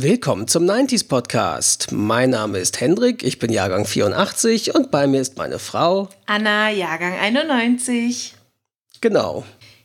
Willkommen 0.00 0.46
zum 0.46 0.62
90s 0.62 1.08
Podcast. 1.08 1.90
Mein 1.90 2.30
Name 2.30 2.58
ist 2.58 2.80
Hendrik, 2.80 3.24
ich 3.24 3.40
bin 3.40 3.50
Jahrgang 3.50 3.84
84 3.84 4.76
und 4.76 4.92
bei 4.92 5.08
mir 5.08 5.20
ist 5.20 5.36
meine 5.38 5.58
Frau 5.58 6.08
Anna, 6.26 6.70
Jahrgang 6.70 7.14
91. 7.14 8.36
Genau. 9.00 9.44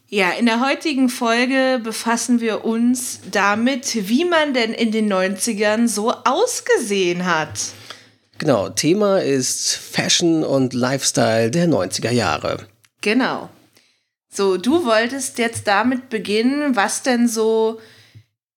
Ja, 0.09 0.29
in 0.29 0.45
der 0.45 0.63
heutigen 0.63 1.09
Folge 1.09 1.81
befassen 1.83 2.41
wir 2.41 2.63
uns 2.63 3.21
damit, 3.31 4.07
wie 4.07 4.23
man 4.23 4.53
denn 4.53 4.71
in 4.71 4.91
den 4.91 5.11
90ern 5.11 5.87
so 5.87 6.11
ausgesehen 6.11 7.25
hat. 7.25 7.71
Genau, 8.37 8.69
Thema 8.69 9.19
ist 9.19 9.73
Fashion 9.73 10.43
und 10.43 10.75
Lifestyle 10.75 11.49
der 11.49 11.67
90er 11.67 12.11
Jahre. 12.11 12.67
Genau. 13.01 13.49
So, 14.29 14.57
du 14.57 14.85
wolltest 14.85 15.39
jetzt 15.39 15.65
damit 15.65 16.09
beginnen, 16.09 16.75
was 16.75 17.01
denn 17.01 17.27
so 17.27 17.79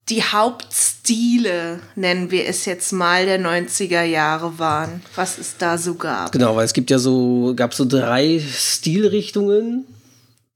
die 0.08 0.22
Hauptstile, 0.22 1.80
nennen 1.96 2.30
wir 2.30 2.46
es 2.46 2.64
jetzt 2.64 2.92
mal, 2.92 3.26
der 3.26 3.40
90er 3.40 4.02
Jahre 4.04 4.58
waren. 4.58 5.02
Was 5.16 5.38
es 5.38 5.56
da 5.58 5.78
so 5.78 5.94
gab. 5.94 6.30
Genau, 6.30 6.54
weil 6.54 6.64
es 6.64 6.72
gibt 6.72 6.90
ja 6.90 6.98
so, 6.98 7.54
gab 7.56 7.74
so 7.74 7.84
drei 7.84 8.40
Stilrichtungen, 8.40 9.84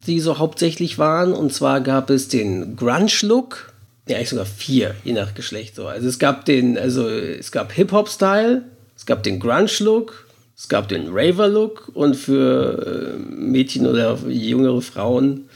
die 0.07 0.21
so 0.21 0.39
hauptsächlich 0.39 0.99
waren. 0.99 1.33
Und 1.33 1.53
zwar 1.53 1.81
gab 1.81 2.11
es 2.11 2.29
den 2.29 2.77
Grunge-Look, 2.77 3.73
ja, 4.07 4.17
eigentlich 4.17 4.31
sogar 4.31 4.47
vier, 4.47 4.95
je 5.05 5.13
nach 5.13 5.35
Geschlecht 5.35 5.75
so. 5.75 5.87
Also 5.89 6.09
es 6.09 6.19
gab 6.21 6.45
den, 6.45 6.79
also 6.79 7.09
es 7.09 7.51
gab 7.51 7.73
Hip-Hop-Style, 7.73 8.63
es 8.97 9.05
gab 9.05 9.25
den 9.25 9.41
Grunge-Look, 9.41 10.27
es 10.57 10.69
gab 10.69 10.89
den 10.89 11.09
Raver-Look 11.09 11.91
und 11.95 12.15
für 12.15 13.17
äh, 13.17 13.19
Mädchen 13.19 13.87
oder 13.87 14.17
jüngere 14.29 14.81
Frauen 14.81 15.49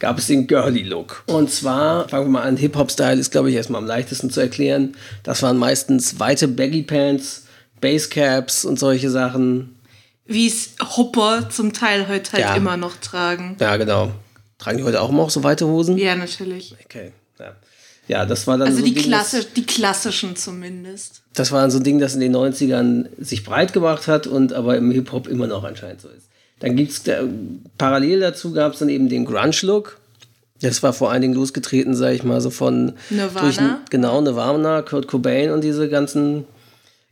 gab 0.00 0.18
es 0.18 0.26
den 0.26 0.48
Girly-Look. 0.48 1.22
Und 1.26 1.50
zwar, 1.50 2.08
fangen 2.08 2.26
wir 2.26 2.30
mal 2.30 2.42
an, 2.42 2.56
Hip-Hop-Style 2.56 3.20
ist, 3.20 3.30
glaube 3.30 3.50
ich, 3.50 3.56
erstmal 3.56 3.80
am 3.80 3.86
leichtesten 3.86 4.30
zu 4.30 4.40
erklären. 4.40 4.96
Das 5.22 5.42
waren 5.42 5.58
meistens 5.58 6.18
weite 6.18 6.48
Baggy-Pants, 6.48 7.44
Basecaps 7.80 8.64
und 8.64 8.78
solche 8.78 9.10
Sachen. 9.10 9.76
Wie 10.26 10.48
es 10.48 10.70
Hopper 10.96 11.48
zum 11.50 11.72
Teil 11.72 12.08
heute 12.08 12.32
halt 12.32 12.44
ja. 12.44 12.56
immer 12.56 12.76
noch 12.76 12.96
tragen. 12.96 13.56
Ja, 13.60 13.76
genau. 13.76 14.12
Tragen 14.58 14.78
die 14.78 14.84
heute 14.84 15.00
auch 15.00 15.10
immer 15.10 15.22
auch 15.22 15.30
so 15.30 15.44
weite 15.44 15.66
Hosen? 15.66 15.98
Ja, 15.98 16.16
natürlich. 16.16 16.74
Okay, 16.84 17.12
ja. 17.38 17.56
Ja, 18.08 18.26
das 18.26 18.46
war 18.46 18.58
dann 18.58 18.68
also 18.68 18.80
so 18.80 18.84
die, 18.84 18.94
Ding, 18.94 19.04
Klasse, 19.04 19.44
die 19.44 19.64
klassischen 19.64 20.34
zumindest. 20.34 21.22
Das 21.34 21.52
war 21.52 21.60
dann 21.60 21.70
so 21.70 21.78
ein 21.78 21.84
Ding, 21.84 22.00
das 22.00 22.14
in 22.14 22.20
den 22.20 22.34
90ern 22.34 23.06
sich 23.18 23.44
breit 23.44 23.72
gemacht 23.72 24.08
hat 24.08 24.26
und 24.26 24.52
aber 24.52 24.76
im 24.76 24.90
Hip-Hop 24.90 25.28
immer 25.28 25.46
noch 25.46 25.62
anscheinend 25.62 26.00
so 26.00 26.08
ist. 26.08 26.29
Dann 26.60 26.76
gibt 26.76 26.92
es 26.92 27.02
parallel 27.78 28.20
dazu 28.20 28.52
gab 28.52 28.74
es 28.74 28.78
dann 28.78 28.88
eben 28.88 29.08
den 29.08 29.24
Grunge-Look. 29.24 29.98
Das 30.62 30.82
war 30.82 30.92
vor 30.92 31.10
allen 31.10 31.22
Dingen 31.22 31.34
losgetreten, 31.34 31.94
sag 31.94 32.12
ich 32.12 32.22
mal, 32.22 32.40
so 32.40 32.50
von 32.50 32.92
Nirvana. 33.08 33.40
Durch, 33.40 33.58
genau, 33.88 34.20
Nirvana, 34.20 34.82
Kurt 34.82 35.08
Cobain 35.08 35.50
und 35.50 35.64
diese 35.64 35.88
ganzen 35.88 36.44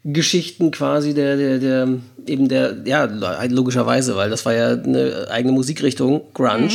Geschichten 0.04 0.70
quasi 0.70 1.14
der, 1.14 1.36
der, 1.36 1.58
der, 1.58 1.88
eben 2.26 2.48
der, 2.48 2.76
ja, 2.84 3.04
logischerweise, 3.04 4.16
weil 4.16 4.30
das 4.30 4.44
war 4.44 4.52
ja 4.52 4.72
eine 4.72 5.28
eigene 5.30 5.52
Musikrichtung, 5.52 6.22
Grunge. 6.34 6.68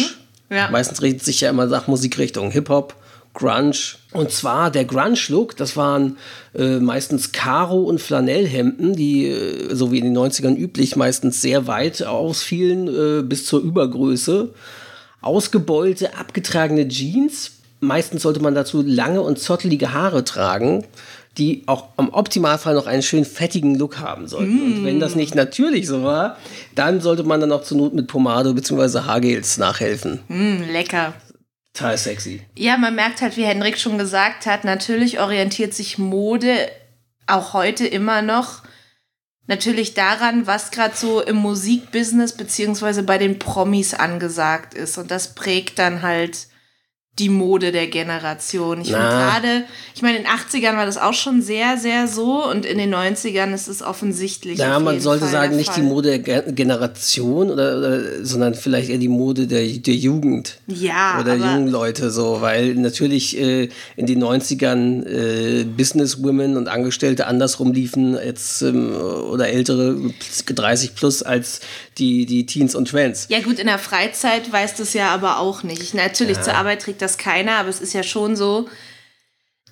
Mhm. 0.50 0.56
Ja. 0.56 0.70
Meistens 0.72 1.02
richtet 1.02 1.24
sich 1.24 1.42
ja 1.42 1.50
immer 1.50 1.68
nach 1.68 1.88
Musikrichtung, 1.88 2.52
Hip-Hop, 2.52 2.96
Grunge. 3.34 3.76
Und 4.14 4.32
zwar 4.32 4.72
der 4.72 4.86
Grunge-Look, 4.86 5.58
das 5.58 5.76
waren 5.76 6.18
äh, 6.56 6.80
meistens 6.80 7.32
Karo- 7.32 7.84
und 7.84 8.00
Flanellhemden, 8.00 8.96
die, 8.96 9.28
äh, 9.28 9.74
so 9.76 9.92
wie 9.92 10.00
in 10.00 10.06
den 10.06 10.18
90ern 10.18 10.56
üblich, 10.56 10.96
meistens 10.96 11.42
sehr 11.42 11.68
weit 11.68 12.04
ausfielen, 12.04 12.88
äh, 12.88 13.24
bis 13.24 13.46
zur 13.46 13.62
Übergröße. 13.62 14.50
Ausgebeulte, 15.22 16.16
abgetragene 16.18 16.88
Jeans. 16.88 17.52
Meistens 17.80 18.22
sollte 18.22 18.40
man 18.40 18.56
dazu 18.56 18.82
lange 18.82 19.22
und 19.22 19.40
zottelige 19.40 19.94
Haare 19.94 20.24
tragen 20.24 20.86
die 21.38 21.64
auch 21.66 21.86
im 21.98 22.14
Optimalfall 22.14 22.76
noch 22.76 22.86
einen 22.86 23.02
schön 23.02 23.26
fettigen 23.26 23.76
Look 23.76 24.00
haben 24.00 24.28
sollten. 24.28 24.56
Mm. 24.56 24.64
Und 24.64 24.86
wenn 24.86 25.00
das 25.00 25.16
nicht 25.16 25.34
natürlich 25.34 25.88
so 25.88 26.04
war, 26.04 26.38
dann 26.76 27.02
sollte 27.02 27.24
man 27.24 27.42
dann 27.42 27.52
auch 27.52 27.64
zur 27.64 27.78
Not 27.78 27.94
mit 27.94 28.08
Pomade 28.08 28.54
bzw. 28.54 29.00
Haargels 29.00 29.58
nachhelfen. 29.58 30.20
Mm, 30.28 30.72
lecker. 30.72 31.14
Total 31.74 31.98
sexy. 31.98 32.42
Ja, 32.56 32.78
man 32.78 32.94
merkt 32.94 33.22
halt, 33.22 33.36
wie 33.36 33.46
Henrik 33.46 33.80
schon 33.80 33.98
gesagt 33.98 34.46
hat, 34.46 34.64
natürlich 34.64 35.20
orientiert 35.20 35.74
sich 35.74 35.98
Mode 35.98 36.70
auch 37.26 37.54
heute 37.54 37.88
immer 37.88 38.22
noch 38.22 38.62
natürlich 39.48 39.94
daran, 39.94 40.48
was 40.48 40.72
gerade 40.72 40.96
so 40.96 41.22
im 41.22 41.38
Musikbusiness 41.38 42.34
beziehungsweise 42.34 43.04
bei 43.04 43.18
den 43.18 43.40
Promis 43.40 43.94
angesagt 43.94 44.74
ist. 44.74 44.98
Und 44.98 45.12
das 45.12 45.36
prägt 45.36 45.80
dann 45.80 46.02
halt 46.02 46.48
die 47.20 47.30
Mode 47.30 47.72
der 47.72 47.88
Generation. 47.88 48.82
Ich 48.82 48.88
finde 48.88 49.04
gerade, 49.04 49.66
ich 49.94 50.02
meine, 50.02 50.18
in 50.18 50.24
den 50.24 50.32
80ern 50.32 50.78
war 50.78 50.88
das 50.88 50.98
auch 50.98 51.14
schon 51.14 51.44
sehr, 51.44 51.78
sehr 51.78 52.08
so 52.08 52.44
und 52.50 52.66
in 52.66 52.80
den 52.80 52.94
90ern 52.94 53.54
ist 53.54 53.68
es 53.68 53.84
offensichtlich. 53.84 54.58
Ja, 54.58 54.80
man 54.80 55.00
sollte 55.00 55.26
Fall 55.26 55.32
sagen, 55.32 55.56
nicht 55.56 55.76
die 55.76 55.84
Mode 55.84 56.20
der 56.20 56.42
Generation, 56.42 57.52
oder, 57.52 57.78
oder, 57.78 58.26
sondern 58.26 58.56
vielleicht 58.56 58.90
eher 58.90 58.98
die 58.98 59.10
Mode 59.10 59.46
der, 59.46 59.64
der 59.64 59.94
Jugend. 59.94 60.58
Ja. 60.66 61.20
Oder 61.20 61.36
jungen 61.36 61.68
Leute 61.68 62.10
so, 62.10 62.42
weil 62.42 62.74
natürlich 62.74 63.40
äh, 63.40 63.70
in 63.96 64.08
den 64.08 64.24
90ern 64.24 65.06
äh, 65.06 65.66
Businesswomen 65.66 66.58
und 66.58 66.68
Angestellte 66.68 67.28
andersrum 67.28 67.74
liefen 67.74 68.16
jetzt 68.16 68.64
ähm, 68.64 68.92
oder 68.96 69.50
ältere 69.50 70.00
30 70.48 70.96
plus 70.96 71.22
als 71.22 71.62
die, 71.98 72.26
die 72.26 72.46
Teens 72.46 72.76
und 72.76 72.90
Trends. 72.90 73.28
Ja, 73.30 73.42
gut, 73.42 73.60
in 73.60 73.68
der 73.68 73.80
Freizeit 73.80 74.52
weiß 74.52 74.76
das 74.76 74.94
ja 74.94 75.10
aber 75.10 75.40
auch 75.40 75.64
nicht. 75.64 75.94
Natürlich, 75.94 76.38
ja. 76.38 76.44
zur 76.44 76.56
Arbeit 76.56 76.82
trägt 76.82 77.02
das 77.02 77.18
keiner, 77.18 77.54
aber 77.54 77.70
es 77.70 77.80
ist 77.80 77.94
ja 77.94 78.04
schon 78.04 78.36
so, 78.36 78.70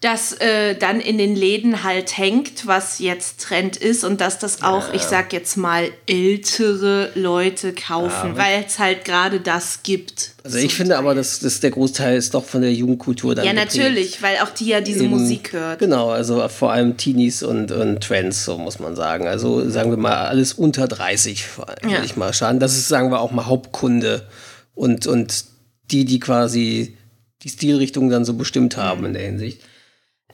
dass 0.02 0.34
äh, 0.34 0.76
dann 0.76 1.00
in 1.00 1.20
den 1.20 1.36
Läden 1.36 1.84
halt 1.84 2.18
hängt, 2.18 2.66
was 2.66 2.98
jetzt 2.98 3.40
Trend 3.40 3.78
ist 3.78 4.04
und 4.04 4.20
dass 4.20 4.40
das 4.40 4.64
auch, 4.64 4.88
ja. 4.88 4.96
ich 4.96 5.04
sag 5.04 5.32
jetzt 5.32 5.58
mal, 5.58 5.92
ältere 6.08 7.12
Leute 7.14 7.72
kaufen, 7.74 8.32
ja, 8.32 8.38
weil 8.38 8.66
es 8.66 8.80
halt 8.80 9.06
gerade 9.06 9.40
das 9.40 9.84
gibt. 9.84 10.32
Also 10.44 10.58
ich 10.58 10.74
finde 10.74 10.94
Teil. 10.94 11.00
aber, 11.00 11.14
dass, 11.14 11.40
dass 11.40 11.60
der 11.60 11.70
Großteil 11.70 12.18
ist 12.18 12.34
doch 12.34 12.44
von 12.44 12.62
der 12.62 12.74
Jugendkultur 12.74 13.36
dann 13.36 13.46
Ja, 13.46 13.54
natürlich, 13.54 14.24
weil 14.24 14.38
auch 14.38 14.50
die 14.50 14.66
ja 14.66 14.82
diese 14.82 15.04
Eben, 15.04 15.12
Musik 15.12 15.54
hört. 15.54 15.78
Genau, 15.78 16.10
also 16.10 16.48
vor 16.48 16.72
allem 16.72 16.98
Teenies 16.98 17.44
und, 17.44 17.72
und 17.72 18.02
Trends, 18.02 18.44
so 18.44 18.58
muss 18.58 18.80
man 18.80 18.96
sagen. 18.96 19.28
Also 19.28 19.70
sagen 19.70 19.92
wir 19.92 19.98
mal, 19.98 20.26
alles 20.26 20.54
unter 20.54 20.88
30, 20.88 21.46
ja. 21.84 21.92
würde 21.92 22.06
ich 22.06 22.16
mal 22.16 22.34
schauen. 22.34 22.60
Das 22.60 22.74
ist, 22.74 22.88
sagen 22.88 23.12
wir, 23.12 23.22
auch 23.22 23.32
mal 23.32 23.46
Hauptkunde 23.46 24.28
und, 24.74 25.06
und 25.06 25.46
die, 25.92 26.06
die 26.06 26.20
quasi 26.20 26.98
die 27.44 27.50
Stilrichtung 27.50 28.10
dann 28.10 28.26
so 28.26 28.34
bestimmt 28.34 28.78
haben 28.78 29.06
in 29.06 29.14
der 29.14 29.24
Hinsicht. 29.24 29.62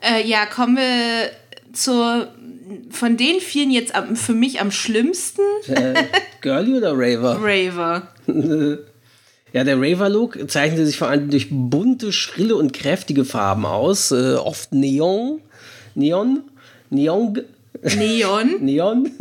Äh, 0.00 0.26
ja, 0.26 0.46
kommen 0.46 0.76
wir 0.76 1.30
zur 1.72 2.28
von 2.90 3.16
den 3.16 3.40
vielen 3.40 3.70
jetzt 3.70 3.94
am, 3.94 4.16
für 4.16 4.34
mich 4.34 4.60
am 4.60 4.70
schlimmsten. 4.70 5.42
Äh, 5.68 6.04
Girlie 6.40 6.76
oder 6.76 6.92
Raver? 6.92 7.38
Raver. 7.40 8.08
ja, 9.52 9.64
der 9.64 9.76
Raver-Look 9.80 10.50
zeichnete 10.50 10.86
sich 10.86 10.98
vor 10.98 11.08
allem 11.08 11.30
durch 11.30 11.48
bunte, 11.50 12.12
schrille 12.12 12.56
und 12.56 12.72
kräftige 12.72 13.24
Farben 13.24 13.64
aus. 13.64 14.10
Äh, 14.10 14.34
oft 14.34 14.72
Neon. 14.72 15.40
Neon. 15.94 16.42
Neon. 16.90 17.40
Neon. 17.82 18.56
Neon. 18.60 19.10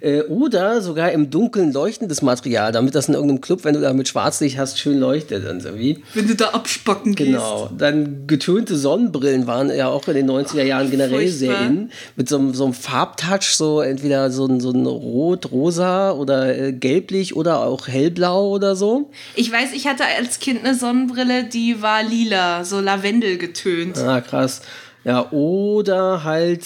Äh, 0.00 0.22
oder 0.22 0.82
sogar 0.82 1.10
im 1.12 1.30
Dunkeln 1.30 1.72
leuchtendes 1.72 2.22
Material, 2.22 2.72
damit 2.72 2.94
das 2.94 3.08
in 3.08 3.14
irgendeinem 3.14 3.40
Club, 3.40 3.64
wenn 3.64 3.74
du 3.74 3.80
da 3.80 3.92
mit 3.92 4.08
Schwarzlicht 4.08 4.58
hast, 4.58 4.78
schön 4.78 4.98
leuchtet 4.98 5.48
und 5.48 5.62
so 5.62 5.76
wie. 5.78 6.02
Wenn 6.14 6.28
du 6.28 6.34
da 6.34 6.48
abspacken 6.48 7.14
gehst. 7.14 7.30
Genau. 7.30 7.70
Dann 7.76 8.26
getönte 8.26 8.76
Sonnenbrillen 8.76 9.46
waren 9.46 9.74
ja 9.74 9.88
auch 9.88 10.06
in 10.08 10.14
den 10.14 10.30
90er 10.30 10.62
Jahren 10.62 10.90
generell 10.90 11.28
Furchtbar. 11.28 11.58
sehr 11.58 11.60
in. 11.60 11.90
Mit 12.16 12.28
so, 12.28 12.52
so 12.52 12.64
einem 12.64 12.74
Farbtouch, 12.74 13.54
so 13.54 13.80
entweder 13.80 14.30
so 14.30 14.46
ein, 14.46 14.60
so 14.60 14.70
ein 14.70 14.86
Rot, 14.86 15.50
Rosa 15.50 16.12
oder 16.12 16.56
äh, 16.56 16.72
gelblich 16.72 17.34
oder 17.34 17.60
auch 17.60 17.88
hellblau 17.88 18.50
oder 18.50 18.76
so. 18.76 19.10
Ich 19.34 19.50
weiß, 19.50 19.72
ich 19.72 19.86
hatte 19.86 20.04
als 20.18 20.40
Kind 20.40 20.64
eine 20.64 20.74
Sonnenbrille, 20.74 21.44
die 21.44 21.80
war 21.80 22.02
lila, 22.02 22.64
so 22.64 22.80
Lavendel 22.80 23.38
getönt. 23.38 23.98
Ah, 23.98 24.20
krass. 24.20 24.60
Ja, 25.04 25.30
oder 25.30 26.24
halt 26.24 26.64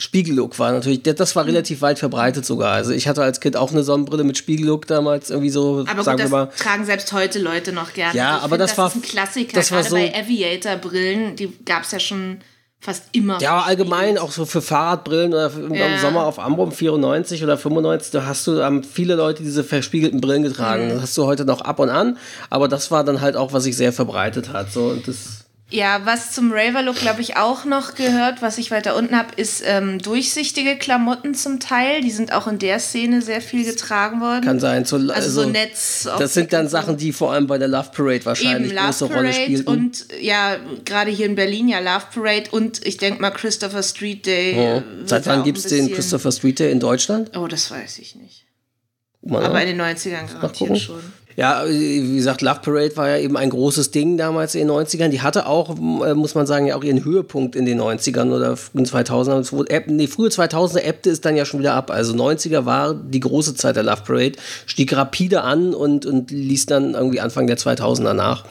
Spiegellook 0.00 0.58
war 0.58 0.72
natürlich, 0.72 1.02
das 1.02 1.36
war 1.36 1.44
relativ 1.44 1.82
weit 1.82 1.98
verbreitet 1.98 2.46
sogar. 2.46 2.72
Also 2.72 2.92
ich 2.92 3.06
hatte 3.06 3.22
als 3.22 3.38
Kind 3.40 3.56
auch 3.56 3.70
eine 3.70 3.82
Sonnenbrille 3.82 4.24
mit 4.24 4.38
Spiegellook 4.38 4.86
damals 4.86 5.28
irgendwie 5.28 5.50
so. 5.50 5.84
Aber 5.86 6.02
sagen 6.02 6.16
gut, 6.16 6.24
das 6.24 6.30
wir 6.32 6.38
mal. 6.46 6.50
tragen 6.56 6.86
selbst 6.86 7.12
heute 7.12 7.38
Leute 7.38 7.72
noch 7.72 7.92
gerne. 7.92 8.16
Ja, 8.16 8.34
also 8.36 8.44
aber 8.44 8.56
find, 8.56 8.60
das, 8.62 8.70
das 8.70 8.78
war 8.78 8.86
ist 8.88 8.94
ein 8.96 9.02
Klassiker. 9.02 9.52
Das 9.52 9.70
war 9.70 9.82
Gerade 9.82 9.90
so, 9.90 9.96
bei 9.96 10.18
Aviator-Brillen, 10.18 11.36
die 11.36 11.52
gab 11.66 11.82
es 11.82 11.92
ja 11.92 12.00
schon 12.00 12.38
fast 12.80 13.04
immer. 13.12 13.40
Ja, 13.42 13.60
allgemein 13.60 14.16
auch 14.16 14.32
so 14.32 14.46
für 14.46 14.62
Fahrradbrillen 14.62 15.34
oder 15.34 15.50
für, 15.50 15.74
ja. 15.74 15.86
im 15.86 15.98
Sommer 15.98 16.24
auf 16.24 16.38
Ambrum 16.38 16.72
94 16.72 17.44
oder 17.44 17.58
95, 17.58 18.10
da 18.10 18.24
hast 18.24 18.46
du 18.46 18.62
haben 18.64 18.82
viele 18.82 19.16
Leute 19.16 19.42
diese 19.42 19.64
verspiegelten 19.64 20.22
Brillen 20.22 20.42
getragen. 20.42 20.86
Mhm. 20.86 20.90
Das 20.92 21.02
hast 21.02 21.18
du 21.18 21.26
heute 21.26 21.44
noch 21.44 21.60
ab 21.60 21.78
und 21.78 21.90
an, 21.90 22.16
aber 22.48 22.68
das 22.68 22.90
war 22.90 23.04
dann 23.04 23.20
halt 23.20 23.36
auch, 23.36 23.52
was 23.52 23.64
sich 23.64 23.76
sehr 23.76 23.92
verbreitet 23.92 24.52
hat. 24.54 24.72
So 24.72 24.86
und 24.86 25.06
das 25.06 25.39
Ja, 25.72 26.00
was 26.04 26.32
zum 26.32 26.50
Raver-Look, 26.52 26.96
glaube 26.96 27.20
ich, 27.20 27.36
auch 27.36 27.64
noch 27.64 27.94
gehört, 27.94 28.42
was 28.42 28.58
ich 28.58 28.72
weiter 28.72 28.96
unten 28.96 29.16
habe, 29.16 29.28
ist 29.36 29.62
ähm, 29.64 30.00
durchsichtige 30.00 30.76
Klamotten 30.76 31.34
zum 31.34 31.60
Teil. 31.60 32.00
Die 32.00 32.10
sind 32.10 32.32
auch 32.32 32.48
in 32.48 32.58
der 32.58 32.80
Szene 32.80 33.22
sehr 33.22 33.40
viel 33.40 33.64
getragen 33.64 34.20
worden. 34.20 34.44
Kann 34.44 34.58
sein. 34.58 34.84
So, 34.84 34.96
also, 34.96 35.12
also 35.12 35.42
so 35.42 35.48
Netz. 35.48 36.08
Das 36.18 36.34
sind 36.34 36.52
dann 36.52 36.68
Sachen, 36.68 36.96
die 36.96 37.12
vor 37.12 37.32
allem 37.32 37.46
bei 37.46 37.56
der 37.56 37.68
Love 37.68 37.90
Parade 37.94 38.24
wahrscheinlich 38.24 38.72
Eben, 38.72 38.84
große 38.84 39.04
Rolle 39.04 39.32
spielen. 39.32 39.66
Und 39.66 40.06
ja, 40.20 40.56
gerade 40.84 41.12
hier 41.12 41.26
in 41.26 41.36
Berlin 41.36 41.68
ja 41.68 41.78
Love 41.78 42.06
Parade 42.12 42.50
und 42.50 42.84
ich 42.84 42.96
denke 42.96 43.22
mal 43.22 43.30
Christopher 43.30 43.84
Street 43.84 44.26
Day. 44.26 44.56
Ja. 44.56 44.82
Seit 45.04 45.26
wann 45.26 45.44
gibt 45.44 45.58
es 45.58 45.64
den 45.64 45.92
Christopher 45.92 46.32
Street 46.32 46.58
Day 46.58 46.72
in 46.72 46.80
Deutschland? 46.80 47.36
Oh, 47.36 47.46
das 47.46 47.70
weiß 47.70 47.98
ich 48.00 48.16
nicht. 48.16 48.44
Mal 49.22 49.44
Aber 49.44 49.62
in 49.62 49.68
den 49.68 49.80
90ern 49.80 50.32
garantiert 50.32 50.78
schon. 50.78 51.00
Ja, 51.36 51.64
wie 51.66 52.16
gesagt, 52.16 52.42
Love 52.42 52.60
Parade 52.62 52.96
war 52.96 53.08
ja 53.08 53.18
eben 53.18 53.36
ein 53.36 53.50
großes 53.50 53.92
Ding 53.92 54.16
damals 54.16 54.54
in 54.54 54.66
den 54.66 54.70
90ern. 54.76 55.08
Die 55.08 55.22
hatte 55.22 55.46
auch, 55.46 55.70
äh, 55.70 56.14
muss 56.14 56.34
man 56.34 56.46
sagen, 56.46 56.66
ja 56.66 56.76
auch 56.76 56.84
ihren 56.84 57.04
Höhepunkt 57.04 57.56
in 57.56 57.66
den 57.66 57.80
90ern 57.80 58.32
oder 58.34 58.56
frühen 58.56 58.84
2000ern. 58.84 59.84
Nee, 59.86 60.06
frühe 60.06 60.28
2000er 60.28 60.80
ebbte 60.80 61.10
es 61.10 61.20
dann 61.20 61.36
ja 61.36 61.44
schon 61.44 61.60
wieder 61.60 61.74
ab. 61.74 61.90
Also 61.90 62.14
90er 62.14 62.64
war 62.64 62.94
die 62.94 63.20
große 63.20 63.54
Zeit 63.54 63.76
der 63.76 63.84
Love 63.84 64.02
Parade, 64.04 64.32
stieg 64.66 64.94
rapide 64.94 65.42
an 65.42 65.72
und, 65.72 66.04
und 66.04 66.30
ließ 66.30 66.66
dann 66.66 66.94
irgendwie 66.94 67.20
Anfang 67.20 67.46
der 67.46 67.58
2000er 67.58 68.12
nach. 68.12 68.44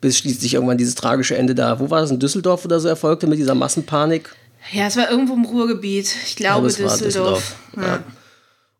Bis 0.00 0.18
schließlich 0.18 0.54
irgendwann 0.54 0.78
dieses 0.78 0.94
tragische 0.94 1.36
Ende 1.36 1.54
da, 1.54 1.80
wo 1.80 1.90
war 1.90 2.02
das, 2.02 2.10
in 2.10 2.20
Düsseldorf 2.20 2.64
oder 2.64 2.78
so 2.78 2.88
erfolgte 2.88 3.26
mit 3.26 3.38
dieser 3.38 3.54
Massenpanik? 3.54 4.30
Ja, 4.72 4.86
es 4.86 4.96
war 4.96 5.10
irgendwo 5.10 5.34
im 5.34 5.44
Ruhrgebiet. 5.44 6.14
Ich 6.26 6.36
glaube, 6.36 6.68
ja, 6.68 6.76
Düsseldorf. 6.76 6.98
Düsseldorf. 6.98 7.56
Ja. 7.76 7.82
Ja. 7.82 8.04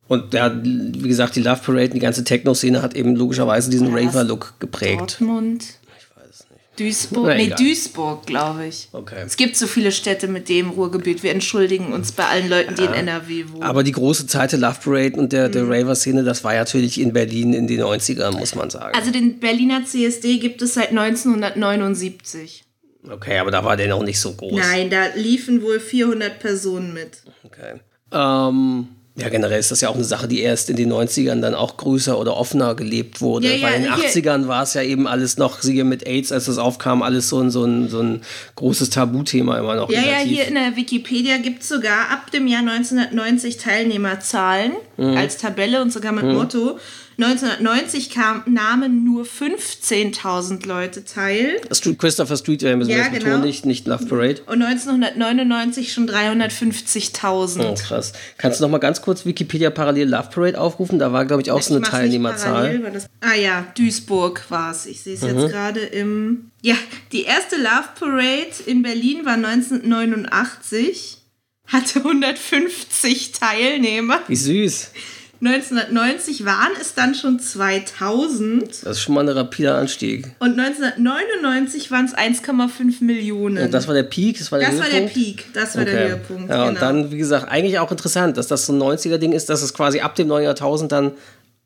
Und 0.09 0.33
ja, 0.33 0.51
wie 0.63 1.09
gesagt, 1.09 1.37
die 1.37 1.43
Love 1.43 1.61
Parade, 1.65 1.91
die 1.91 1.99
ganze 1.99 2.25
Techno-Szene 2.25 2.81
hat 2.81 2.95
eben 2.95 3.15
logischerweise 3.15 3.71
diesen 3.71 3.95
Raver-Look 3.95 4.55
geprägt. 4.59 5.01
Dortmund. 5.01 5.65
Ich 5.99 6.17
weiß 6.17 6.31
es 6.31 6.47
nicht. 6.51 6.81
Duisburg. 6.81 7.27
Na, 7.27 7.35
nee, 7.35 7.53
Duisburg, 7.55 8.25
glaube 8.25 8.67
ich. 8.67 8.89
Okay. 8.93 9.23
Es 9.27 9.37
gibt 9.37 9.57
so 9.57 9.67
viele 9.67 9.93
Städte 9.93 10.27
mit 10.27 10.49
dem 10.49 10.71
Ruhrgebiet. 10.71 11.23
Wir 11.23 11.33
entschuldigen 11.33 11.93
uns 11.93 12.13
bei 12.13 12.25
allen 12.25 12.49
Leuten, 12.49 12.75
die 12.75 12.85
ja, 12.85 12.89
in 12.89 13.07
NRW 13.07 13.51
wohnen. 13.51 13.63
Aber 13.63 13.83
die 13.83 13.93
große 13.93 14.27
Zeit 14.27 14.53
der 14.53 14.61
Love 14.61 14.79
Parade 14.83 15.21
und 15.21 15.31
der, 15.33 15.51
der 15.51 15.65
mhm. 15.65 15.73
Raver-Szene, 15.73 16.25
das 16.25 16.43
war 16.43 16.55
natürlich 16.55 16.99
in 16.99 17.13
Berlin 17.13 17.53
in 17.53 17.67
den 17.67 17.83
90ern, 17.83 18.39
muss 18.39 18.55
man 18.55 18.71
sagen. 18.71 18.97
Also 18.97 19.11
den 19.11 19.39
Berliner 19.41 19.85
CSD 19.85 20.39
gibt 20.39 20.63
es 20.63 20.73
seit 20.75 20.89
1979. 20.89 22.65
Okay, 23.11 23.39
aber 23.39 23.51
da 23.51 23.63
war 23.63 23.77
der 23.77 23.89
noch 23.89 24.03
nicht 24.03 24.19
so 24.19 24.33
groß. 24.33 24.59
Nein, 24.59 24.89
da 24.89 25.09
liefen 25.15 25.63
wohl 25.63 25.81
400 25.81 26.39
Personen 26.39 26.95
mit. 26.95 27.23
Okay. 27.45 27.81
Ähm, 28.11 28.89
ja, 29.19 29.29
generell 29.31 29.59
ist 29.59 29.73
das 29.73 29.81
ja 29.81 29.89
auch 29.89 29.97
eine 29.97 30.05
Sache, 30.05 30.29
die 30.29 30.41
erst 30.41 30.71
in 30.71 30.77
den 30.77 30.93
90ern 30.93 31.41
dann 31.41 31.55
auch 31.55 31.77
größer 31.77 32.19
oder 32.19 32.37
offener 32.37 32.77
gelebt 32.77 33.21
wurde. 33.21 33.53
Ja, 33.53 33.67
Weil 33.67 33.75
in 33.75 33.83
den 33.83 33.93
80ern 33.93 34.47
war 34.47 34.63
es 34.63 34.75
ja 34.75 34.83
eben 34.83 35.09
alles 35.09 35.39
noch, 35.39 35.61
siehe 35.61 35.83
mit 35.83 36.07
AIDS, 36.07 36.31
als 36.31 36.45
das 36.45 36.59
aufkam, 36.59 37.03
alles 37.03 37.29
so 37.29 37.41
ein, 37.41 37.51
so 37.51 37.65
ein, 37.65 37.89
so 37.89 38.01
ein 38.01 38.23
großes 38.55 38.91
Tabuthema 38.91 39.59
immer 39.59 39.75
noch. 39.75 39.91
Ja, 39.91 40.01
relativ. 40.01 40.31
ja, 40.31 40.37
hier 40.37 40.47
in 40.47 40.55
der 40.55 40.77
Wikipedia 40.77 41.39
gibt 41.39 41.63
es 41.63 41.69
sogar 41.69 42.11
ab 42.11 42.31
dem 42.31 42.47
Jahr 42.47 42.61
1990 42.61 43.57
Teilnehmerzahlen 43.57 44.73
mhm. 44.97 45.17
als 45.17 45.37
Tabelle 45.37 45.83
und 45.83 45.93
sogar 45.93 46.13
mit 46.13 46.25
mhm. 46.25 46.35
Motto. 46.35 46.79
1990 47.21 48.11
kam, 48.11 48.45
nahmen 48.47 49.03
nur 49.03 49.25
15.000 49.25 50.65
Leute 50.69 51.05
teil. 51.05 51.61
Christopher 51.99 52.37
Street, 52.37 52.63
wir 52.63 52.77
müssen 52.77 52.91
ja, 52.91 53.09
das 53.09 53.19
genau. 53.19 53.39
nicht, 53.39 53.67
nicht 53.67 53.89
Love 53.89 54.07
Parade. 54.07 54.43
Und 54.47 54.63
1999 54.63 55.93
schon 55.93 56.09
350.000. 56.09 57.61
Oh, 57.61 57.75
krass. 57.75 58.13
Kannst 58.37 58.61
du 58.61 58.65
noch 58.65 58.71
mal 58.71 58.79
ganz 58.79 59.03
kurz 59.03 59.27
Wikipedia 59.27 59.71
parallel 59.71 60.11
Love 60.11 60.29
Parade 60.33 60.61
aufrufen? 60.61 61.01
Da 61.01 61.13
war, 61.13 61.25
glaube 61.25 61.43
ich, 61.43 61.51
auch 61.51 61.59
ich 61.59 61.65
so 61.65 61.75
eine 61.75 61.85
Teilnehmerzahl. 61.85 62.81
Ah 63.21 63.35
ja, 63.35 63.67
Duisburg 63.77 64.45
war 64.49 64.71
es. 64.71 64.87
Ich 64.87 65.01
sehe 65.01 65.15
es 65.15 65.23
mhm. 65.23 65.41
jetzt 65.41 65.51
gerade 65.51 65.81
im... 65.81 66.53
Ja, 66.63 66.77
die 67.11 67.25
erste 67.25 67.57
Love 67.57 67.89
Parade 67.99 68.55
in 68.67 68.83
Berlin 68.83 69.25
war 69.25 69.35
1989 69.35 71.19
hatte 71.67 71.99
150 71.99 73.33
Teilnehmer. 73.33 74.21
Wie 74.27 74.37
süß. 74.37 74.91
1990 75.41 76.45
waren 76.45 76.73
es 76.81 76.95
dann 76.95 77.15
schon 77.15 77.39
2000. 77.39 78.69
Das 78.69 78.97
ist 78.97 79.01
schon 79.01 79.15
mal 79.15 79.21
ein 79.21 79.29
rapider 79.29 79.77
Anstieg. 79.77 80.33
Und 80.41 80.59
1999 80.59 81.91
waren 81.93 82.07
es 82.07 82.15
1,5 82.15 83.05
Millionen. 83.05 83.59
Und 83.59 83.73
das 83.73 83.87
war 83.87 83.95
der 83.95 84.03
Peak? 84.03 84.39
Das 84.39 84.51
war 84.51 84.59
der, 84.59 84.71
das 84.71 84.81
War 84.81 84.89
der 84.89 85.03
Peak, 85.03 85.47
das 85.55 85.77
war 85.77 85.83
okay. 85.83 85.93
der 85.93 86.09
Höhepunkt. 86.09 86.51
Ja, 86.51 86.57
genau. 86.57 86.69
und 86.69 86.83
dann, 86.83 87.13
wie 87.13 87.19
gesagt, 87.19 87.49
eigentlich 87.49 87.79
auch 87.79 87.91
interessant, 87.93 88.37
dass 88.37 88.49
das 88.49 88.67
so 88.67 88.73
ein 88.73 88.81
90er-Ding 88.81 89.33
ist, 89.33 89.49
dass 89.49 89.63
es 89.63 89.73
quasi 89.73 90.01
ab 90.01 90.17
dem 90.17 90.27
neuen 90.27 90.45
Jahrtausend 90.45 90.91
dann 90.91 91.13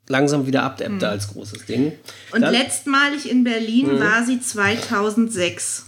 langsam 0.09 0.47
wieder 0.47 0.65
abdeppte 0.65 1.07
hm. 1.07 1.13
als 1.13 1.29
großes 1.29 1.65
Ding. 1.65 1.93
Und 2.33 2.43
dann, 2.43 2.53
letztmalig 2.53 3.31
in 3.31 3.45
Berlin 3.45 3.93
hm. 3.93 4.01
war 4.01 4.25
sie 4.25 4.41
2006. 4.41 5.87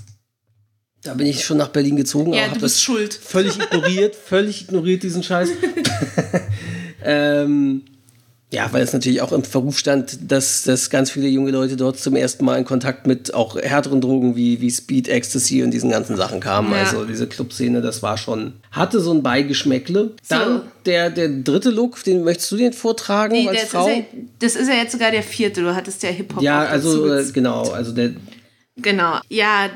Da 1.02 1.12
bin 1.12 1.26
ich 1.26 1.44
schon 1.44 1.58
nach 1.58 1.68
Berlin 1.68 1.96
gezogen. 1.96 2.32
Ja, 2.32 2.48
du 2.48 2.60
bist 2.60 2.82
schuld. 2.82 3.12
Völlig 3.12 3.58
ignoriert, 3.60 4.16
völlig 4.26 4.62
ignoriert 4.62 5.02
diesen 5.02 5.22
Scheiß. 5.22 5.50
Ähm, 7.04 7.82
ja, 8.54 8.72
weil 8.72 8.82
es 8.82 8.92
natürlich 8.92 9.20
auch 9.20 9.32
im 9.32 9.42
Verruf 9.42 9.78
stand, 9.78 10.30
dass, 10.30 10.62
dass 10.62 10.88
ganz 10.88 11.10
viele 11.10 11.26
junge 11.26 11.50
Leute 11.50 11.76
dort 11.76 11.98
zum 11.98 12.14
ersten 12.14 12.44
Mal 12.44 12.56
in 12.56 12.64
Kontakt 12.64 13.04
mit 13.04 13.34
auch 13.34 13.56
härteren 13.56 14.00
Drogen 14.00 14.36
wie, 14.36 14.60
wie 14.60 14.70
Speed, 14.70 15.08
Ecstasy 15.08 15.64
und 15.64 15.72
diesen 15.72 15.90
ganzen 15.90 16.16
Sachen 16.16 16.38
kamen. 16.38 16.70
Ja. 16.70 16.78
Also 16.78 17.04
diese 17.04 17.26
Clubszene, 17.26 17.80
das 17.80 18.02
war 18.04 18.16
schon, 18.16 18.52
hatte 18.70 19.00
so 19.00 19.12
ein 19.12 19.24
Beigeschmäckle. 19.24 20.12
So. 20.22 20.34
Dann 20.34 20.62
der, 20.86 21.10
der 21.10 21.28
dritte 21.30 21.70
Look, 21.70 22.04
den 22.04 22.22
möchtest 22.22 22.52
du 22.52 22.56
den 22.56 22.72
vortragen 22.72 23.32
nee, 23.32 23.48
als 23.48 23.64
Frau? 23.64 23.88
Ist 23.88 23.96
ja, 23.96 24.04
das 24.38 24.54
ist 24.54 24.68
ja 24.68 24.74
jetzt 24.74 24.92
sogar 24.92 25.10
der 25.10 25.24
vierte, 25.24 25.60
du 25.62 25.74
hattest 25.74 26.04
ja 26.04 26.10
Hip-Hop. 26.10 26.40
Ja, 26.40 26.64
also 26.64 27.12
äh, 27.12 27.24
genau, 27.32 27.70
also 27.70 27.90
der... 27.90 28.12
Genau, 28.76 29.18
ja, 29.28 29.68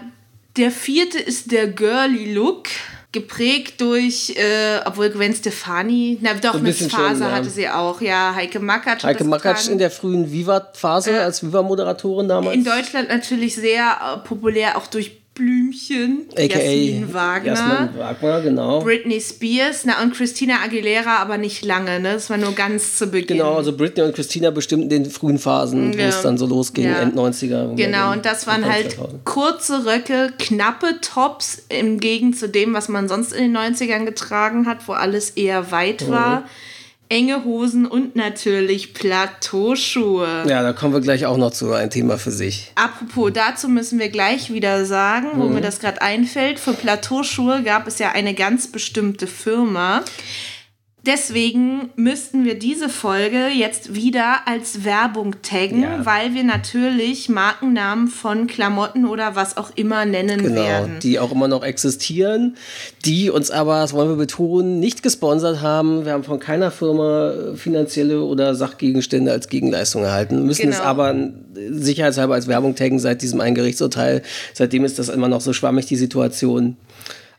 der 0.57 0.71
vierte 0.71 1.19
ist 1.19 1.51
der 1.51 1.67
Girly 1.67 2.33
Look 2.33 2.69
geprägt 3.11 3.81
durch, 3.81 4.35
äh, 4.37 4.81
obwohl 4.85 5.09
Gwen 5.09 5.35
Stefani, 5.35 6.19
na 6.21 6.35
doch, 6.35 6.55
eine 6.55 6.73
Phase 6.75 7.25
schon, 7.25 7.33
hatte 7.33 7.49
sie 7.49 7.69
auch, 7.69 8.03
ja, 8.03 8.35
Heike 8.35 8.61
Makatsch. 8.61 9.03
Heike 9.03 9.25
Makatsch 9.25 9.69
in 9.69 9.79
der 9.79 9.91
frühen 9.91 10.31
Viva-Phase 10.31 11.13
äh, 11.13 11.19
als 11.19 11.43
Viva-Moderatorin 11.43 12.29
damals. 12.29 12.55
In 12.55 12.65
Deutschland 12.65 13.09
natürlich 13.09 13.55
sehr 13.55 13.97
äh, 14.23 14.29
populär, 14.29 14.77
auch 14.77 14.87
durch 14.87 15.13
Blümchen, 15.39 16.27
AKA 16.33 16.47
Jasmin 16.47 17.15
Wagner, 17.15 17.53
Jasmin 17.55 17.99
Wagner, 17.99 18.41
genau. 18.43 18.81
Britney 18.81 19.21
Spears, 19.21 19.85
na 19.85 20.03
und 20.03 20.15
Christina 20.15 20.57
Aguilera, 20.65 21.17
aber 21.17 21.39
nicht 21.39 21.65
lange, 21.65 22.01
ne? 22.01 22.15
Das 22.15 22.29
war 22.29 22.37
nur 22.37 22.53
ganz 22.53 22.99
zu 22.99 23.07
Beginn. 23.07 23.39
Genau, 23.39 23.55
also 23.55 23.77
Britney 23.77 24.05
und 24.05 24.15
Christina 24.15 24.51
bestimmt 24.51 24.85
in 24.85 24.89
den 24.91 25.07
frühen 25.07 25.39
Phasen, 25.39 25.93
ja. 25.93 25.99
wo 25.99 26.09
es 26.09 26.23
dann 26.23 26.39
so 26.39 26.47
losging, 26.47 26.85
ja. 26.85 27.01
End 27.01 27.17
90er. 27.17 27.75
Genau, 27.75 28.13
und 28.13 28.25
das 28.25 28.47
waren 28.47 28.65
halt 28.65 28.93
2000. 28.93 29.25
kurze 29.25 29.87
Röcke, 29.87 30.33
knappe 30.39 31.01
Tops 31.01 31.63
im 31.69 32.01
Gegensatz 32.01 32.39
zu 32.39 32.49
dem, 32.49 32.75
was 32.75 32.89
man 32.89 33.09
sonst 33.09 33.33
in 33.33 33.53
den 33.53 33.57
90ern 33.57 34.05
getragen 34.05 34.67
hat, 34.67 34.87
wo 34.87 34.93
alles 34.93 35.31
eher 35.31 35.71
weit 35.73 36.07
mhm. 36.07 36.13
Enge 37.09 37.45
Hosen 37.45 37.87
und 37.87 38.17
natürlich 38.17 38.95
Plateauschuhe. 38.95 40.45
Ja, 40.47 40.63
da 40.63 40.73
kommen 40.73 40.93
wir 40.93 41.01
gleich 41.01 41.27
auch 41.27 41.37
noch 41.37 41.53
zu, 41.53 41.73
ein 41.73 41.91
Thema 41.91 42.19
für 42.19 42.31
sich. 42.31 42.73
Apropos, 42.75 43.33
dazu 43.33 43.69
müssen 43.69 43.99
wir 43.99 44.09
gleich 44.11 44.53
wieder 44.53 44.85
sagen, 44.85 45.29
wo 45.37 45.45
mhm. 45.45 45.55
mir 45.55 45.61
das 45.61 45.81
gerade 45.81 46.03
einfällt. 46.03 46.59
Für 46.59 46.73
Plateauschuhe 46.73 47.63
gab 47.63 47.87
es 47.87 47.99
ja 47.99 48.13
eine 48.13 48.35
ganz 48.35 48.67
bestimmte 48.67 49.27
Firma. 49.27 50.03
Deswegen 51.07 51.91
müssten 51.95 52.45
wir 52.45 52.59
diese 52.59 52.89
Folge 52.89 53.47
jetzt 53.47 53.95
wieder 53.95 54.47
als 54.47 54.85
Werbung 54.85 55.37
taggen, 55.43 55.83
ja. 55.83 56.05
weil 56.05 56.35
wir 56.35 56.43
natürlich 56.43 57.29
Markennamen 57.29 58.09
von 58.09 58.49
Klamotten 58.49 59.07
oder 59.07 59.37
was 59.37 59.57
auch 59.57 59.71
immer 59.77 60.05
nennen 60.05 60.43
genau, 60.43 60.61
werden. 60.61 60.99
Die 61.01 61.21
auch 61.21 61.31
immer 61.31 61.47
noch 61.47 61.63
existieren, 61.63 62.57
die 63.05 63.31
uns 63.31 63.53
aber, 63.53 63.81
das 63.81 63.93
wollen 63.93 64.09
wir 64.09 64.17
betonen, 64.17 64.81
nicht 64.81 65.05
gesponsert 65.05 65.63
haben. 65.63 66.05
Wir 66.05 66.13
haben 66.13 66.25
von 66.25 66.41
keiner 66.41 66.73
Firma 66.73 67.55
finanzielle 67.55 68.23
oder 68.23 68.57
Sachgegenstände 68.57 69.31
als 69.31 69.49
Gegenleistung 69.49 70.03
erhalten, 70.03 70.45
müssen 70.47 70.63
genau. 70.63 70.75
es 70.75 70.81
aber 70.81 71.15
sicherheitshalber 71.71 72.35
als 72.35 72.49
Werbung 72.49 72.75
taggen 72.75 72.99
seit 72.99 73.23
diesem 73.23 73.41
einen 73.41 73.55
Gerichtsurteil. 73.55 74.23
Seitdem 74.53 74.85
ist 74.85 74.99
das 74.99 75.09
immer 75.09 75.29
noch 75.29 75.41
so 75.41 75.53
schwammig, 75.53 75.87
die 75.87 75.97
Situation. 75.97 76.77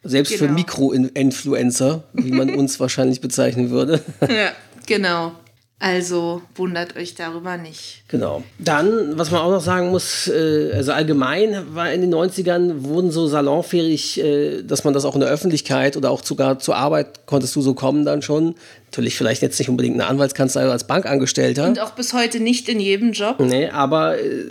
Selbst 0.03 0.31
genau. 0.31 0.47
für 0.47 0.51
Mikro-Influencer, 0.51 2.03
wie 2.13 2.31
man 2.31 2.49
uns 2.55 2.79
wahrscheinlich 2.79 3.21
bezeichnen 3.21 3.69
würde. 3.69 4.01
Ja, 4.21 4.51
genau. 4.85 5.33
Also 5.81 6.41
wundert 6.55 6.97
euch 6.97 7.15
darüber 7.15 7.55
nicht. 7.55 8.03
Genau. 8.09 8.43
Dann, 8.57 9.17
was 9.17 9.31
man 9.31 9.39
auch 9.39 9.49
noch 9.49 9.61
sagen 9.61 9.91
muss, 9.91 10.27
äh, 10.27 10.73
also 10.73 10.91
allgemein 10.91 11.73
war 11.73 11.89
in 11.93 12.01
den 12.01 12.13
90ern, 12.13 12.83
wurden 12.83 13.11
so 13.11 13.27
salonfähig, 13.27 14.21
äh, 14.21 14.61
dass 14.61 14.83
man 14.83 14.93
das 14.93 15.05
auch 15.05 15.13
in 15.13 15.21
der 15.21 15.29
Öffentlichkeit 15.29 15.95
oder 15.95 16.11
auch 16.11 16.21
sogar 16.21 16.59
zur 16.59 16.75
Arbeit 16.75 17.25
konntest 17.27 17.55
du 17.55 17.61
so 17.61 17.75
kommen 17.75 18.03
dann 18.03 18.21
schon. 18.21 18.55
Natürlich 18.87 19.15
vielleicht 19.15 19.41
jetzt 19.41 19.57
nicht 19.57 19.69
unbedingt 19.69 19.95
eine 19.95 20.07
Anwaltskanzlei 20.07 20.63
oder 20.63 20.73
als 20.73 20.85
Bankangestellter. 20.85 21.67
Und 21.67 21.79
auch 21.79 21.91
bis 21.91 22.11
heute 22.11 22.41
nicht 22.41 22.67
in 22.67 22.81
jedem 22.81 23.13
Job. 23.13 23.39
Nee, 23.39 23.69
aber 23.69 24.19
äh, 24.19 24.47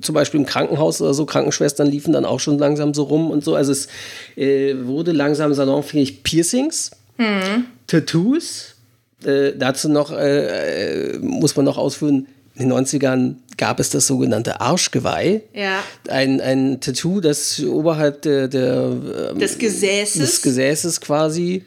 zum 0.00 0.14
Beispiel 0.14 0.38
im 0.38 0.46
Krankenhaus 0.46 1.00
oder 1.00 1.12
so, 1.12 1.26
Krankenschwestern 1.26 1.88
liefen 1.88 2.12
dann 2.12 2.24
auch 2.24 2.38
schon 2.38 2.56
langsam 2.56 2.94
so 2.94 3.02
rum 3.02 3.32
und 3.32 3.42
so. 3.42 3.56
Also 3.56 3.72
es 3.72 3.88
äh, 4.36 4.76
wurde 4.84 5.10
langsam 5.10 5.52
salonfähig 5.54 6.22
Piercings, 6.22 6.92
hm. 7.16 7.64
Tattoos, 7.88 8.75
äh, 9.24 9.52
dazu 9.56 9.88
noch 9.88 10.10
äh, 10.12 11.14
äh, 11.14 11.18
muss 11.18 11.56
man 11.56 11.64
noch 11.64 11.78
ausführen, 11.78 12.26
in 12.54 12.68
den 12.68 12.78
90ern 12.78 13.34
gab 13.58 13.80
es 13.80 13.90
das 13.90 14.06
sogenannte 14.06 14.60
Arschgeweih. 14.60 15.42
Ja. 15.52 15.82
Ein, 16.08 16.40
ein 16.40 16.80
Tattoo, 16.80 17.20
das 17.20 17.60
oberhalb 17.62 18.22
der, 18.22 18.48
der 18.48 18.96
ähm, 19.32 19.38
Des 19.38 19.58
Gesäßes. 19.58 20.20
des 20.20 20.42
Gesäßes 20.42 21.00
quasi 21.00 21.64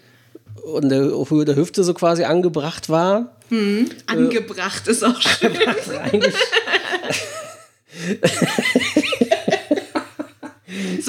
und 0.63 0.89
der 0.89 1.11
Höhe 1.29 1.45
der 1.45 1.55
Hüfte 1.55 1.83
so 1.83 1.93
quasi 1.93 2.23
angebracht 2.23 2.89
war. 2.89 3.35
Angebracht 4.07 4.87
ist 4.87 5.03
auch 5.03 5.19
schön. 5.21 5.53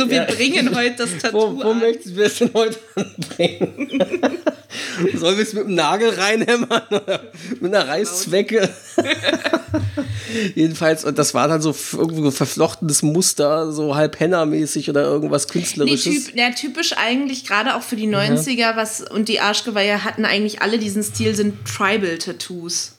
So, 0.00 0.10
wir 0.10 0.22
bringen 0.22 0.74
heute 0.74 0.96
das 0.96 1.10
Tattoo 1.20 1.38
wo, 1.58 1.64
wo 1.64 1.70
an. 1.72 1.78
möchten 1.80 2.16
wir 2.16 2.24
es 2.26 2.38
denn 2.38 2.50
heute 2.54 2.78
anbringen? 2.94 3.90
Sollen 5.14 5.36
wir 5.36 5.42
es 5.44 5.52
mit 5.52 5.64
dem 5.64 5.74
Nagel 5.74 6.10
reinhämmern 6.10 6.82
oder 6.90 7.22
mit 7.60 7.74
einer 7.74 7.86
Reißzwecke? 7.88 8.68
Jedenfalls, 10.54 11.04
und 11.04 11.18
das 11.18 11.34
war 11.34 11.48
dann 11.48 11.60
so 11.60 11.74
irgendwo 11.92 12.26
ein 12.26 12.32
verflochtenes 12.32 13.02
Muster, 13.02 13.72
so 13.72 13.94
halb 13.96 14.18
Henna-mäßig 14.20 14.88
oder 14.88 15.02
irgendwas 15.02 15.46
Nee, 15.46 15.52
Künstlerisches. 15.52 16.26
typ, 16.26 16.36
ja, 16.36 16.50
typisch 16.50 16.94
eigentlich, 16.96 17.44
gerade 17.46 17.74
auch 17.74 17.82
für 17.82 17.96
die 17.96 18.08
90er, 18.08 18.76
was 18.76 19.00
und 19.02 19.28
die 19.28 19.40
Arschgeweihe 19.40 20.04
hatten 20.04 20.24
eigentlich 20.24 20.62
alle 20.62 20.78
diesen 20.78 21.02
Stil, 21.02 21.34
sind 21.34 21.56
Tribal-Tattoos. 21.66 22.92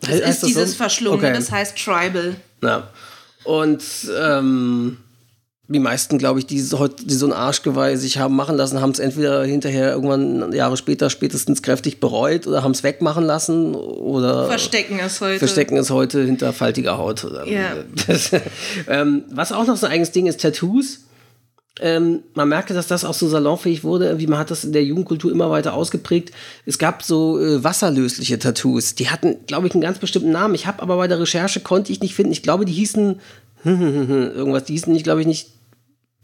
Das 0.00 0.10
Heißt 0.10 0.22
ist 0.22 0.42
das 0.42 0.48
dieses 0.48 0.70
so? 0.72 0.76
Verschlungene, 0.76 1.28
Okay. 1.28 1.36
das 1.36 1.50
heißt 1.50 1.76
Tribal. 1.76 2.36
Ja. 2.62 2.88
Und 3.44 3.82
ähm, 4.16 4.98
die 5.70 5.78
meisten, 5.80 6.16
glaube 6.16 6.38
ich, 6.38 6.46
die, 6.46 6.60
so- 6.60 6.88
die 6.88 7.12
so 7.14 7.26
ein 7.26 7.32
Arschgeweih 7.34 7.96
sich 7.96 8.16
haben 8.18 8.34
machen 8.34 8.56
lassen, 8.56 8.80
haben 8.80 8.92
es 8.92 8.98
entweder 8.98 9.44
hinterher 9.44 9.92
irgendwann 9.92 10.50
Jahre 10.52 10.78
später 10.78 11.10
spätestens 11.10 11.60
kräftig 11.62 12.00
bereut 12.00 12.46
oder 12.46 12.62
haben 12.62 12.70
es 12.72 12.82
wegmachen 12.82 13.24
lassen 13.24 13.74
oder 13.74 14.46
Verstecken 14.48 14.98
es 14.98 15.20
heute. 15.20 15.38
verstecken 15.38 15.76
es 15.76 15.90
heute 15.90 16.24
hinter 16.24 16.54
faltiger 16.54 16.96
Haut. 16.96 17.26
Ja. 17.46 17.74
Das, 18.06 18.30
ähm, 18.88 19.24
was 19.30 19.52
auch 19.52 19.66
noch 19.66 19.76
so 19.76 19.86
ein 19.86 19.92
eigenes 19.92 20.10
Ding 20.12 20.26
ist, 20.26 20.40
Tattoos. 20.40 21.00
Ähm, 21.80 22.24
man 22.34 22.48
merkte, 22.48 22.74
dass 22.74 22.88
das 22.88 23.04
auch 23.04 23.14
so 23.14 23.28
salonfähig 23.28 23.84
wurde. 23.84 24.06
Irgendwie, 24.06 24.26
man 24.26 24.38
hat 24.40 24.50
das 24.50 24.64
in 24.64 24.72
der 24.72 24.82
Jugendkultur 24.82 25.30
immer 25.30 25.50
weiter 25.50 25.74
ausgeprägt. 25.74 26.32
Es 26.66 26.78
gab 26.78 27.04
so 27.04 27.38
äh, 27.38 27.62
wasserlösliche 27.62 28.38
Tattoos. 28.40 28.94
Die 28.96 29.10
hatten, 29.10 29.36
glaube 29.46 29.66
ich, 29.68 29.74
einen 29.74 29.82
ganz 29.82 29.98
bestimmten 29.98 30.32
Namen. 30.32 30.54
Ich 30.56 30.66
habe 30.66 30.82
aber 30.82 30.96
bei 30.96 31.06
der 31.06 31.20
Recherche 31.20 31.60
konnte 31.60 31.92
ich 31.92 32.00
nicht 32.00 32.14
finden. 32.16 32.32
Ich 32.32 32.42
glaube, 32.42 32.64
die 32.64 32.72
hießen 32.72 33.20
irgendwas. 33.64 34.64
Die 34.64 34.72
hießen 34.72 34.96
glaube 35.02 35.20
ich, 35.20 35.26
nicht 35.28 35.50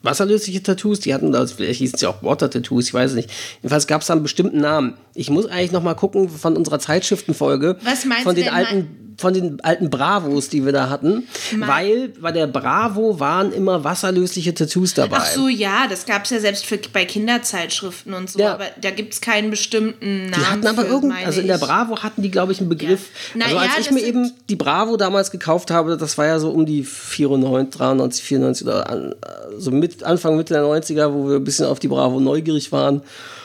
wasserlösliche 0.04 0.62
Tattoos. 0.62 1.00
Die 1.00 1.14
hatten, 1.14 1.34
also 1.34 1.54
vielleicht 1.56 1.78
hießen 1.78 1.98
sie 1.98 2.06
auch 2.06 2.22
Water-Tattoos. 2.22 2.88
Ich 2.88 2.94
weiß 2.94 3.10
es 3.10 3.16
nicht. 3.16 3.30
Jedenfalls 3.62 3.86
gab 3.86 4.02
es 4.02 4.06
da 4.08 4.14
einen 4.14 4.22
bestimmten 4.22 4.60
Namen. 4.60 4.94
Ich 5.14 5.30
muss 5.30 5.46
eigentlich 5.46 5.72
noch 5.72 5.82
mal 5.82 5.94
gucken 5.94 6.28
von 6.28 6.56
unserer 6.56 6.78
Zeitschriftenfolge. 6.78 7.76
Was 7.82 8.04
meinst 8.04 8.24
von 8.24 8.34
du 8.34 8.42
den 8.42 8.52
alten 8.52 9.03
von 9.18 9.34
den 9.34 9.60
alten 9.62 9.90
Bravos, 9.90 10.48
die 10.48 10.64
wir 10.64 10.72
da 10.72 10.88
hatten, 10.88 11.26
weil 11.58 12.08
bei 12.20 12.32
der 12.32 12.46
Bravo 12.46 13.20
waren 13.20 13.52
immer 13.52 13.84
wasserlösliche 13.84 14.54
Tattoos 14.54 14.94
dabei. 14.94 15.18
Ach 15.20 15.26
so, 15.26 15.48
ja, 15.48 15.86
das 15.88 16.06
gab 16.06 16.24
es 16.24 16.30
ja 16.30 16.40
selbst 16.40 16.66
für, 16.66 16.78
bei 16.92 17.04
Kinderzeitschriften 17.04 18.14
und 18.14 18.30
so, 18.30 18.38
Ja. 18.38 18.54
aber 18.54 18.66
da 18.80 18.90
gibt 18.90 19.14
es 19.14 19.20
keinen 19.20 19.50
bestimmten 19.50 20.30
Namen. 20.30 20.32
Die 20.32 20.46
hatten 20.46 20.66
aber 20.66 20.82
für, 20.82 20.88
irgend, 20.88 21.12
meine 21.12 21.26
also 21.26 21.40
in 21.40 21.46
der. 21.46 21.58
Bravo 21.58 22.02
hatten 22.02 22.22
die, 22.22 22.30
glaube 22.30 22.52
ich, 22.52 22.60
einen 22.60 22.68
Begriff. 22.68 23.08
Na 23.34 23.46
also 23.46 23.58
als 23.58 23.72
ja, 23.74 23.80
ich 23.80 23.90
mir 23.90 24.02
eben 24.02 24.32
die 24.48 24.56
Bravo 24.56 24.96
damals 24.96 25.30
gekauft 25.30 25.70
habe, 25.70 25.96
das 25.96 26.18
war 26.18 26.26
ja 26.26 26.38
so 26.38 26.50
um 26.50 26.66
die 26.66 26.82
94, 26.82 27.78
93, 27.78 28.24
94 28.24 28.66
oder 28.66 28.90
an, 28.90 29.14
so 29.58 29.70
mit, 29.70 30.02
Anfang, 30.02 30.36
Mitte 30.36 30.54
der 30.54 30.64
90er, 30.64 31.12
wo 31.12 31.28
wir 31.28 31.36
ein 31.36 31.44
bisschen 31.44 31.66
auf 31.66 31.78
die 31.78 31.88
Bravo 31.88 32.20
neugierig 32.20 32.72
waren. 32.72 33.02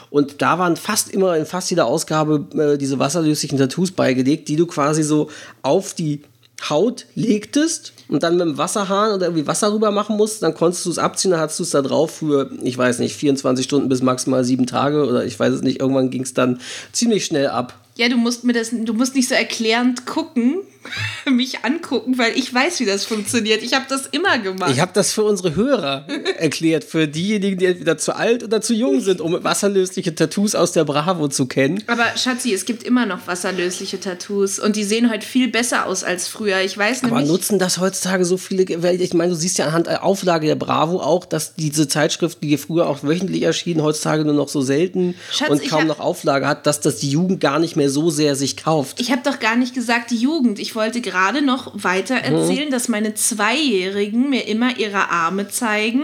Und 0.09 0.41
da 0.41 0.57
waren 0.57 0.75
fast 0.75 1.11
immer 1.11 1.37
in 1.37 1.45
fast 1.45 1.69
jeder 1.69 1.85
Ausgabe 1.85 2.47
äh, 2.57 2.77
diese 2.77 2.99
wasserlöslichen 2.99 3.57
Tattoos 3.57 3.91
beigelegt, 3.91 4.47
die 4.47 4.55
du 4.55 4.65
quasi 4.65 5.03
so 5.03 5.29
auf 5.61 5.93
die 5.93 6.21
Haut 6.67 7.05
legtest 7.15 7.93
und 8.09 8.23
dann 8.23 8.35
mit 8.35 8.45
dem 8.45 8.57
Wasserhahn 8.57 9.13
oder 9.13 9.27
irgendwie 9.27 9.47
Wasser 9.47 9.71
rüber 9.73 9.91
machen 9.91 10.17
musst, 10.17 10.43
dann 10.43 10.53
konntest 10.53 10.85
du 10.85 10.89
es 10.89 10.97
abziehen, 10.97 11.31
dann 11.31 11.39
hattest 11.39 11.59
du 11.59 11.63
es 11.63 11.69
da 11.69 11.81
drauf 11.81 12.11
für, 12.11 12.51
ich 12.63 12.77
weiß 12.77 12.99
nicht, 12.99 13.15
24 13.15 13.63
Stunden 13.63 13.87
bis 13.87 14.01
maximal 14.01 14.43
sieben 14.43 14.65
Tage 14.65 15.05
oder 15.05 15.23
ich 15.23 15.39
weiß 15.39 15.53
es 15.53 15.61
nicht, 15.61 15.79
irgendwann 15.79 16.09
ging 16.09 16.23
es 16.23 16.33
dann 16.33 16.59
ziemlich 16.91 17.23
schnell 17.23 17.47
ab. 17.47 17.75
Ja, 17.95 18.09
du 18.09 18.17
musst 18.17 18.43
mir 18.43 18.53
das, 18.53 18.71
du 18.71 18.93
musst 18.93 19.15
nicht 19.15 19.29
so 19.29 19.35
erklärend 19.35 20.05
gucken, 20.05 20.61
mich 21.29 21.63
angucken, 21.63 22.17
weil 22.17 22.37
ich 22.37 22.53
weiß, 22.53 22.79
wie 22.79 22.85
das 22.85 23.05
funktioniert. 23.05 23.61
Ich 23.63 23.73
habe 23.73 23.85
das 23.87 24.07
immer 24.07 24.39
gemacht. 24.39 24.71
Ich 24.71 24.79
habe 24.79 24.91
das 24.93 25.11
für 25.11 25.23
unsere 25.23 25.55
Hörer 25.55 26.07
erklärt, 26.37 26.83
für 26.83 27.07
diejenigen, 27.07 27.57
die 27.57 27.65
entweder 27.65 27.97
zu 27.97 28.15
alt 28.15 28.43
oder 28.43 28.61
zu 28.61 28.73
jung 28.73 29.01
sind, 29.01 29.21
um 29.21 29.43
wasserlösliche 29.43 30.15
Tattoos 30.15 30.55
aus 30.55 30.71
der 30.71 30.85
Bravo 30.85 31.27
zu 31.27 31.45
kennen. 31.45 31.83
aber 31.87 32.05
Schatzi, 32.17 32.53
es 32.53 32.65
gibt 32.65 32.83
immer 32.83 33.05
noch 33.05 33.27
wasserlösliche 33.27 33.99
Tattoos 33.99 34.59
und 34.59 34.75
die 34.75 34.83
sehen 34.83 35.11
heute 35.11 35.25
viel 35.25 35.49
besser 35.49 35.85
aus 35.85 36.03
als 36.03 36.27
früher. 36.27 36.61
Ich 36.61 36.77
weiß 36.77 37.03
Aber 37.03 37.15
nämlich. 37.15 37.29
nutzen 37.29 37.59
das 37.59 37.77
heutzutage 37.77 38.25
so 38.25 38.37
viele? 38.37 38.81
Weil 38.81 39.01
ich 39.01 39.13
meine, 39.13 39.31
du 39.31 39.37
siehst 39.37 39.57
ja 39.57 39.67
anhand 39.67 39.87
der 39.87 40.03
Auflage 40.03 40.47
der 40.47 40.55
Bravo 40.55 40.99
auch, 41.01 41.25
dass 41.25 41.55
diese 41.55 41.87
Zeitschrift, 41.87 42.41
die 42.43 42.57
früher 42.57 42.87
auch 42.87 43.03
wöchentlich 43.03 43.43
erschien, 43.43 43.81
heutzutage 43.81 44.25
nur 44.25 44.33
noch 44.33 44.49
so 44.49 44.61
selten 44.61 45.15
Schatz, 45.31 45.49
und 45.49 45.67
kaum 45.69 45.87
noch 45.87 45.99
Auflage 45.99 46.47
hat, 46.47 46.65
dass 46.65 46.81
das 46.81 46.97
die 46.97 47.09
Jugend 47.09 47.39
gar 47.39 47.59
nicht 47.59 47.75
mehr 47.75 47.89
so 47.89 48.09
sehr 48.09 48.35
sich 48.35 48.57
kauft. 48.57 48.99
Ich 48.99 49.11
habe 49.11 49.21
doch 49.23 49.39
gar 49.39 49.55
nicht 49.55 49.73
gesagt, 49.73 50.11
die 50.11 50.17
Jugend. 50.17 50.59
Ich 50.59 50.68
wollte 50.75 51.01
gerade 51.01 51.41
noch 51.41 51.71
weiter 51.83 52.15
erzählen, 52.15 52.71
dass 52.71 52.87
meine 52.87 53.13
Zweijährigen 53.13 54.29
mir 54.29 54.47
immer 54.47 54.77
ihre 54.77 55.09
Arme 55.09 55.47
zeigen 55.47 56.03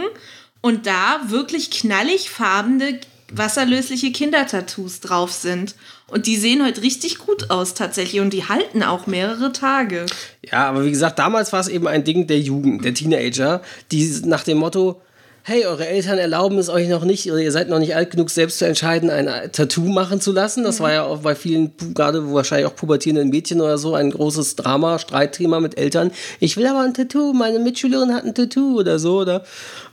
und 0.61 0.87
da 0.87 1.21
wirklich 1.27 1.71
knallig 1.71 2.29
farbene, 2.29 2.99
wasserlösliche 3.31 4.11
Kindertattoos 4.11 4.99
drauf 4.99 5.31
sind. 5.31 5.75
Und 6.07 6.27
die 6.27 6.37
sehen 6.37 6.63
heute 6.63 6.81
richtig 6.81 7.17
gut 7.17 7.49
aus 7.49 7.73
tatsächlich 7.73 8.21
und 8.21 8.31
die 8.31 8.47
halten 8.47 8.83
auch 8.83 9.07
mehrere 9.07 9.51
Tage. 9.51 10.05
Ja, 10.43 10.67
aber 10.69 10.85
wie 10.85 10.91
gesagt, 10.91 11.17
damals 11.17 11.51
war 11.51 11.59
es 11.59 11.67
eben 11.67 11.87
ein 11.87 12.03
Ding 12.03 12.27
der 12.27 12.39
Jugend, 12.39 12.85
der 12.85 12.93
Teenager, 12.93 13.61
die 13.91 14.21
nach 14.25 14.43
dem 14.43 14.59
Motto, 14.59 15.01
hey, 15.47 15.67
eure 15.67 15.85
Eltern 15.85 16.17
erlauben 16.17 16.57
es 16.57 16.69
euch 16.69 16.89
noch 16.89 17.05
nicht, 17.05 17.31
oder 17.31 17.39
ihr 17.39 17.51
seid 17.51 17.69
noch 17.69 17.77
nicht 17.77 17.95
alt 17.95 18.09
genug, 18.09 18.31
selbst 18.31 18.57
zu 18.57 18.65
entscheiden, 18.65 19.11
ein 19.11 19.27
Tattoo 19.51 19.83
machen 19.83 20.19
zu 20.19 20.31
lassen. 20.31 20.63
Das 20.63 20.79
war 20.79 20.91
ja 20.91 21.03
auch 21.03 21.19
bei 21.19 21.35
vielen, 21.35 21.71
gerade 21.93 22.33
wahrscheinlich 22.33 22.65
auch 22.65 22.75
pubertierenden 22.75 23.29
Mädchen 23.29 23.61
oder 23.61 23.77
so, 23.77 23.93
ein 23.93 24.09
großes 24.09 24.55
Drama, 24.55 24.97
Streitthema 24.97 25.59
mit 25.59 25.77
Eltern. 25.77 26.09
Ich 26.39 26.57
will 26.57 26.65
aber 26.65 26.81
ein 26.81 26.95
Tattoo, 26.95 27.31
meine 27.33 27.59
Mitschülerin 27.59 28.11
hat 28.11 28.25
ein 28.25 28.33
Tattoo 28.33 28.79
oder 28.79 28.97
so, 28.97 29.19
oder 29.19 29.43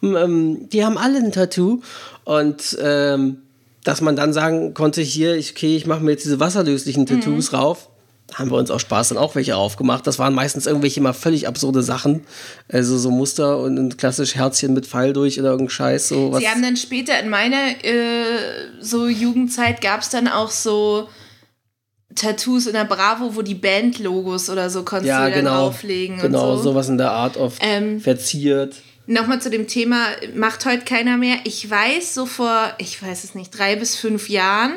ähm, 0.02 0.71
die 0.71 0.87
haben 0.87 0.97
alle 0.97 1.18
ein 1.18 1.32
Tattoo. 1.32 1.82
Und 2.25 2.78
ähm, 2.80 3.42
dass 3.85 4.00
man 4.00 4.16
dann 4.16 4.32
sagen 4.32 4.73
konnte, 4.73 5.02
hier, 5.02 5.35
ich, 5.35 5.50
okay, 5.50 5.76
ich 5.76 5.85
mache 5.85 6.02
mir 6.02 6.12
jetzt 6.12 6.25
diese 6.25 6.40
wasserlöslichen 6.40 7.04
Tattoos 7.04 7.52
rauf, 7.52 7.90
haben 8.35 8.51
wir 8.51 8.57
uns 8.57 8.71
auch 8.71 8.81
Spaß 8.81 9.11
dann 9.11 9.19
auch 9.19 9.35
welche 9.35 9.57
aufgemacht. 9.57 10.07
Das 10.07 10.19
waren 10.19 10.35
meistens 10.35 10.67
irgendwelche 10.67 11.01
mal 11.01 11.12
völlig 11.12 11.47
absurde 11.47 11.83
Sachen. 11.83 12.25
Also 12.69 12.99
so 12.99 13.11
Muster 13.11 13.59
und 13.59 13.77
ein 13.79 13.97
klassisch 13.97 14.35
Herzchen 14.35 14.75
mit 14.75 14.87
Pfeil 14.87 15.12
durch 15.12 15.39
oder 15.39 15.51
irgendein 15.51 15.71
Scheiß. 15.71 16.09
So 16.09 16.33
was. 16.33 16.41
Sie 16.41 16.49
haben 16.49 16.62
dann 16.62 16.77
später 16.77 17.19
in 17.21 17.29
meiner 17.29 17.85
äh, 17.85 18.71
so 18.81 19.07
Jugendzeit 19.09 19.81
gab 19.81 20.01
es 20.01 20.09
dann 20.09 20.29
auch 20.29 20.51
so 20.51 21.09
Tattoos 22.15 22.67
in 22.67 22.75
der 22.75 22.85
Bravo, 22.85 23.37
wo 23.37 23.43
die 23.43 23.55
Bandlogos 23.55 24.51
oder 24.51 24.71
so 24.71 24.83
konntest 24.83 25.09
ja, 25.09 25.27
du 25.27 25.31
dann 25.31 25.45
genau. 25.45 25.69
drauflegen 25.69 26.19
Genau, 26.19 26.53
und 26.53 26.57
so. 26.59 26.62
sowas 26.65 26.89
in 26.89 26.99
der 26.99 27.11
Art 27.11 27.37
oft 27.37 27.59
Ähm, 27.65 28.01
verziert. 28.01 28.77
Nochmal 29.07 29.41
zu 29.41 29.51
dem 29.51 29.67
Thema, 29.67 30.07
macht 30.35 30.65
heute 30.65 30.85
keiner 30.85 31.17
mehr. 31.17 31.37
Ich 31.45 31.69
weiß, 31.69 32.15
so 32.15 32.25
vor, 32.27 32.73
ich 32.79 33.03
weiß 33.03 33.25
es 33.25 33.35
nicht, 33.35 33.51
drei 33.57 33.77
bis 33.77 33.97
fünf 33.97 34.29
Jahren 34.29 34.75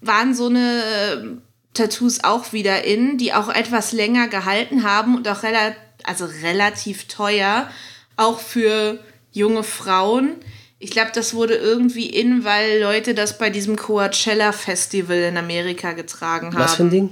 waren 0.00 0.34
so 0.34 0.46
eine 0.46 1.42
Tattoos 1.76 2.24
auch 2.24 2.52
wieder 2.52 2.84
in, 2.84 3.18
die 3.18 3.32
auch 3.32 3.48
etwas 3.48 3.92
länger 3.92 4.28
gehalten 4.28 4.82
haben 4.82 5.16
und 5.16 5.28
auch 5.28 5.42
rela 5.42 5.74
also 6.04 6.26
relativ 6.42 7.08
teuer, 7.08 7.68
auch 8.16 8.40
für 8.40 8.98
junge 9.32 9.62
Frauen. 9.62 10.36
Ich 10.78 10.90
glaube, 10.90 11.10
das 11.14 11.34
wurde 11.34 11.54
irgendwie 11.54 12.06
in, 12.06 12.44
weil 12.44 12.80
Leute 12.80 13.14
das 13.14 13.38
bei 13.38 13.50
diesem 13.50 13.76
Coachella 13.76 14.52
Festival 14.52 15.16
in 15.16 15.36
Amerika 15.36 15.92
getragen 15.92 16.48
haben. 16.48 16.58
Was 16.58 16.74
für 16.76 16.84
ein 16.84 16.90
Ding? 16.90 17.10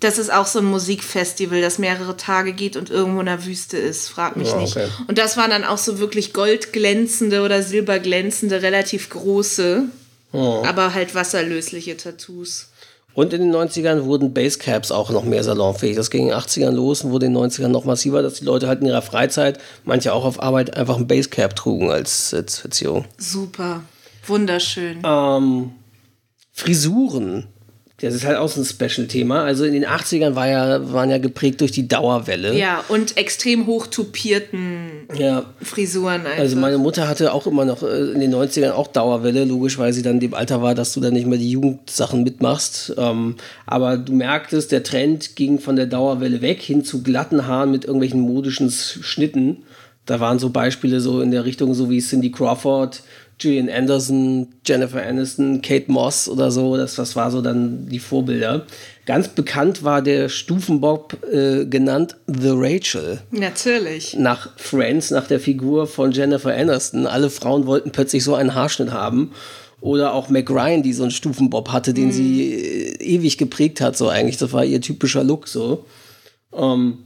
Das 0.00 0.18
ist 0.18 0.32
auch 0.32 0.46
so 0.46 0.58
ein 0.58 0.64
Musikfestival, 0.64 1.60
das 1.60 1.78
mehrere 1.78 2.16
Tage 2.16 2.52
geht 2.52 2.76
und 2.76 2.90
irgendwo 2.90 3.20
in 3.20 3.26
der 3.26 3.46
Wüste 3.46 3.76
ist. 3.78 4.08
Frag 4.08 4.36
mich 4.36 4.48
Ja, 4.48 4.56
nicht. 4.56 4.76
okay. 4.76 4.88
Und 5.06 5.18
das 5.18 5.36
waren 5.36 5.50
dann 5.50 5.64
auch 5.64 5.78
so 5.78 5.98
wirklich 5.98 6.32
goldglänzende 6.32 7.42
oder 7.42 7.62
silberglänzende, 7.62 8.62
relativ 8.62 9.10
große, 9.10 9.84
aber 10.32 10.94
halt 10.94 11.14
wasserlösliche 11.14 11.96
Tattoos. 11.96 12.68
Und 13.14 13.32
in 13.32 13.40
den 13.40 13.54
90ern 13.54 14.04
wurden 14.04 14.34
Basecaps 14.34 14.90
auch 14.90 15.10
noch 15.10 15.24
mehr 15.24 15.44
salonfähig. 15.44 15.96
Das 15.96 16.10
ging 16.10 16.22
in 16.22 16.28
den 16.28 16.36
80ern 16.38 16.72
los 16.72 17.02
und 17.04 17.12
wurde 17.12 17.26
in 17.26 17.34
den 17.34 17.42
90ern 17.42 17.68
noch 17.68 17.84
massiver, 17.84 18.22
dass 18.22 18.34
die 18.34 18.44
Leute 18.44 18.66
halt 18.66 18.80
in 18.80 18.86
ihrer 18.86 19.02
Freizeit, 19.02 19.58
manche 19.84 20.12
auch 20.12 20.24
auf 20.24 20.42
Arbeit, 20.42 20.76
einfach 20.76 20.96
ein 20.96 21.06
Basecap 21.06 21.54
trugen 21.54 21.90
als, 21.90 22.34
als 22.34 22.58
Verzierung. 22.58 23.04
Super. 23.16 23.82
Wunderschön. 24.26 25.02
Ähm, 25.04 25.72
Frisuren. 26.52 27.46
Das 27.98 28.12
ist 28.12 28.24
halt 28.24 28.36
auch 28.38 28.48
so 28.48 28.60
ein 28.60 28.64
Special-Thema. 28.64 29.44
Also 29.44 29.64
in 29.64 29.72
den 29.72 29.86
80ern 29.86 30.34
war 30.34 30.48
ja, 30.48 30.92
waren 30.92 31.10
ja 31.10 31.18
geprägt 31.18 31.60
durch 31.60 31.70
die 31.70 31.86
Dauerwelle. 31.86 32.58
Ja, 32.58 32.84
und 32.88 33.16
extrem 33.16 33.66
hoch 33.66 33.86
tupierten 33.86 35.06
ja. 35.16 35.44
Frisuren. 35.62 36.26
Einfach. 36.26 36.38
Also 36.38 36.56
meine 36.56 36.78
Mutter 36.78 37.06
hatte 37.06 37.32
auch 37.32 37.46
immer 37.46 37.64
noch 37.64 37.84
äh, 37.84 38.10
in 38.12 38.18
den 38.18 38.34
90ern 38.34 38.72
auch 38.72 38.88
Dauerwelle, 38.88 39.44
logisch, 39.44 39.78
weil 39.78 39.92
sie 39.92 40.02
dann 40.02 40.18
dem 40.18 40.34
Alter 40.34 40.60
war, 40.60 40.74
dass 40.74 40.92
du 40.92 41.00
dann 41.00 41.14
nicht 41.14 41.28
mehr 41.28 41.38
die 41.38 41.50
Jugendsachen 41.50 42.24
mitmachst. 42.24 42.94
Ähm, 42.98 43.36
aber 43.64 43.96
du 43.96 44.12
merktest, 44.12 44.72
der 44.72 44.82
Trend 44.82 45.36
ging 45.36 45.60
von 45.60 45.76
der 45.76 45.86
Dauerwelle 45.86 46.42
weg 46.42 46.60
hin 46.62 46.84
zu 46.84 47.04
glatten 47.04 47.46
Haaren 47.46 47.70
mit 47.70 47.84
irgendwelchen 47.84 48.20
modischen 48.20 48.72
Schnitten. 48.72 49.62
Da 50.06 50.20
waren 50.20 50.38
so 50.38 50.50
Beispiele 50.50 51.00
so 51.00 51.20
in 51.20 51.30
der 51.30 51.44
Richtung, 51.44 51.74
so 51.74 51.88
wie 51.88 52.00
Cindy 52.00 52.30
Crawford, 52.30 53.02
Gillian 53.38 53.68
Anderson, 53.68 54.48
Jennifer 54.64 55.02
Aniston, 55.02 55.60
Kate 55.60 55.90
Moss 55.90 56.28
oder 56.28 56.50
so. 56.50 56.76
Das, 56.76 56.94
das 56.94 57.16
war 57.16 57.30
so 57.30 57.42
dann 57.42 57.88
die 57.88 57.98
Vorbilder. 57.98 58.66
Ganz 59.06 59.28
bekannt 59.28 59.82
war 59.82 60.02
der 60.02 60.28
Stufenbob 60.28 61.18
äh, 61.30 61.66
genannt 61.66 62.16
The 62.26 62.52
Rachel. 62.52 63.20
Natürlich. 63.30 64.16
Nach 64.16 64.50
Friends, 64.56 65.10
nach 65.10 65.26
der 65.26 65.40
Figur 65.40 65.86
von 65.86 66.12
Jennifer 66.12 66.54
Aniston. 66.54 67.06
Alle 67.06 67.28
Frauen 67.28 67.66
wollten 67.66 67.90
plötzlich 67.90 68.24
so 68.24 68.34
einen 68.34 68.54
Haarschnitt 68.54 68.92
haben. 68.92 69.32
Oder 69.80 70.14
auch 70.14 70.30
Mac 70.30 70.48
Ryan, 70.48 70.82
die 70.82 70.94
so 70.94 71.02
einen 71.02 71.12
Stufenbob 71.12 71.70
hatte, 71.70 71.92
den 71.92 72.08
mm. 72.08 72.12
sie 72.12 72.54
äh, 72.54 73.04
ewig 73.04 73.36
geprägt 73.36 73.82
hat, 73.82 73.98
so 73.98 74.08
eigentlich. 74.08 74.38
Das 74.38 74.52
war 74.54 74.64
ihr 74.64 74.80
typischer 74.80 75.22
Look 75.22 75.46
so. 75.46 75.84
Ähm, 76.54 76.98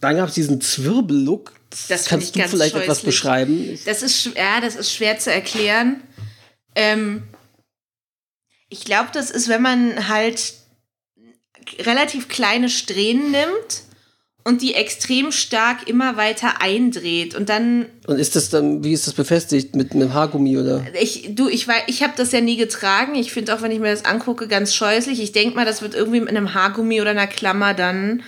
dann 0.00 0.16
gab 0.16 0.28
es 0.28 0.34
diesen 0.34 0.60
Zwirbellook, 0.60 1.52
das 1.88 2.06
Kannst 2.06 2.36
du 2.36 2.40
vielleicht 2.40 2.72
scheußlich. 2.72 2.82
etwas 2.82 3.00
beschreiben? 3.02 3.78
Das 3.84 4.02
ist, 4.02 4.26
ja, 4.36 4.60
das 4.60 4.76
ist 4.76 4.92
schwer 4.92 5.18
zu 5.18 5.32
erklären. 5.32 6.02
Ähm, 6.74 7.24
ich 8.68 8.84
glaube, 8.84 9.10
das 9.12 9.30
ist, 9.30 9.48
wenn 9.48 9.62
man 9.62 10.08
halt 10.08 10.54
relativ 11.80 12.28
kleine 12.28 12.68
Strähnen 12.68 13.30
nimmt 13.30 13.84
und 14.44 14.60
die 14.60 14.74
extrem 14.74 15.32
stark 15.32 15.88
immer 15.88 16.16
weiter 16.16 16.60
eindreht 16.60 17.34
und 17.34 17.48
dann 17.48 17.86
und 18.06 18.18
ist 18.18 18.36
das 18.36 18.50
dann 18.50 18.84
wie 18.84 18.92
ist 18.92 19.06
das 19.06 19.14
befestigt 19.14 19.74
mit 19.74 19.92
einem 19.92 20.12
Haargummi 20.12 20.58
oder 20.58 20.84
ich 21.00 21.30
du 21.34 21.48
ich 21.48 21.66
ich 21.86 22.02
habe 22.02 22.12
das 22.16 22.32
ja 22.32 22.42
nie 22.42 22.56
getragen 22.56 23.14
ich 23.14 23.32
finde 23.32 23.54
auch 23.54 23.62
wenn 23.62 23.70
ich 23.70 23.80
mir 23.80 23.90
das 23.90 24.04
angucke 24.04 24.46
ganz 24.46 24.74
scheußlich 24.74 25.20
ich 25.20 25.32
denke 25.32 25.56
mal 25.56 25.64
das 25.64 25.80
wird 25.80 25.94
irgendwie 25.94 26.20
mit 26.20 26.28
einem 26.28 26.52
Haargummi 26.52 27.00
oder 27.00 27.10
einer 27.10 27.26
Klammer 27.26 27.72
dann 27.72 28.22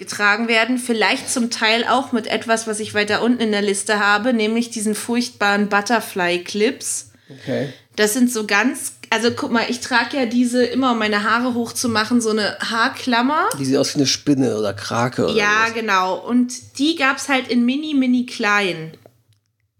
getragen 0.00 0.48
werden. 0.48 0.78
Vielleicht 0.78 1.30
zum 1.30 1.50
Teil 1.50 1.84
auch 1.84 2.10
mit 2.10 2.26
etwas, 2.26 2.66
was 2.66 2.80
ich 2.80 2.94
weiter 2.94 3.22
unten 3.22 3.40
in 3.40 3.52
der 3.52 3.62
Liste 3.62 4.00
habe, 4.00 4.32
nämlich 4.32 4.70
diesen 4.70 4.96
furchtbaren 4.96 5.68
Butterfly-Clips. 5.68 7.12
Okay. 7.30 7.72
Das 7.94 8.14
sind 8.14 8.32
so 8.32 8.46
ganz, 8.46 8.94
also 9.10 9.30
guck 9.30 9.52
mal, 9.52 9.66
ich 9.68 9.80
trage 9.80 10.16
ja 10.16 10.26
diese 10.26 10.64
immer, 10.64 10.92
um 10.92 10.98
meine 10.98 11.22
Haare 11.22 11.54
hochzumachen, 11.54 12.20
so 12.20 12.30
eine 12.30 12.58
Haarklammer. 12.58 13.48
Die 13.58 13.64
sieht 13.64 13.76
aus 13.76 13.94
wie 13.94 13.98
eine 13.98 14.06
Spinne 14.06 14.56
oder 14.58 14.72
Krake 14.74 15.24
oder 15.24 15.34
Ja, 15.34 15.66
was. 15.66 15.74
genau. 15.74 16.16
Und 16.16 16.78
die 16.78 16.96
gab 16.96 17.18
es 17.18 17.28
halt 17.28 17.48
in 17.48 17.64
mini, 17.64 17.94
mini 17.94 18.26
klein. 18.26 18.96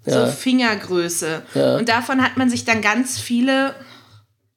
Ja. 0.06 0.26
So 0.26 0.32
Fingergröße. 0.32 1.42
Ja. 1.54 1.76
Und 1.76 1.88
davon 1.88 2.22
hat 2.22 2.36
man 2.36 2.48
sich 2.50 2.64
dann 2.64 2.80
ganz 2.82 3.18
viele. 3.18 3.74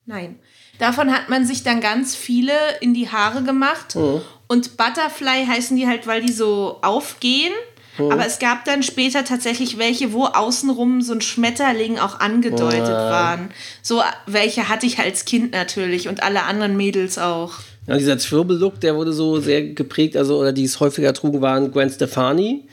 Nein. 0.05 0.39
Davon 0.79 1.13
hat 1.13 1.29
man 1.29 1.45
sich 1.45 1.63
dann 1.63 1.81
ganz 1.81 2.15
viele 2.15 2.53
in 2.81 2.93
die 2.93 3.09
Haare 3.09 3.43
gemacht. 3.43 3.95
Mhm. 3.95 4.21
Und 4.53 4.77
Butterfly 4.77 5.47
heißen 5.47 5.75
die 5.75 5.87
halt, 5.87 6.05
weil 6.05 6.21
die 6.21 6.31
so 6.31 6.77
aufgehen. 6.83 7.51
Mhm. 7.97 8.11
Aber 8.11 8.27
es 8.27 8.37
gab 8.37 8.65
dann 8.65 8.83
später 8.83 9.25
tatsächlich 9.25 9.79
welche, 9.79 10.13
wo 10.13 10.25
außenrum 10.25 11.01
so 11.01 11.13
ein 11.13 11.21
Schmetterling 11.21 11.97
auch 11.97 12.19
angedeutet 12.19 12.83
mhm. 12.83 13.09
waren. 13.09 13.49
So 13.81 14.03
welche 14.27 14.69
hatte 14.69 14.85
ich 14.85 14.99
als 14.99 15.25
Kind 15.25 15.53
natürlich 15.53 16.07
und 16.07 16.21
alle 16.21 16.43
anderen 16.43 16.77
Mädels 16.77 17.17
auch. 17.17 17.53
Ja, 17.87 17.97
dieser 17.97 18.19
Zwirbellook, 18.19 18.79
der 18.79 18.95
wurde 18.95 19.11
so 19.11 19.39
sehr 19.39 19.63
geprägt, 19.63 20.15
also 20.15 20.37
oder 20.37 20.53
die 20.53 20.65
es 20.65 20.79
häufiger 20.79 21.15
trugen, 21.15 21.41
waren 21.41 21.71
Gwen 21.71 21.89
Stefani, 21.89 22.67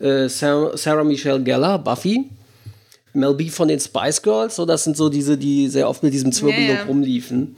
äh, 0.00 0.28
Sarah, 0.28 0.76
Sarah 0.76 1.04
Michelle 1.04 1.40
Gellar, 1.44 1.78
Buffy. 1.78 2.28
Mel 3.12 3.34
B 3.34 3.50
von 3.50 3.68
den 3.68 3.78
Spice 3.78 4.20
Girls, 4.22 4.56
so 4.56 4.66
das 4.66 4.82
sind 4.82 4.96
so 4.96 5.08
diese, 5.08 5.38
die 5.38 5.68
sehr 5.68 5.88
oft 5.88 6.02
mit 6.02 6.12
diesem 6.12 6.32
Zwirbellook 6.32 6.76
yeah. 6.76 6.84
rumliefen. 6.84 7.56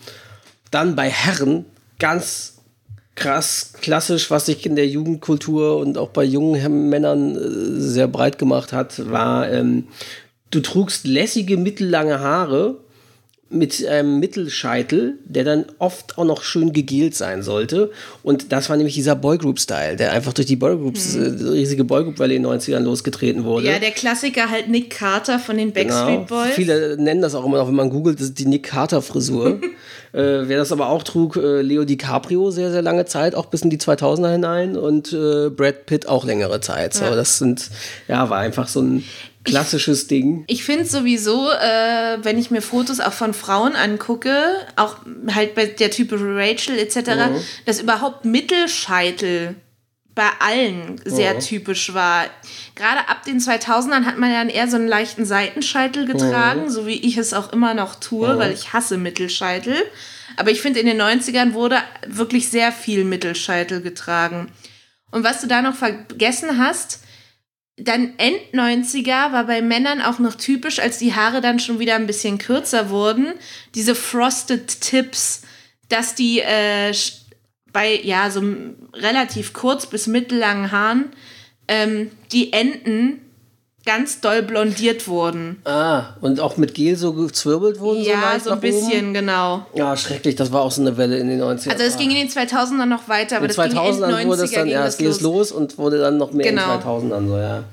Dann 0.71 0.95
bei 0.95 1.09
Herren 1.09 1.65
ganz 1.99 2.53
krass 3.15 3.75
klassisch, 3.81 4.31
was 4.31 4.47
sich 4.47 4.65
in 4.67 4.77
der 4.77 4.87
Jugendkultur 4.87 5.77
und 5.77 5.99
auch 5.99 6.11
bei 6.11 6.25
jungen 6.25 6.89
Männern 6.89 7.37
äh, 7.37 7.81
sehr 7.81 8.09
breit 8.09 8.39
gemacht 8.39 8.73
hat, 8.73 9.11
war, 9.11 9.51
ähm, 9.51 9.89
du 10.51 10.61
trugst 10.61 11.07
lässige 11.07 11.57
mittellange 11.57 12.21
Haare 12.21 12.79
mit 13.53 13.87
einem 13.87 14.19
Mittelscheitel, 14.19 15.19
der 15.25 15.45
dann 15.45 15.67
oft 15.79 16.19
auch 16.19 16.25
noch 16.25 16.43
schön 16.43 16.73
gegelt 16.73 17.15
sein 17.15 17.43
sollte. 17.43 17.91
Und 18.23 18.53
das 18.53 18.71
war 18.71 18.77
nämlich 18.77 18.95
dieser 18.95 19.15
Boygroup-Style, 19.15 19.97
der 19.97 20.13
einfach 20.13 20.33
durch 20.33 20.47
die 20.47 20.57
Boygroups, 20.57 21.15
hm. 21.15 21.23
äh, 21.23 21.51
riesige 21.51 21.85
Boygroup-Welle 21.85 22.35
in 22.35 22.43
den 22.43 22.53
90ern 22.53 22.81
losgetreten 22.81 23.45
wurde. 23.45 23.67
Ja, 23.67 23.79
der 23.79 23.91
Klassiker 23.91 24.51
halt 24.51 24.69
Nick 24.69 24.91
Carter 24.91 25.39
von 25.39 25.57
den 25.57 25.73
Backstreet 25.73 26.29
genau. 26.29 26.43
Boys. 26.43 26.55
Viele 26.55 26.97
nennen 26.97 27.21
das 27.21 27.35
auch 27.35 27.45
immer 27.45 27.59
noch, 27.59 27.69
wenn 27.69 27.75
man 27.75 27.91
googelt, 27.91 28.19
das 28.19 28.29
ist 28.29 28.39
die 28.39 28.47
Nick 28.47 28.65
Carter-Frisur. 28.65 29.61
äh, 30.13 30.19
wer 30.49 30.59
das 30.59 30.73
aber 30.73 30.89
auch 30.89 31.03
trug, 31.03 31.37
äh, 31.37 31.63
Leo 31.63 31.85
DiCaprio 31.85 32.51
sehr, 32.51 32.71
sehr 32.71 32.83
lange 32.83 33.05
Zeit, 33.05 33.35
auch 33.35 33.47
bis 33.47 33.63
in 33.63 33.71
die 33.71 33.79
2000er 33.79 34.33
hinein 34.33 34.77
und 34.77 35.13
äh, 35.13 35.51
Brad 35.51 35.87
Pitt 35.87 36.09
auch 36.09 36.25
längere 36.25 36.61
Zeit. 36.61 36.95
So, 36.95 37.05
ja. 37.05 37.15
das 37.15 37.39
sind, 37.39 37.71
ja, 38.09 38.31
war 38.31 38.39
einfach 38.39 38.69
so 38.69 38.81
ein 38.81 39.05
klassisches 39.45 40.07
Ding. 40.07 40.45
Ich 40.47 40.65
finde 40.65 40.85
sowieso, 40.85 41.51
äh, 41.51 42.19
wenn 42.23 42.39
ich 42.39 42.51
mir 42.51 42.63
Fotos 42.63 43.01
auch 43.01 43.13
von 43.13 43.35
Frauen 43.35 43.75
angucke, 43.75 44.55
auch 44.77 44.97
halt 45.35 45.55
bei 45.55 45.67
der 45.67 45.91
Type 45.91 46.17
Rachel 46.19 46.79
etc., 46.79 46.97
mhm. 46.97 47.41
dass 47.67 47.81
überhaupt 47.81 48.25
Mittelscheitel 48.25 49.57
bei 50.15 50.29
allen 50.41 51.01
sehr 51.05 51.35
mhm. 51.35 51.41
typisch 51.41 51.95
war. 51.95 52.27
Gerade 52.75 53.09
ab 53.09 53.25
den 53.25 53.41
2000ern 53.41 54.05
hat 54.05 54.19
man 54.19 54.31
ja 54.31 54.45
eher 54.45 54.69
so 54.69 54.77
einen 54.77 54.89
leichten 54.89 55.25
Seitenscheitel 55.25 56.07
getragen, 56.07 56.65
mhm. 56.65 56.71
so 56.71 56.87
wie 56.87 57.01
ich 57.01 57.17
es 57.17 57.33
auch 57.33 57.53
immer 57.53 57.75
noch 57.75 57.95
tue, 57.95 58.35
mhm. 58.35 58.39
weil 58.39 58.53
ich 58.53 58.73
hasse 58.73 58.99
Mittelscheitel. 58.99 59.77
Aber 60.37 60.51
ich 60.51 60.61
finde, 60.61 60.81
in 60.81 60.87
den 60.87 61.01
90ern 61.01 61.55
wurde 61.55 61.79
wirklich 62.07 62.49
sehr 62.49 62.73
viel 62.73 63.05
Mittelscheitel 63.05 63.81
getragen. 63.81 64.51
Und 65.11 65.25
was 65.25 65.41
du 65.41 65.47
da 65.47 65.63
noch 65.63 65.75
vergessen 65.75 66.59
hast, 66.59 67.01
dann 67.77 68.15
End-90er 68.19 69.33
war 69.33 69.45
bei 69.47 69.63
Männern 69.63 70.03
auch 70.03 70.19
noch 70.19 70.35
typisch, 70.35 70.79
als 70.79 70.99
die 70.99 71.15
Haare 71.15 71.41
dann 71.41 71.59
schon 71.59 71.79
wieder 71.79 71.95
ein 71.95 72.07
bisschen 72.07 72.39
kürzer 72.39 72.91
wurden, 72.91 73.33
diese 73.75 73.95
Frosted 73.95 74.81
Tips, 74.81 75.43
dass 75.89 76.15
die 76.15 76.41
äh, 76.41 76.93
bei 77.73 78.01
ja 78.03 78.31
so 78.31 78.43
relativ 78.95 79.53
kurz 79.53 79.87
bis 79.87 80.07
mittellangen 80.07 80.71
Haaren 80.71 81.13
ähm, 81.69 82.11
die 82.33 82.53
Enden 82.53 83.21
ganz 83.85 84.21
doll 84.21 84.43
blondiert 84.43 85.09
wurden. 85.09 85.61
Ah, 85.65 86.15
und 86.21 86.41
auch 86.41 86.57
mit 86.57 86.75
Gel 86.75 86.97
so 86.97 87.13
gezwirbelt 87.13 87.81
wurden? 87.81 88.03
Ja, 88.03 88.39
so, 88.39 88.51
so 88.51 88.51
ein 88.53 88.61
bisschen, 88.61 89.07
oben? 89.07 89.15
genau. 89.15 89.67
Ja, 89.75 89.97
schrecklich, 89.97 90.37
das 90.37 90.53
war 90.53 90.63
auch 90.63 90.71
so 90.71 90.81
eine 90.81 90.97
Welle 90.97 91.19
in 91.19 91.29
den 91.29 91.41
90ern. 91.41 91.73
Also 91.73 91.85
es 91.85 91.97
ging 91.97 92.11
in 92.11 92.17
den 92.17 92.29
2000ern 92.29 92.87
noch 92.87 93.09
weiter, 93.09 93.37
aber 93.37 93.47
in 93.47 93.53
den 93.53 93.61
2000ern 93.61 94.27
wurde 94.27 94.45
es 94.45 94.53
dann, 94.53 94.69
ja, 94.69 94.87
es 94.87 94.99
ging 94.99 95.09
los. 95.09 95.21
los 95.21 95.53
und 95.53 95.79
wurde 95.79 95.99
dann 95.99 96.17
noch 96.17 96.33
mehr 96.33 96.49
genau. 96.49 96.75
in 96.75 96.81
den 96.81 97.13
2000ern 97.13 97.29
so, 97.29 97.37
ja. 97.37 97.65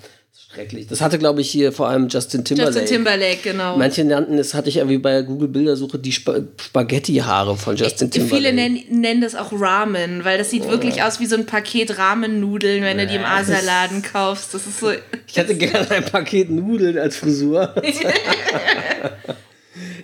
Schrecklich. 0.51 0.87
Das 0.87 0.99
hatte, 1.01 1.19
glaube 1.19 1.41
ich, 1.41 1.51
hier 1.51 1.71
vor 1.71 1.89
allem 1.89 2.07
Justin 2.07 2.43
Timberlake. 2.43 2.79
Justin 2.79 2.95
Timberlake, 2.95 3.37
genau. 3.43 3.77
Manche 3.77 4.03
nannten 4.03 4.39
es, 4.39 4.55
hatte 4.55 4.67
ich 4.69 4.77
irgendwie 4.77 4.97
bei 4.97 5.21
Google 5.21 5.47
Bildersuche, 5.47 5.99
die 5.99 6.09
Sp 6.09 6.49
Spaghetti-Haare 6.59 7.55
von 7.55 7.75
Justin 7.75 8.09
Timberlake. 8.09 8.35
Viele 8.35 8.53
nennen, 8.53 8.83
nennen 8.89 9.21
das 9.21 9.35
auch 9.35 9.51
Ramen, 9.51 10.25
weil 10.25 10.39
das 10.39 10.49
sieht 10.49 10.63
oh. 10.65 10.71
wirklich 10.71 11.03
aus 11.03 11.19
wie 11.19 11.27
so 11.27 11.35
ein 11.35 11.45
Paket 11.45 11.99
Ramen-Nudeln, 11.99 12.81
wenn 12.81 12.97
ja. 12.97 13.05
du 13.05 13.11
die 13.11 13.17
im 13.17 13.25
Asialaden 13.25 14.01
kaufst. 14.01 14.55
Das 14.55 14.65
ist 14.65 14.79
so. 14.79 14.91
Ich 15.27 15.37
hätte 15.37 15.53
gerne 15.55 15.89
ein 15.91 16.05
Paket 16.05 16.49
Nudeln 16.49 16.97
als 16.97 17.17
Frisur. 17.17 17.75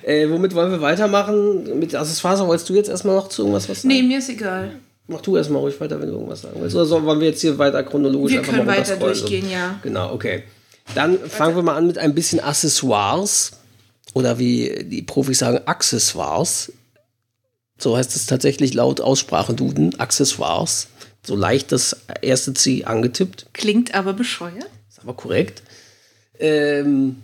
äh, 0.04 0.30
womit 0.30 0.54
wollen 0.54 0.70
wir 0.70 0.82
weitermachen? 0.82 1.80
Mit 1.80 1.96
Accessoires 1.96 2.40
wolltest 2.42 2.70
du 2.70 2.76
jetzt 2.76 2.90
erstmal 2.90 3.16
noch 3.16 3.30
zu 3.30 3.42
irgendwas 3.42 3.68
was 3.68 3.82
sagen? 3.82 3.96
Nee, 3.96 4.04
mir 4.04 4.20
ist 4.20 4.30
egal. 4.30 4.74
Mach 5.08 5.22
du 5.22 5.38
erstmal 5.38 5.62
ruhig 5.62 5.80
weiter, 5.80 6.00
wenn 6.02 6.08
du 6.08 6.15
irgendwas 6.15 6.41
sagen 6.41 6.60
willst. 6.60 6.76
Oder 6.76 7.04
wollen 7.04 7.20
wir 7.20 7.30
jetzt 7.30 7.41
hier 7.41 7.58
weiter 7.58 7.84
chronologisch 7.84 8.34
wir 8.34 8.39
einfach 8.39 8.54
können 8.54 8.65
mal 8.65 8.78
weiter 8.78 8.98
durchgehen, 8.98 9.50
ja. 9.50 9.80
Genau, 9.84 10.13
okay. 10.13 10.44
Dann 10.96 11.20
fangen 11.30 11.56
wir 11.56 11.63
mal 11.63 11.76
an 11.76 11.88
mit 11.88 11.98
ein 11.98 12.15
bisschen 12.15 12.39
Accessoires. 12.39 13.54
Oder 14.13 14.39
wie 14.39 14.86
die 14.86 15.02
Profis 15.02 15.39
sagen, 15.39 15.60
Accessoires. 15.65 16.72
So 17.78 17.98
heißt 17.98 18.15
es 18.15 18.26
tatsächlich 18.26 18.74
laut 18.74 19.02
Aussprachenduden, 19.02 20.00
Accessoires. 20.00 20.88
So 21.24 21.36
leicht 21.36 21.72
das 21.72 21.98
erste 22.22 22.54
C 22.54 22.86
angetippt. 22.86 23.48
Klingt 23.54 23.94
aber 23.94 24.13
bescheuert. 24.13 24.70
Ist 24.89 25.02
aber 25.02 25.13
korrekt. 25.13 25.63
Ähm, 26.39 27.18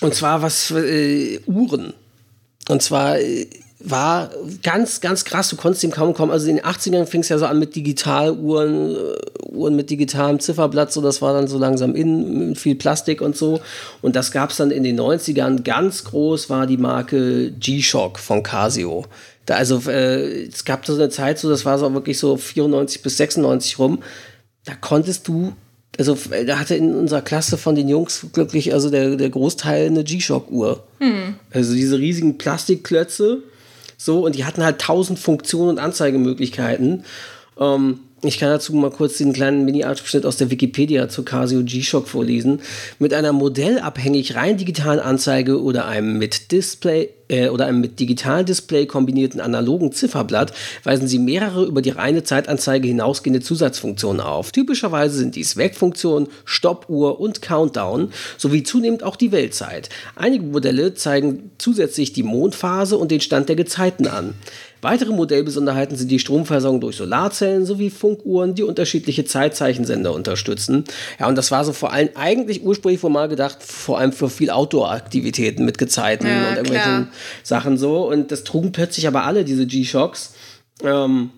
und 0.00 0.14
zwar 0.14 0.42
was 0.42 0.70
äh, 0.70 1.40
Uhren. 1.46 1.92
Und 2.68 2.82
zwar 2.82 3.18
äh, 3.18 3.46
war 3.82 4.30
ganz, 4.62 5.00
ganz 5.00 5.24
krass. 5.24 5.48
Du 5.48 5.56
konntest 5.56 5.82
dem 5.82 5.90
kaum 5.90 6.12
kommen. 6.14 6.30
Also 6.30 6.48
in 6.48 6.56
den 6.56 6.64
80ern 6.64 7.06
fing 7.06 7.22
es 7.22 7.30
ja 7.30 7.38
so 7.38 7.46
an 7.46 7.58
mit 7.58 7.74
Digitaluhren, 7.74 8.94
äh, 8.94 9.46
Uhren 9.48 9.74
mit 9.74 9.90
digitalem 9.90 10.38
Zifferblatt, 10.38 10.92
so 10.92 11.00
das 11.00 11.20
war 11.22 11.32
dann 11.32 11.48
so 11.48 11.58
langsam 11.58 11.94
in, 11.94 12.50
mit 12.50 12.58
viel 12.58 12.76
Plastik 12.76 13.20
und 13.20 13.36
so. 13.36 13.60
Und 14.02 14.16
das 14.16 14.30
gab 14.32 14.50
es 14.50 14.58
dann 14.58 14.70
in 14.70 14.84
den 14.84 15.00
90ern. 15.00 15.62
Ganz 15.62 16.04
groß 16.04 16.50
war 16.50 16.66
die 16.66 16.76
Marke 16.76 17.52
G-Shock 17.52 18.18
von 18.18 18.42
Casio. 18.42 19.06
Da 19.46 19.54
also, 19.54 19.80
äh, 19.90 20.46
es 20.46 20.64
gab 20.64 20.86
so 20.86 20.94
eine 20.94 21.08
Zeit, 21.08 21.38
so 21.38 21.48
das 21.48 21.64
war 21.64 21.78
so 21.78 21.92
wirklich 21.94 22.18
so 22.18 22.36
94 22.36 23.02
bis 23.02 23.16
96 23.16 23.78
rum. 23.78 24.02
Da 24.64 24.74
konntest 24.74 25.26
du 25.26 25.54
also 25.98 26.16
da 26.46 26.58
hatte 26.58 26.76
in 26.76 26.94
unserer 26.94 27.20
Klasse 27.20 27.58
von 27.58 27.74
den 27.74 27.88
Jungs 27.88 28.26
glücklich, 28.32 28.72
also 28.72 28.90
der, 28.90 29.16
der 29.16 29.28
Großteil 29.28 29.86
eine 29.86 30.04
G-Shock-Uhr. 30.04 30.84
Hm. 30.98 31.34
Also 31.52 31.74
diese 31.74 31.98
riesigen 31.98 32.38
Plastikklötze, 32.38 33.42
so, 34.02 34.24
und 34.24 34.34
die 34.34 34.46
hatten 34.46 34.64
halt 34.64 34.80
tausend 34.80 35.18
Funktionen 35.18 35.72
und 35.72 35.78
Anzeigemöglichkeiten. 35.78 37.04
Ähm, 37.58 38.00
ich 38.22 38.38
kann 38.38 38.50
dazu 38.50 38.74
mal 38.74 38.90
kurz 38.90 39.18
den 39.18 39.32
kleinen 39.32 39.64
Mini-Abschnitt 39.64 40.26
aus 40.26 40.36
der 40.36 40.50
Wikipedia 40.50 41.08
zu 41.08 41.22
Casio 41.22 41.62
G-Shock 41.62 42.08
vorlesen. 42.08 42.60
Mit 42.98 43.14
einer 43.14 43.32
modellabhängig 43.32 44.34
rein 44.34 44.58
digitalen 44.58 45.00
Anzeige 45.00 45.62
oder 45.62 45.86
einem 45.86 46.18
mit 46.18 46.52
Display 46.52 47.10
äh, 47.30 47.48
oder 47.48 47.66
einem 47.66 47.80
mit 47.80 47.98
Digitaldisplay 47.98 48.86
kombinierten 48.86 49.40
analogen 49.40 49.92
Zifferblatt 49.92 50.52
weisen 50.84 51.08
sie 51.08 51.18
mehrere 51.18 51.64
über 51.64 51.80
die 51.80 51.90
reine 51.90 52.24
Zeitanzeige 52.24 52.88
hinausgehende 52.88 53.40
Zusatzfunktionen 53.40 54.20
auf. 54.20 54.52
Typischerweise 54.52 55.16
sind 55.16 55.36
dies 55.36 55.56
Wegfunktionen, 55.56 56.28
Stoppuhr 56.44 57.20
und 57.20 57.40
Countdown 57.40 58.12
sowie 58.36 58.64
zunehmend 58.64 59.02
auch 59.02 59.16
die 59.16 59.32
Weltzeit. 59.32 59.88
Einige 60.16 60.44
Modelle 60.44 60.94
zeigen 60.94 61.52
zusätzlich 61.58 62.12
die 62.12 62.22
Mondphase 62.22 62.98
und 62.98 63.10
den 63.10 63.20
Stand 63.20 63.48
der 63.48 63.56
Gezeiten 63.56 64.06
an. 64.06 64.34
Weitere 64.82 65.12
Modellbesonderheiten 65.12 65.96
sind 65.96 66.10
die 66.10 66.18
Stromversorgung 66.18 66.80
durch 66.80 66.96
Solarzellen 66.96 67.66
sowie 67.66 67.90
Funkuhren, 67.90 68.54
die 68.54 68.62
unterschiedliche 68.62 69.24
Zeitzeichensender 69.24 70.12
unterstützen. 70.12 70.84
Ja, 71.18 71.28
und 71.28 71.36
das 71.36 71.50
war 71.50 71.64
so 71.64 71.72
vor 71.72 71.92
allem 71.92 72.10
eigentlich 72.14 72.64
ursprünglich 72.64 73.02
mal 73.02 73.28
gedacht, 73.28 73.62
vor 73.62 73.98
allem 73.98 74.12
für 74.12 74.30
viel 74.30 74.50
Outdoor-Aktivitäten 74.50 75.64
mit 75.64 75.78
Gezeiten 75.78 76.26
ja, 76.26 76.48
und 76.48 76.56
irgendwelchen 76.56 76.92
klar. 76.92 77.08
Sachen 77.42 77.78
so. 77.78 78.08
Und 78.08 78.30
das 78.30 78.44
trugen 78.44 78.72
plötzlich 78.72 79.06
aber 79.06 79.24
alle 79.24 79.44
diese 79.44 79.66
G-Shocks. 79.66 80.34
Ähm, 80.82 81.30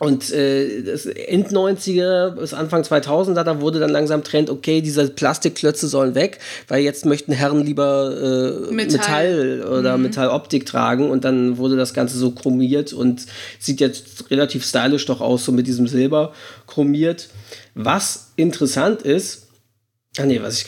und 0.00 0.32
äh, 0.32 0.82
das 0.82 1.06
End 1.06 1.50
90er 1.50 2.30
bis 2.30 2.52
Anfang 2.52 2.82
2000er, 2.82 3.44
da 3.44 3.60
wurde 3.60 3.78
dann 3.78 3.90
langsam 3.90 4.24
Trend, 4.24 4.50
okay, 4.50 4.80
diese 4.80 5.08
Plastikklötze 5.08 5.86
sollen 5.86 6.16
weg, 6.16 6.40
weil 6.66 6.82
jetzt 6.82 7.06
möchten 7.06 7.32
Herren 7.32 7.64
lieber 7.64 8.66
äh, 8.68 8.72
Metall. 8.72 9.58
Metall. 9.60 9.64
oder 9.78 9.96
mhm. 9.96 10.02
Metalloptik 10.04 10.66
tragen 10.66 11.10
und 11.10 11.24
dann 11.24 11.58
wurde 11.58 11.76
das 11.76 11.94
Ganze 11.94 12.18
so 12.18 12.32
chromiert 12.32 12.92
und 12.92 13.26
sieht 13.60 13.80
jetzt 13.80 14.30
relativ 14.30 14.66
stylisch 14.66 15.06
doch 15.06 15.20
aus, 15.20 15.44
so 15.44 15.52
mit 15.52 15.68
diesem 15.68 15.86
Silber 15.86 16.32
chromiert. 16.66 17.28
Was 17.76 18.32
interessant 18.36 19.02
ist, 19.02 19.43
Ah 20.16 20.26
nee, 20.26 20.40
was 20.40 20.60
ich 20.60 20.66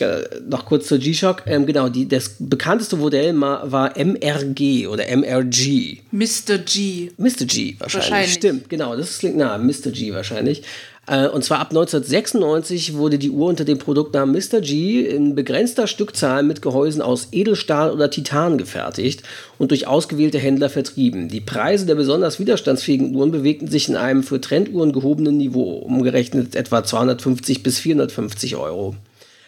noch 0.49 0.65
kurz 0.65 0.87
zur 0.87 0.97
G-Shock. 0.97 1.43
Ähm, 1.45 1.65
genau, 1.65 1.87
die, 1.87 2.05
das 2.05 2.35
bekannteste 2.37 2.97
Modell 2.97 3.39
war 3.39 3.97
MRG 3.97 4.87
oder 4.87 5.05
MRG. 5.07 5.99
Mr. 6.11 6.57
G. 6.57 7.11
Mr. 7.17 7.45
G 7.45 7.75
wahrscheinlich. 7.79 7.79
wahrscheinlich. 7.79 8.33
Stimmt, 8.33 8.69
genau, 8.69 8.95
das 8.97 9.19
klingt 9.19 9.37
nah. 9.37 9.57
Mr. 9.57 9.91
G 9.91 10.13
wahrscheinlich. 10.13 10.63
Äh, 11.07 11.29
und 11.29 11.45
zwar 11.45 11.59
ab 11.59 11.69
1996 11.69 12.95
wurde 12.95 13.17
die 13.17 13.31
Uhr 13.31 13.47
unter 13.47 13.63
dem 13.63 13.77
Produktnamen 13.77 14.35
Mr. 14.35 14.59
G 14.59 14.99
in 14.99 15.33
begrenzter 15.33 15.87
Stückzahl 15.87 16.43
mit 16.43 16.61
Gehäusen 16.61 17.01
aus 17.01 17.29
Edelstahl 17.31 17.91
oder 17.91 18.09
Titan 18.09 18.57
gefertigt 18.57 19.23
und 19.57 19.71
durch 19.71 19.87
ausgewählte 19.87 20.39
Händler 20.39 20.69
vertrieben. 20.69 21.29
Die 21.29 21.39
Preise 21.39 21.85
der 21.85 21.95
besonders 21.95 22.37
widerstandsfähigen 22.39 23.15
Uhren 23.15 23.31
bewegten 23.31 23.69
sich 23.69 23.87
in 23.87 23.95
einem 23.95 24.23
für 24.23 24.41
Trenduhren 24.41 24.91
gehobenen 24.91 25.37
Niveau, 25.37 25.77
umgerechnet 25.77 26.57
etwa 26.57 26.83
250 26.83 27.63
bis 27.63 27.79
450 27.79 28.57
Euro. 28.57 28.97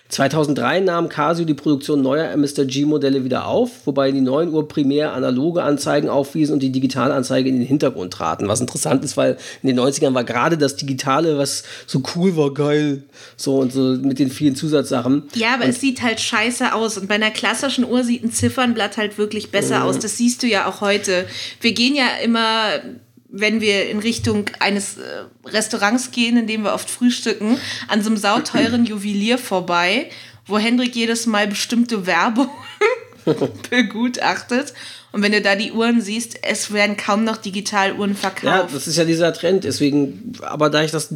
2003 0.09 0.79
nahm 0.79 1.07
Casio 1.07 1.45
die 1.45 1.53
Produktion 1.53 2.01
neuer 2.01 2.31
MSG-Modelle 2.31 3.23
wieder 3.23 3.45
auf, 3.45 3.85
wobei 3.85 4.11
die 4.11 4.21
neuen 4.21 4.51
Uhr 4.51 4.67
primär 4.67 5.13
analoge 5.13 5.61
Anzeigen 5.61 6.09
aufwiesen 6.09 6.53
und 6.53 6.63
die 6.63 6.71
Digitalanzeige 6.71 7.47
in 7.47 7.59
den 7.59 7.67
Hintergrund 7.67 8.11
traten. 8.11 8.47
Was 8.47 8.59
interessant 8.59 9.05
ist, 9.05 9.17
weil 9.17 9.37
in 9.61 9.67
den 9.67 9.79
90ern 9.79 10.15
war 10.15 10.23
gerade 10.23 10.57
das 10.57 10.75
Digitale, 10.75 11.37
was 11.37 11.63
so 11.85 12.01
cool 12.15 12.35
war, 12.35 12.51
geil. 12.55 13.03
So 13.37 13.57
und 13.59 13.71
so 13.71 13.81
mit 13.81 14.17
den 14.17 14.31
vielen 14.31 14.55
Zusatzsachen. 14.55 15.23
Ja, 15.35 15.53
aber 15.53 15.65
und 15.65 15.69
es 15.69 15.79
sieht 15.79 16.01
halt 16.01 16.19
scheiße 16.19 16.73
aus. 16.73 16.97
Und 16.97 17.07
bei 17.07 17.15
einer 17.15 17.29
klassischen 17.29 17.85
Uhr 17.85 18.03
sieht 18.03 18.23
ein 18.23 18.31
Ziffernblatt 18.31 18.97
halt 18.97 19.19
wirklich 19.19 19.51
besser 19.51 19.79
mhm. 19.79 19.85
aus. 19.85 19.99
Das 19.99 20.17
siehst 20.17 20.41
du 20.41 20.47
ja 20.47 20.65
auch 20.67 20.81
heute. 20.81 21.25
Wir 21.61 21.73
gehen 21.73 21.93
ja 21.95 22.07
immer 22.23 22.79
wenn 23.31 23.61
wir 23.61 23.89
in 23.89 23.99
Richtung 23.99 24.45
eines 24.59 24.97
äh, 24.97 25.25
Restaurants 25.45 26.11
gehen, 26.11 26.37
in 26.37 26.47
dem 26.47 26.63
wir 26.63 26.73
oft 26.73 26.89
frühstücken, 26.89 27.57
an 27.87 28.01
so 28.01 28.09
einem 28.09 28.17
sauteuren 28.17 28.85
Juwelier 28.85 29.37
vorbei, 29.37 30.09
wo 30.45 30.57
Hendrik 30.57 30.95
jedes 30.95 31.25
Mal 31.25 31.47
bestimmte 31.47 32.05
Werbung 32.05 32.49
begutachtet. 33.69 34.73
Und 35.11 35.21
wenn 35.21 35.31
du 35.31 35.41
da 35.41 35.55
die 35.55 35.71
Uhren 35.71 36.01
siehst, 36.01 36.39
es 36.43 36.71
werden 36.71 36.97
kaum 36.97 37.23
noch 37.23 37.37
Digitaluhren 37.37 38.15
verkauft. 38.15 38.43
Ja, 38.43 38.63
das 38.71 38.87
ist 38.87 38.97
ja 38.97 39.05
dieser 39.05 39.33
Trend. 39.33 39.63
Deswegen, 39.63 40.33
aber 40.41 40.69
da 40.69 40.83
ich 40.83 40.91
das 40.91 41.09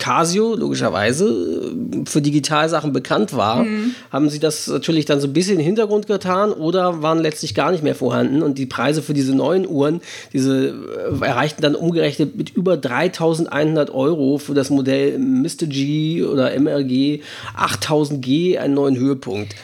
Casio 0.00 0.56
logischerweise 0.56 1.72
für 2.06 2.20
Digitalsachen 2.20 2.92
bekannt 2.92 3.36
war, 3.36 3.62
mhm. 3.62 3.94
haben 4.10 4.28
sie 4.28 4.40
das 4.40 4.66
natürlich 4.66 5.04
dann 5.04 5.20
so 5.20 5.28
ein 5.28 5.32
bisschen 5.32 5.52
in 5.52 5.58
den 5.58 5.66
Hintergrund 5.66 6.08
getan 6.08 6.52
oder 6.52 7.02
waren 7.02 7.20
letztlich 7.20 7.54
gar 7.54 7.70
nicht 7.70 7.84
mehr 7.84 7.94
vorhanden. 7.94 8.42
Und 8.42 8.58
die 8.58 8.66
Preise 8.66 9.02
für 9.02 9.14
diese 9.14 9.34
neuen 9.34 9.68
Uhren, 9.68 10.00
diese 10.32 10.68
äh, 10.68 11.24
erreichten 11.24 11.62
dann 11.62 11.76
umgerechnet 11.76 12.36
mit 12.36 12.50
über 12.50 12.76
3100 12.76 13.90
Euro 13.90 14.38
für 14.38 14.54
das 14.54 14.70
Modell 14.70 15.18
Mr. 15.18 15.66
G 15.66 16.24
oder 16.24 16.58
MRG 16.58 17.20
8000G 17.56 18.58
einen 18.58 18.74
neuen 18.74 18.96
Höhepunkt. 18.96 19.54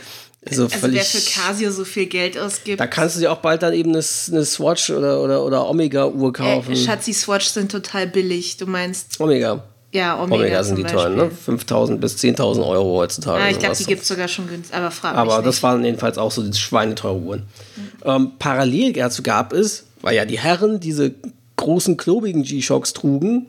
Also, 0.49 0.65
also 0.65 0.79
völlig, 0.79 0.99
wer 0.99 1.05
für 1.05 1.41
Casio 1.41 1.73
so 1.73 1.85
viel 1.85 2.07
Geld 2.07 2.39
ausgibt. 2.39 2.79
Da 2.79 2.87
kannst 2.87 3.17
du 3.17 3.21
dir 3.21 3.33
auch 3.33 3.39
bald 3.39 3.63
dann 3.63 3.73
eben 3.73 3.91
eine, 3.91 4.05
eine 4.31 4.45
Swatch 4.45 4.91
oder, 4.91 5.21
oder, 5.21 5.45
oder 5.45 5.69
Omega-Uhr 5.69 6.33
kaufen. 6.33 6.73
Äh, 6.73 6.77
Schatzi, 6.77 7.13
Swatch 7.13 7.47
sind 7.47 7.73
total 7.73 8.07
billig. 8.07 8.57
Du 8.57 8.67
meinst. 8.67 9.21
Omega. 9.21 9.65
Ja, 9.93 10.21
Omega, 10.21 10.35
Omega 10.35 10.65
sind 10.65 10.79
die 10.79 10.85
teuren, 10.85 11.17
ne? 11.17 11.31
5.000 11.31 11.99
bis 11.99 12.17
10.000 12.17 12.67
Euro 12.67 12.97
heutzutage. 12.99 13.45
Ja, 13.45 13.51
ich 13.51 13.59
glaube, 13.59 13.77
die 13.77 13.85
gibt 13.85 14.03
es 14.03 14.09
sogar 14.09 14.29
schon 14.29 14.49
günstig, 14.49 14.75
aber 14.77 14.91
frag 14.91 15.15
Aber 15.17 15.43
das 15.43 15.63
waren 15.63 15.85
jedenfalls 15.85 16.19
auch 16.19 16.31
so 16.31 16.43
die 16.43 16.57
schweineteure 16.57 17.17
Uhren. 17.17 17.43
Mhm. 17.77 17.83
Ähm, 18.05 18.33
parallel 18.39 18.93
dazu 18.93 19.23
gab 19.23 19.53
es, 19.53 19.87
weil 20.03 20.17
ja 20.17 20.25
die 20.25 20.39
Herren 20.39 20.81
diese 20.81 21.15
großen, 21.57 21.97
klobigen 21.97 22.43
G-Shocks 22.43 22.93
trugen, 22.93 23.47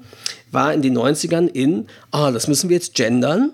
war 0.51 0.73
in 0.73 0.81
den 0.81 0.97
90ern 0.97 1.47
in, 1.47 1.87
ah, 2.11 2.31
das 2.31 2.47
müssen 2.47 2.69
wir 2.69 2.77
jetzt 2.77 2.93
gendern. 2.95 3.51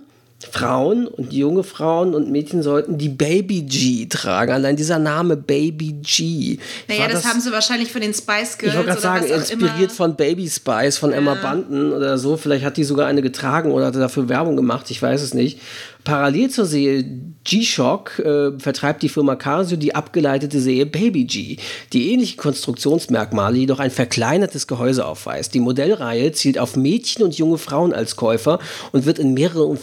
Frauen 0.51 1.08
und 1.08 1.34
junge 1.34 1.63
Frauen 1.63 2.13
und 2.13 2.29
Mädchen 2.29 2.63
sollten 2.63 2.97
die 2.97 3.10
Baby 3.10 3.62
G 3.63 4.06
tragen. 4.08 4.51
Allein 4.51 4.75
dieser 4.75 4.99
Name 4.99 5.38
Baby 5.38 5.95
G. 6.01 6.58
Naja, 6.88 7.08
das, 7.08 7.21
das, 7.21 7.32
haben 7.32 7.41
sie 7.41 7.51
wahrscheinlich 7.51 7.91
von 7.91 8.01
den 8.01 8.13
Spice 8.13 8.58
Girls. 8.58 8.73
Ich 8.73 8.75
wollte 8.75 8.89
gerade 8.89 9.01
sagen, 9.01 9.25
inspiriert 9.25 9.77
immer. 9.77 9.89
von 9.89 10.15
Baby 10.15 10.49
Spice, 10.49 10.97
von 10.97 11.12
ja. 11.12 11.17
Emma 11.17 11.36
Bunton 11.36 11.93
oder 11.93 12.17
so. 12.17 12.38
Vielleicht 12.38 12.65
hat 12.65 12.77
die 12.77 12.84
sogar 12.84 13.08
eine 13.08 13.21
getragen 13.21 13.71
oder 13.71 13.88
hat 13.88 13.95
dafür 13.95 14.29
Werbung 14.29 14.56
gemacht, 14.56 14.89
ich 14.89 15.01
weiß 15.01 15.21
es 15.21 15.34
nicht. 15.34 15.60
Parallel 16.03 16.49
zur 16.49 16.65
Serie 16.65 17.06
G-Shock 17.45 18.19
äh, 18.19 18.60
vertreibt 18.60 19.03
die 19.03 19.10
Firma 19.10 19.36
Casio 19.36 19.77
die 19.77 19.95
abgeleitete 19.95 20.60
Serie 20.60 20.86
Baby 20.86 21.23
G, 21.23 21.58
die 21.93 22.12
ähnliche 22.12 22.36
Konstruktionsmerkmale, 22.36 23.58
jedoch 23.58 23.79
ein 23.79 23.91
verkleinertes 23.91 24.67
Gehäuse 24.67 25.06
aufweist. 25.06 25.53
Die 25.53 25.62
Modellreihe 25.62 26.34
zielt 26.34 26.58
auf 26.58 26.75
Mädchen 26.75 27.23
und 27.23 27.38
junge 27.38 27.58
Frauen 27.58 27.93
als 27.93 28.17
Käufer 28.17 28.60
und 28.91 29.06
wird 29.06 29.17
in 29.17 29.34
mehreren 29.34 29.77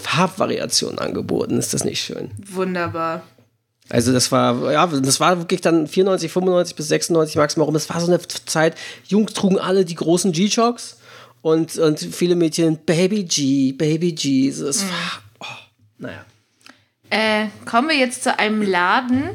Farbvariationen 0.50 0.98
angeboten. 0.98 1.58
Ist 1.58 1.74
das 1.74 1.84
nicht 1.84 2.02
schön? 2.02 2.30
Wunderbar. 2.50 3.22
Also 3.88 4.12
das 4.12 4.30
war, 4.30 4.70
ja, 4.72 4.86
das 4.86 5.18
war 5.18 5.38
wirklich 5.38 5.60
dann 5.60 5.86
94, 5.86 6.30
95 6.30 6.76
bis 6.76 6.88
96 6.88 7.36
maximal 7.36 7.64
rum. 7.64 7.74
Das 7.74 7.90
war 7.90 8.00
so 8.00 8.06
eine 8.06 8.20
Zeit, 8.20 8.76
Jungs 9.06 9.32
trugen 9.32 9.58
alle 9.58 9.84
die 9.84 9.96
großen 9.96 10.30
G-Shocks 10.32 10.98
und, 11.42 11.76
und 11.76 11.98
viele 11.98 12.36
Mädchen 12.36 12.78
Baby 12.84 13.24
G, 13.24 13.72
Baby 13.72 14.12
G. 14.12 14.50
Das 14.50 14.84
mhm. 14.84 14.88
war 14.88 15.58
naja. 15.98 16.24
Äh, 17.10 17.48
kommen 17.64 17.88
wir 17.88 17.96
jetzt 17.96 18.22
zu 18.22 18.38
einem 18.38 18.62
Laden. 18.62 19.30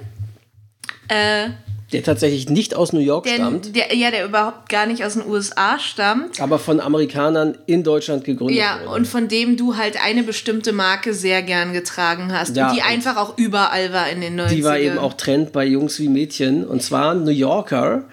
Äh, 1.10 1.50
der 1.92 2.04
tatsächlich 2.04 2.50
nicht 2.50 2.76
aus 2.76 2.94
New 2.94 3.00
York 3.00 3.26
der, 3.26 3.36
stammt. 3.36 3.76
Der, 3.76 3.96
ja, 3.96 4.10
der 4.10 4.26
überhaupt 4.26 4.70
gar 4.70 4.88
nicht 4.88 5.06
aus 5.06 5.14
den 5.14 5.28
USA 5.28 5.78
stammt. 5.78 6.42
Aber 6.42 6.58
von 6.58 6.80
Amerikanern 6.80 7.58
in 7.68 7.84
Deutschland 7.84 8.24
gegründet 8.24 8.58
ja, 8.58 8.76
wurde. 8.76 8.86
Ja, 8.86 8.92
und 8.92 9.08
von 9.08 9.28
dem 9.28 9.56
du 9.56 9.78
halt 9.78 10.04
eine 10.04 10.24
bestimmte 10.24 10.74
Marke 10.74 11.14
sehr 11.14 11.44
gern 11.44 11.74
getragen 11.74 12.34
hast. 12.34 12.56
Ja, 12.56 12.70
und 12.70 12.76
die 12.76 12.82
und 12.82 12.88
einfach 12.88 13.18
auch 13.18 13.38
überall 13.38 13.94
war 13.94 14.10
in 14.10 14.22
den 14.22 14.40
90ern. 14.40 14.48
Die 14.50 14.64
war 14.64 14.80
eben 14.80 14.98
auch 14.98 15.14
Trend 15.14 15.52
bei 15.52 15.66
Jungs 15.66 16.00
wie 16.00 16.10
Mädchen. 16.10 16.66
Und 16.66 16.82
zwar 16.82 17.14
New 17.14 17.32
Yorker. 17.32 18.06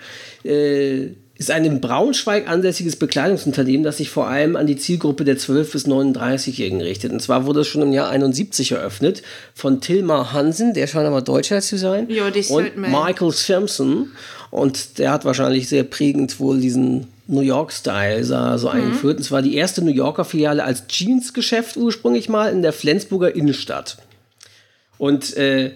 Äh, 0.44 1.14
ist 1.42 1.50
ein 1.50 1.64
in 1.64 1.80
Braunschweig 1.80 2.48
ansässiges 2.48 2.96
Bekleidungsunternehmen, 2.96 3.82
das 3.82 3.98
sich 3.98 4.10
vor 4.10 4.28
allem 4.28 4.56
an 4.56 4.66
die 4.66 4.76
Zielgruppe 4.76 5.24
der 5.24 5.36
12- 5.36 5.72
bis 5.72 5.86
39-Jährigen 5.86 6.80
richtet. 6.80 7.12
Und 7.12 7.20
zwar 7.20 7.46
wurde 7.46 7.60
es 7.60 7.68
schon 7.68 7.82
im 7.82 7.92
Jahr 7.92 8.08
71 8.08 8.72
eröffnet 8.72 9.22
von 9.54 9.80
Tilmar 9.80 10.32
Hansen, 10.32 10.74
der 10.74 10.86
scheint 10.86 11.06
aber 11.06 11.22
Deutscher 11.22 11.60
zu 11.60 11.76
sein, 11.76 12.08
jo, 12.08 12.24
und 12.54 12.76
Michael 12.76 13.32
Simpson. 13.32 14.12
Und 14.50 14.98
der 14.98 15.10
hat 15.10 15.24
wahrscheinlich 15.24 15.68
sehr 15.68 15.82
prägend 15.82 16.38
wohl 16.38 16.60
diesen 16.60 17.08
New 17.26 17.40
York-Style 17.40 18.24
so 18.24 18.68
mhm. 18.68 18.74
eingeführt. 18.74 19.18
Und 19.18 19.24
zwar 19.24 19.42
die 19.42 19.56
erste 19.56 19.82
New 19.82 19.92
Yorker 19.92 20.24
Filiale 20.24 20.64
als 20.64 20.86
Jeans-Geschäft 20.86 21.76
ursprünglich 21.76 22.28
mal 22.28 22.52
in 22.52 22.62
der 22.62 22.72
Flensburger 22.72 23.34
Innenstadt. 23.34 23.96
Und 24.98 25.36
äh, 25.36 25.72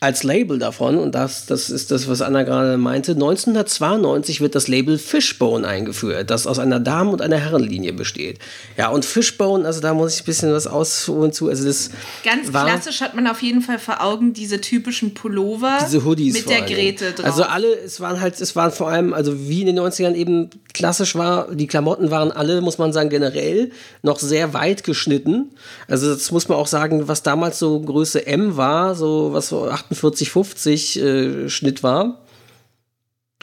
als 0.00 0.22
Label 0.24 0.58
davon, 0.58 0.98
und 0.98 1.14
das, 1.14 1.46
das 1.46 1.70
ist 1.70 1.90
das, 1.90 2.08
was 2.08 2.20
Anna 2.20 2.42
gerade 2.42 2.76
meinte, 2.76 3.12
1992 3.12 4.40
wird 4.40 4.54
das 4.54 4.68
Label 4.68 4.98
Fishbone 4.98 5.66
eingeführt, 5.66 6.30
das 6.30 6.46
aus 6.46 6.58
einer 6.58 6.80
Damen- 6.80 7.10
und 7.10 7.22
einer 7.22 7.38
Herrenlinie 7.38 7.92
besteht. 7.92 8.38
Ja, 8.76 8.88
und 8.90 9.04
Fishbone, 9.04 9.64
also 9.64 9.80
da 9.80 9.94
muss 9.94 10.14
ich 10.14 10.22
ein 10.22 10.26
bisschen 10.26 10.52
was 10.52 10.66
ausholen 10.66 11.32
zu. 11.32 11.48
Also 11.48 11.64
das 11.64 11.90
Ganz 12.24 12.50
klassisch 12.50 13.00
hat 13.00 13.14
man 13.14 13.26
auf 13.26 13.42
jeden 13.42 13.62
Fall 13.62 13.78
vor 13.78 14.02
Augen 14.02 14.32
diese 14.32 14.60
typischen 14.60 15.14
Pullover 15.14 15.78
diese 15.84 16.04
Hoodies 16.04 16.34
mit 16.34 16.50
der 16.50 16.62
Grete 16.62 17.12
drauf. 17.12 17.24
Also 17.24 17.44
alle, 17.44 17.74
es 17.78 18.00
waren 18.00 18.20
halt, 18.20 18.40
es 18.40 18.54
waren 18.54 18.72
vor 18.72 18.88
allem, 18.88 19.14
also 19.14 19.48
wie 19.48 19.62
in 19.62 19.66
den 19.66 19.78
90ern 19.78 20.14
eben 20.14 20.50
klassisch 20.74 21.14
war, 21.14 21.54
die 21.54 21.66
Klamotten 21.66 22.10
waren 22.10 22.32
alle, 22.32 22.60
muss 22.60 22.76
man 22.78 22.92
sagen, 22.92 23.08
generell 23.08 23.70
noch 24.02 24.18
sehr 24.18 24.52
weit 24.52 24.84
geschnitten. 24.84 25.52
Also 25.88 26.12
das 26.12 26.30
muss 26.30 26.48
man 26.48 26.58
auch 26.58 26.66
sagen, 26.66 27.08
was 27.08 27.22
damals 27.22 27.58
so 27.58 27.80
Größe 27.80 28.26
M 28.26 28.56
war, 28.56 28.94
so 28.94 29.32
was 29.32 29.48
so 29.48 29.70
48, 29.70 29.85
50 29.92 31.00
äh, 31.00 31.48
Schnitt 31.48 31.82
war. 31.82 32.22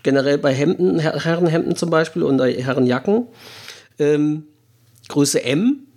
Generell 0.03 0.37
bei 0.37 0.53
Hemden, 0.53 0.99
Her 0.99 1.23
Herrenhemden 1.23 1.75
zum 1.75 1.89
Beispiel 1.89 2.23
und 2.23 2.39
Herrenjacken. 2.39 3.27
Ähm, 3.99 4.43
Größe 5.07 5.43
M. 5.43 5.87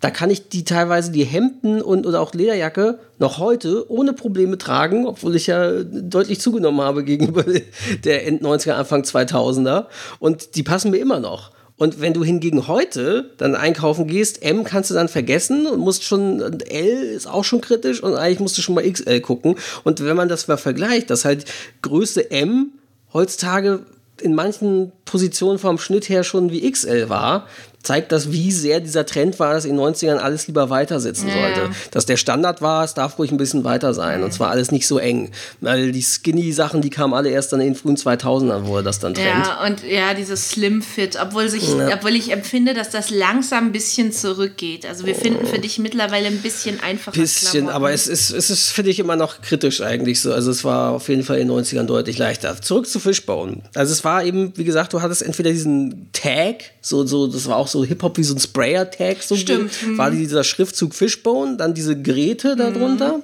Da 0.00 0.10
kann 0.10 0.30
ich 0.30 0.48
die 0.48 0.64
teilweise 0.64 1.12
die 1.12 1.22
Hemden 1.22 1.80
und 1.80 2.06
oder 2.06 2.20
auch 2.20 2.34
Lederjacke 2.34 2.98
noch 3.18 3.38
heute 3.38 3.88
ohne 3.88 4.12
Probleme 4.12 4.58
tragen, 4.58 5.06
obwohl 5.06 5.36
ich 5.36 5.46
ja 5.46 5.84
deutlich 5.84 6.40
zugenommen 6.40 6.80
habe 6.80 7.04
gegenüber 7.04 7.44
der 8.04 8.26
End 8.26 8.42
90er, 8.42 8.72
Anfang 8.72 9.02
2000er. 9.02 9.86
Und 10.18 10.56
die 10.56 10.64
passen 10.64 10.90
mir 10.90 10.98
immer 10.98 11.20
noch. 11.20 11.52
Und 11.82 12.00
wenn 12.00 12.14
du 12.14 12.22
hingegen 12.22 12.68
heute 12.68 13.32
dann 13.38 13.56
einkaufen 13.56 14.06
gehst, 14.06 14.40
M 14.44 14.62
kannst 14.62 14.90
du 14.90 14.94
dann 14.94 15.08
vergessen 15.08 15.66
und 15.66 15.80
musst 15.80 16.04
schon, 16.04 16.40
L 16.40 17.02
ist 17.16 17.26
auch 17.26 17.42
schon 17.42 17.60
kritisch 17.60 18.00
und 18.00 18.14
eigentlich 18.14 18.38
musst 18.38 18.56
du 18.56 18.62
schon 18.62 18.76
mal 18.76 18.88
XL 18.88 19.20
gucken. 19.20 19.56
Und 19.82 20.04
wenn 20.04 20.14
man 20.14 20.28
das 20.28 20.46
mal 20.46 20.58
vergleicht, 20.58 21.10
dass 21.10 21.24
halt 21.24 21.44
Größe 21.82 22.30
M 22.30 22.70
heutzutage 23.12 23.80
in 24.20 24.36
manchen 24.36 24.92
Positionen 25.04 25.58
vom 25.58 25.76
Schnitt 25.76 26.08
her 26.08 26.22
schon 26.22 26.52
wie 26.52 26.70
XL 26.70 27.08
war, 27.08 27.48
zeigt 27.82 28.12
das, 28.12 28.30
wie 28.30 28.52
sehr 28.52 28.80
dieser 28.80 29.06
Trend 29.06 29.38
war, 29.38 29.54
dass 29.54 29.64
in 29.64 29.76
den 29.76 29.84
90ern 29.84 30.16
alles 30.16 30.46
lieber 30.46 30.70
weitersitzen 30.70 31.28
ja. 31.28 31.34
sollte. 31.34 31.70
Dass 31.90 32.06
der 32.06 32.16
Standard 32.16 32.62
war, 32.62 32.84
es 32.84 32.94
darf 32.94 33.18
ruhig 33.18 33.30
ein 33.30 33.36
bisschen 33.36 33.64
weiter 33.64 33.92
sein. 33.94 34.18
Mhm. 34.18 34.24
Und 34.24 34.32
zwar 34.32 34.50
alles 34.50 34.70
nicht 34.70 34.86
so 34.86 34.98
eng. 34.98 35.30
Weil 35.60 35.92
die 35.92 36.02
Skinny-Sachen, 36.02 36.80
die 36.80 36.90
kamen 36.90 37.14
alle 37.14 37.30
erst 37.30 37.52
dann 37.52 37.60
in 37.60 37.68
den 37.68 37.74
frühen 37.74 37.96
2000ern, 37.96 38.64
wo 38.64 38.76
er 38.76 38.82
das 38.82 39.00
dann 39.00 39.14
trennt. 39.14 39.46
Ja, 39.46 39.66
und 39.66 39.82
ja, 39.84 40.14
dieses 40.14 40.50
Slim-Fit, 40.50 41.18
obwohl, 41.20 41.46
ja. 41.46 41.96
obwohl 41.96 42.14
ich 42.14 42.32
empfinde, 42.32 42.74
dass 42.74 42.90
das 42.90 43.10
langsam 43.10 43.66
ein 43.66 43.72
bisschen 43.72 44.12
zurückgeht. 44.12 44.86
Also 44.86 45.06
wir 45.06 45.14
finden 45.14 45.46
für 45.46 45.58
dich 45.58 45.78
mittlerweile 45.78 46.28
ein 46.28 46.38
bisschen 46.38 46.80
einfacher 46.80 47.18
Bisschen, 47.18 47.50
Klamotten. 47.50 47.74
aber 47.74 47.92
es 47.92 48.06
ist, 48.06 48.30
es 48.30 48.50
ist, 48.50 48.70
finde 48.70 48.90
ich, 48.90 48.98
immer 48.98 49.16
noch 49.16 49.42
kritisch 49.42 49.80
eigentlich 49.80 50.20
so. 50.20 50.32
Also 50.32 50.50
es 50.50 50.64
war 50.64 50.92
auf 50.92 51.08
jeden 51.08 51.24
Fall 51.24 51.38
in 51.38 51.48
den 51.48 51.56
90ern 51.56 51.84
deutlich 51.84 52.18
leichter. 52.18 52.60
Zurück 52.60 52.86
zu 52.86 53.00
Fishbone. 53.00 53.62
Also 53.74 53.92
es 53.92 54.04
war 54.04 54.24
eben, 54.24 54.52
wie 54.56 54.64
gesagt, 54.64 54.92
du 54.92 55.02
hattest 55.02 55.22
entweder 55.22 55.50
diesen 55.50 56.10
Tag, 56.12 56.56
so, 56.80 57.04
so, 57.06 57.26
das 57.26 57.46
war 57.46 57.56
auch 57.56 57.71
so 57.72 57.84
Hip-Hop 57.84 58.16
wie 58.18 58.22
so 58.22 58.34
ein 58.34 58.38
Sprayer-Tag. 58.38 59.22
So 59.22 59.36
Stimmt. 59.36 59.72
War 59.98 60.10
dieser 60.10 60.44
Schriftzug 60.44 60.94
Fishbone, 60.94 61.56
dann 61.56 61.74
diese 61.74 62.00
Grete 62.00 62.56
darunter. 62.56 63.18
Mhm. 63.18 63.22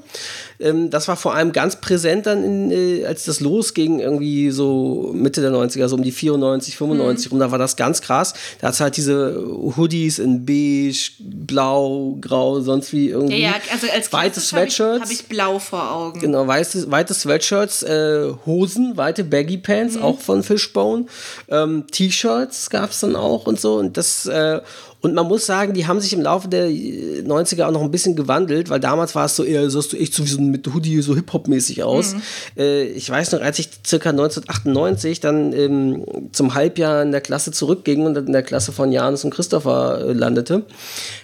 Ähm, 0.61 0.91
das 0.91 1.09
war 1.09 1.17
vor 1.17 1.35
allem 1.35 1.53
ganz 1.53 1.77
präsent 1.77 2.27
dann, 2.27 2.45
in, 2.45 2.71
äh, 2.71 3.05
als 3.05 3.25
das 3.25 3.41
losging, 3.41 4.01
irgendwie 4.01 4.51
so 4.51 5.13
Mitte 5.15 5.41
der 5.41 5.51
90er, 5.51 5.89
so 5.89 5.97
um 5.97 6.03
die 6.03 6.13
94, 6.13 6.77
95 6.77 7.27
mhm. 7.27 7.31
rum, 7.31 7.41
da 7.41 7.51
war 7.51 7.59
das 7.59 7.77
ganz 7.77 8.01
krass. 8.01 8.35
Da 8.61 8.69
hat 8.69 8.75
es 8.75 8.81
halt 8.81 8.97
diese 8.97 9.45
Hoodies 9.77 10.19
in 10.19 10.45
beige, 10.45 11.11
blau, 11.21 12.17
grau, 12.21 12.61
sonst 12.61 12.93
wie 12.93 13.09
irgendwie. 13.09 13.41
Ja, 13.41 13.51
ja 13.51 13.55
also 13.73 13.87
als 13.93 14.13
weite 14.13 14.41
Sweatshirts. 14.41 15.01
Habe 15.03 15.13
ich, 15.13 15.19
hab 15.19 15.25
ich, 15.25 15.29
blau 15.29 15.59
vor 15.59 15.93
Augen. 15.93 16.21
Genau, 16.21 16.47
weite, 16.47 16.91
weite 16.91 17.15
Sweatshirts, 17.15 17.83
äh, 17.83 18.33
Hosen, 18.47 18.97
weite 18.97 19.25
Baggy 19.25 19.59
Pants, 19.59 19.97
mhm. 19.97 20.03
auch 20.03 20.21
von 20.21 20.43
Fishbone. 20.43 21.07
Ähm, 21.49 21.87
T-Shirts 21.91 22.71
gab 22.71 22.91
es 22.91 23.01
dann 23.01 23.17
auch 23.17 23.47
und 23.47 23.61
so. 23.61 23.77
Und 23.77 23.97
das, 23.97 24.27
äh, 24.27 24.61
und 25.01 25.15
man 25.15 25.27
muss 25.29 25.47
sagen, 25.47 25.75
die 25.75 25.87
haben 25.87 26.01
sich 26.01 26.13
im 26.13 26.23
Laufe 26.23 26.49
der 26.49 26.69
90er 26.69 27.67
auch 27.67 27.71
noch 27.71 27.83
ein 27.83 27.91
bisschen 27.91 28.17
gewandelt, 28.17 28.69
weil 28.69 28.81
damals 28.81 29.15
war 29.15 29.27
es 29.27 29.37
so 29.37 29.45
eher, 29.45 29.71
sahst 29.71 29.93
du 29.93 29.97
echt 29.97 30.13
so 30.13 30.25
wie 30.25 30.29
so 30.29 30.41
mit 30.41 30.67
Hoodie 30.75 31.01
so 31.03 31.15
Hip-Hop-mäßig 31.15 31.85
aus. 31.85 32.15
Mhm. 32.15 32.23
Äh, 32.57 32.83
ich 32.85 33.09
weiß 33.09 33.33
noch, 33.33 33.41
als 33.41 33.61
ich 33.61 33.69
circa 33.87 34.11
1998 34.11 35.21
dann 35.21 35.53
ähm, 35.53 36.05
zum 36.33 36.55
Halbjahr 36.55 37.03
in 37.03 37.13
der 37.13 37.21
Klasse 37.21 37.53
zurückging 37.53 38.07
und 38.07 38.17
in 38.17 38.33
der 38.33 38.43
Klasse 38.43 38.73
von 38.73 38.91
Janus 38.91 39.25
und 39.25 39.33
Christopher 39.33 40.01
äh, 40.01 40.13
landete, 40.13 40.65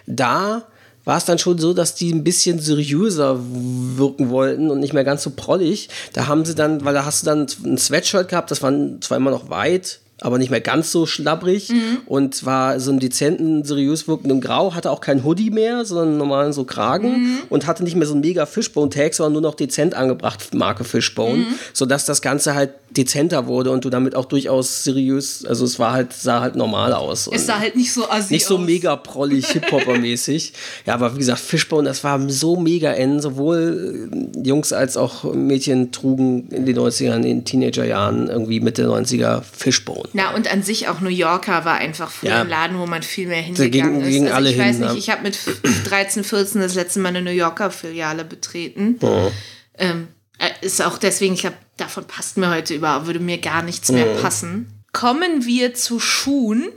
da 0.06 0.62
war 1.04 1.18
es 1.18 1.24
dann 1.24 1.38
schon 1.38 1.58
so, 1.58 1.74
dass 1.74 1.96
die 1.96 2.12
ein 2.12 2.24
bisschen 2.24 2.60
seriöser 2.60 3.38
wirken 3.40 4.30
wollten 4.30 4.70
und 4.70 4.80
nicht 4.80 4.94
mehr 4.94 5.04
ganz 5.04 5.22
so 5.22 5.30
prollig. 5.30 5.88
Da 6.12 6.28
haben 6.28 6.44
sie 6.44 6.54
dann, 6.54 6.84
weil 6.84 6.94
da 6.94 7.04
hast 7.04 7.22
du 7.22 7.26
dann 7.26 7.46
ein 7.64 7.76
Sweatshirt 7.76 8.28
gehabt, 8.28 8.50
das 8.50 8.62
war 8.62 8.72
zwar 9.00 9.18
immer 9.18 9.30
noch 9.30 9.50
weit, 9.50 10.00
aber 10.20 10.38
nicht 10.38 10.50
mehr 10.50 10.60
ganz 10.60 10.92
so 10.92 11.06
schlabbrig 11.06 11.70
mhm. 11.70 11.98
und 12.06 12.46
war 12.46 12.78
so 12.78 12.90
einen 12.90 13.00
dezenten, 13.00 13.64
seriös 13.64 14.06
wirkenden 14.06 14.40
Grau, 14.40 14.74
hatte 14.74 14.90
auch 14.90 15.00
kein 15.00 15.24
Hoodie 15.24 15.50
mehr, 15.50 15.84
sondern 15.84 16.08
einen 16.10 16.18
normalen 16.18 16.52
so 16.52 16.64
Kragen 16.64 17.22
mhm. 17.22 17.38
und 17.48 17.66
hatte 17.66 17.82
nicht 17.82 17.96
mehr 17.96 18.06
so 18.06 18.14
einen 18.14 18.20
mega 18.20 18.46
Fishbone-Tag, 18.46 19.14
sondern 19.14 19.32
nur 19.34 19.42
noch 19.42 19.54
dezent 19.54 19.94
angebracht, 19.94 20.54
Marke 20.54 20.84
Fishbone, 20.84 21.38
mhm. 21.38 21.46
sodass 21.72 22.06
das 22.06 22.22
Ganze 22.22 22.54
halt 22.54 22.70
dezenter 22.96 23.46
wurde 23.46 23.70
und 23.70 23.84
du 23.84 23.90
damit 23.90 24.14
auch 24.14 24.24
durchaus 24.24 24.84
seriös, 24.84 25.44
also 25.44 25.64
es 25.64 25.80
war 25.80 25.92
halt, 25.92 26.12
sah 26.12 26.40
halt 26.40 26.54
normal 26.54 26.92
aus. 26.92 27.28
Es 27.32 27.46
sah 27.46 27.58
halt 27.58 27.74
nicht 27.74 27.92
so 27.92 28.08
assi 28.08 28.34
Nicht 28.34 28.46
so 28.46 28.56
aus. 28.56 28.64
mega 28.64 28.94
prollig, 28.94 29.46
Hip-Hopper-mäßig. 29.52 30.52
ja, 30.86 30.94
aber 30.94 31.14
wie 31.14 31.18
gesagt, 31.18 31.40
Fishbone, 31.40 31.88
das 31.88 32.04
war 32.04 32.20
so 32.30 32.56
mega 32.56 32.92
eng, 32.92 33.20
sowohl 33.20 34.08
äh, 34.12 34.46
Jungs 34.46 34.72
als 34.72 34.96
auch 34.96 35.24
Mädchen 35.34 35.90
trugen 35.90 36.48
in 36.50 36.66
den 36.66 36.78
90ern, 36.78 37.16
in 37.16 37.22
den 37.22 37.44
Teenagerjahren, 37.44 38.28
irgendwie 38.28 38.60
Mitte 38.60 38.86
90er 38.86 39.42
Fishbone. 39.42 40.03
Na, 40.12 40.34
und 40.34 40.50
an 40.50 40.62
sich 40.62 40.88
auch 40.88 41.00
New 41.00 41.08
Yorker 41.08 41.64
war 41.64 41.76
einfach 41.76 42.10
früher 42.10 42.30
ja. 42.30 42.40
ein 42.42 42.48
Laden, 42.48 42.78
wo 42.78 42.86
man 42.86 43.02
viel 43.02 43.28
mehr 43.28 43.42
hingegangen 43.42 44.00
ging, 44.02 44.10
ging 44.10 44.26
ist. 44.26 44.32
Also 44.32 44.48
ich 44.48 44.56
hin, 44.56 44.64
weiß 44.64 44.78
nicht, 44.78 44.96
ich 44.96 45.10
habe 45.10 45.22
mit 45.22 45.38
13, 45.86 46.24
14 46.24 46.60
das 46.60 46.74
letzte 46.74 47.00
Mal 47.00 47.10
eine 47.10 47.22
New 47.22 47.30
Yorker 47.30 47.70
Filiale 47.70 48.24
betreten. 48.24 48.98
Oh. 49.00 49.30
Ähm, 49.78 50.08
äh, 50.38 50.50
ist 50.60 50.82
auch 50.82 50.98
deswegen, 50.98 51.34
ich 51.34 51.40
glaube, 51.40 51.56
davon 51.76 52.04
passt 52.04 52.36
mir 52.36 52.50
heute 52.50 52.74
überhaupt, 52.74 53.06
würde 53.06 53.20
mir 53.20 53.38
gar 53.38 53.62
nichts 53.62 53.90
mehr 53.90 54.06
passen. 54.16 54.84
Kommen 54.92 55.44
wir 55.44 55.74
zu 55.74 55.98
Schuhen. 55.98 56.68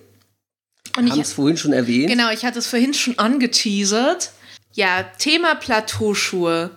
Und 0.96 1.12
Haben 1.12 1.22
es 1.22 1.34
vorhin 1.34 1.58
schon 1.58 1.74
erwähnt. 1.74 2.10
Genau, 2.10 2.32
ich 2.32 2.44
hatte 2.46 2.60
es 2.60 2.68
vorhin 2.68 2.94
schon 2.94 3.20
angeteasert. 3.20 4.32
Ja, 4.74 5.04
Thema 5.04 5.56
Plateauschuhe. 5.56 6.72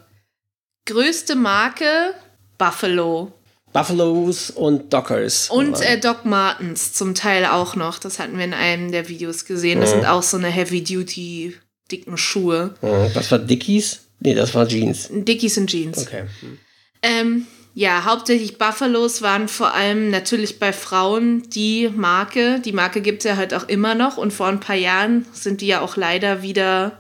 Größte 0.87 1.37
Marke 1.37 2.15
Buffalo. 2.59 3.33
Buffaloes 3.73 4.51
und 4.51 4.93
Dockers. 4.93 5.49
Und 5.51 5.81
äh, 5.81 5.99
Doc 5.99 6.25
Martens 6.25 6.93
zum 6.93 7.15
Teil 7.15 7.47
auch 7.47 7.77
noch. 7.77 7.99
Das 7.99 8.19
hatten 8.19 8.37
wir 8.37 8.45
in 8.45 8.55
einem 8.55 8.91
der 8.91 9.09
Videos 9.09 9.45
gesehen. 9.45 9.81
Das 9.81 9.91
mhm. 9.91 10.01
sind 10.01 10.07
auch 10.07 10.23
so 10.23 10.37
eine 10.37 10.49
Heavy-Duty 10.49 11.57
dicken 11.91 12.17
Schuhe. 12.17 12.75
Mhm. 12.83 13.13
Das 13.15 13.31
war 13.31 13.39
Dickies? 13.39 14.01
Nee, 14.21 14.35
das 14.35 14.55
war 14.55 14.67
Jeans. 14.67 15.09
Dickies 15.11 15.57
und 15.57 15.69
Jeans. 15.69 15.99
Okay. 15.99 16.25
Mhm. 16.43 16.59
Ähm, 17.03 17.47
ja, 17.75 18.05
hauptsächlich 18.05 18.59
Buffalos 18.59 19.23
waren 19.23 19.49
vor 19.49 19.75
allem 19.75 20.11
natürlich 20.11 20.59
bei 20.59 20.73
Frauen 20.73 21.49
die 21.51 21.89
Marke. 21.95 22.61
Die 22.61 22.73
Marke 22.73 23.01
gibt 23.01 23.21
es 23.21 23.31
ja 23.31 23.37
halt 23.37 23.55
auch 23.55 23.69
immer 23.69 23.95
noch 23.95 24.17
und 24.17 24.33
vor 24.33 24.49
ein 24.49 24.61
paar 24.61 24.77
Jahren 24.77 25.25
sind 25.33 25.61
die 25.61 25.69
ja 25.69 25.81
auch 25.81 25.97
leider 25.97 26.43
wieder 26.43 27.00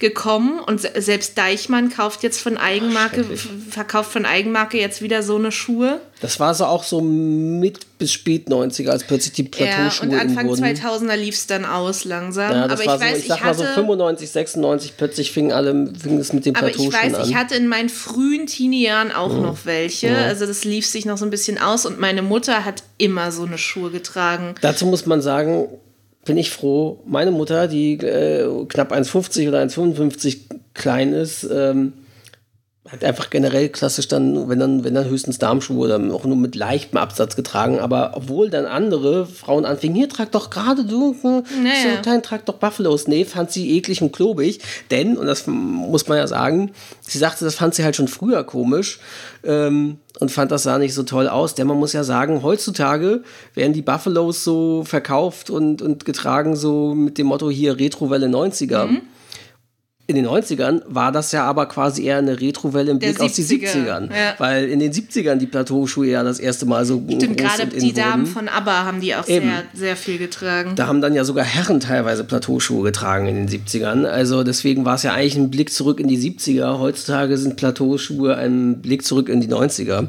gekommen 0.00 0.60
und 0.60 0.80
selbst 0.80 1.36
Deichmann 1.36 1.90
kauft 1.90 2.22
jetzt 2.22 2.40
von 2.40 2.56
Eigenmarke, 2.56 3.24
Ach, 3.32 3.70
verkauft 3.70 4.12
von 4.12 4.24
Eigenmarke 4.24 4.78
jetzt 4.78 5.02
wieder 5.02 5.22
so 5.22 5.36
eine 5.36 5.52
Schuhe. 5.52 6.00
Das 6.22 6.40
war 6.40 6.54
so 6.54 6.64
auch 6.64 6.84
so 6.84 7.00
mit 7.00 7.98
bis 7.98 8.12
spät 8.12 8.48
90er, 8.48 8.88
als 8.88 9.04
plötzlich 9.04 9.34
die 9.34 9.42
Plateauschuhe 9.42 10.08
Ja, 10.08 10.14
und 10.14 10.20
Anfang 10.20 10.50
2000er 10.50 11.16
lief 11.16 11.34
es 11.34 11.46
dann 11.46 11.66
aus 11.66 12.04
langsam. 12.04 12.50
Ja, 12.50 12.64
aber 12.64 12.74
ich 12.74 12.90
so, 12.90 13.00
weiß, 13.00 13.18
ich 13.18 13.26
sag 13.26 13.38
ich 13.38 13.44
mal 13.44 13.54
so 13.54 13.64
95, 13.64 14.30
96, 14.30 14.96
plötzlich 14.96 15.32
fing, 15.32 15.52
alle, 15.52 15.92
fing 15.94 16.18
es 16.18 16.32
mit 16.32 16.46
den 16.46 16.54
Plateauschuhen 16.54 16.94
an. 16.94 16.94
Aber 16.94 17.06
ich 17.06 17.12
weiß, 17.12 17.20
an. 17.22 17.28
ich 17.28 17.36
hatte 17.36 17.54
in 17.56 17.68
meinen 17.68 17.90
frühen 17.90 18.46
Teenie-Jahren 18.46 19.12
auch 19.12 19.34
mhm. 19.34 19.42
noch 19.42 19.66
welche. 19.66 20.08
Mhm. 20.08 20.16
Also 20.16 20.46
das 20.46 20.64
lief 20.64 20.86
sich 20.86 21.04
noch 21.04 21.18
so 21.18 21.26
ein 21.26 21.30
bisschen 21.30 21.58
aus 21.58 21.84
und 21.84 22.00
meine 22.00 22.22
Mutter 22.22 22.64
hat 22.64 22.82
immer 22.96 23.30
so 23.32 23.44
eine 23.44 23.58
Schuhe 23.58 23.90
getragen. 23.90 24.54
Dazu 24.62 24.86
muss 24.86 25.04
man 25.04 25.20
sagen, 25.20 25.68
bin 26.24 26.36
ich 26.36 26.50
froh. 26.50 27.00
Meine 27.06 27.30
Mutter, 27.30 27.68
die 27.68 27.94
äh, 27.94 28.66
knapp 28.66 28.92
1,50 28.92 29.48
oder 29.48 29.60
1,55 29.62 30.38
klein 30.74 31.12
ist, 31.12 31.48
ähm, 31.50 31.92
Hat 32.92 33.04
einfach 33.04 33.30
generell 33.30 33.68
klassisch 33.68 34.08
dann, 34.08 34.48
wenn 34.48 34.58
dann, 34.58 34.82
wenn 34.82 34.94
dann 34.94 35.08
höchstens 35.08 35.38
Darmschuhe 35.38 35.86
oder 35.86 36.12
auch 36.12 36.24
nur 36.24 36.36
mit 36.36 36.56
leichtem 36.56 36.98
Absatz 36.98 37.36
getragen. 37.36 37.78
Aber 37.78 38.12
obwohl 38.14 38.50
dann 38.50 38.66
andere 38.66 39.26
Frauen 39.26 39.64
anfingen, 39.64 39.96
hier 39.96 40.08
trag 40.08 40.32
doch 40.32 40.50
gerade 40.50 40.84
du, 40.84 41.14
naja. 41.22 41.96
so 41.96 42.02
klein, 42.02 42.24
trag 42.24 42.44
doch 42.46 42.54
Buffalos. 42.54 43.06
Nee, 43.06 43.24
fand 43.24 43.52
sie 43.52 43.76
eklig 43.76 44.02
und 44.02 44.12
klobig. 44.12 44.60
Denn, 44.90 45.16
und 45.16 45.26
das 45.26 45.46
muss 45.46 46.08
man 46.08 46.18
ja 46.18 46.26
sagen, 46.26 46.72
sie 47.00 47.18
sagte, 47.18 47.44
das 47.44 47.54
fand 47.54 47.76
sie 47.76 47.84
halt 47.84 47.94
schon 47.94 48.08
früher 48.08 48.42
komisch 48.42 48.98
ähm, 49.44 49.98
und 50.18 50.32
fand 50.32 50.50
das 50.50 50.64
sah 50.64 50.78
nicht 50.78 50.94
so 50.94 51.04
toll 51.04 51.28
aus. 51.28 51.54
Denn 51.54 51.68
man 51.68 51.78
muss 51.78 51.92
ja 51.92 52.02
sagen, 52.02 52.42
heutzutage 52.42 53.22
werden 53.54 53.72
die 53.72 53.82
Buffalos 53.82 54.42
so 54.42 54.82
verkauft 54.82 55.48
und, 55.48 55.80
und 55.80 56.04
getragen, 56.04 56.56
so 56.56 56.92
mit 56.96 57.18
dem 57.18 57.28
Motto 57.28 57.50
hier 57.50 57.78
Retrowelle 57.78 58.26
90er. 58.26 58.86
Mhm 58.86 59.02
in 60.10 60.16
den 60.16 60.26
90ern 60.26 60.82
war 60.86 61.12
das 61.12 61.32
ja 61.32 61.44
aber 61.44 61.66
quasi 61.66 62.04
eher 62.04 62.18
eine 62.18 62.40
Retrowelle 62.40 62.90
im 62.90 62.98
Blick 62.98 63.18
70er, 63.18 63.24
aus 63.24 63.32
die 63.34 63.44
70ern. 63.44 64.08
Ja. 64.10 64.34
Weil 64.38 64.68
in 64.68 64.80
den 64.80 64.92
70ern 64.92 65.36
die 65.36 65.46
Plateauschuhe 65.46 66.06
ja 66.06 66.22
das 66.22 66.38
erste 66.38 66.66
Mal 66.66 66.84
so 66.84 67.02
Stimmt, 67.08 67.36
gerade 67.36 67.66
die 67.66 67.92
Damen 67.92 68.26
von 68.26 68.48
ABBA 68.48 68.84
haben 68.84 69.00
die 69.00 69.14
auch 69.14 69.24
sehr, 69.24 69.42
sehr 69.72 69.96
viel 69.96 70.18
getragen. 70.18 70.72
Da 70.74 70.86
haben 70.86 71.00
dann 71.00 71.14
ja 71.14 71.24
sogar 71.24 71.44
Herren 71.44 71.80
teilweise 71.80 72.24
Plateauschuhe 72.24 72.82
getragen 72.82 73.26
in 73.26 73.46
den 73.46 73.48
70ern. 73.48 74.04
Also 74.04 74.42
deswegen 74.42 74.84
war 74.84 74.96
es 74.96 75.04
ja 75.04 75.12
eigentlich 75.12 75.36
ein 75.36 75.50
Blick 75.50 75.72
zurück 75.72 76.00
in 76.00 76.08
die 76.08 76.18
70er. 76.18 76.78
Heutzutage 76.78 77.38
sind 77.38 77.56
Plateauschuhe 77.56 78.36
ein 78.36 78.82
Blick 78.82 79.04
zurück 79.04 79.28
in 79.28 79.40
die 79.40 79.48
90er. 79.48 80.08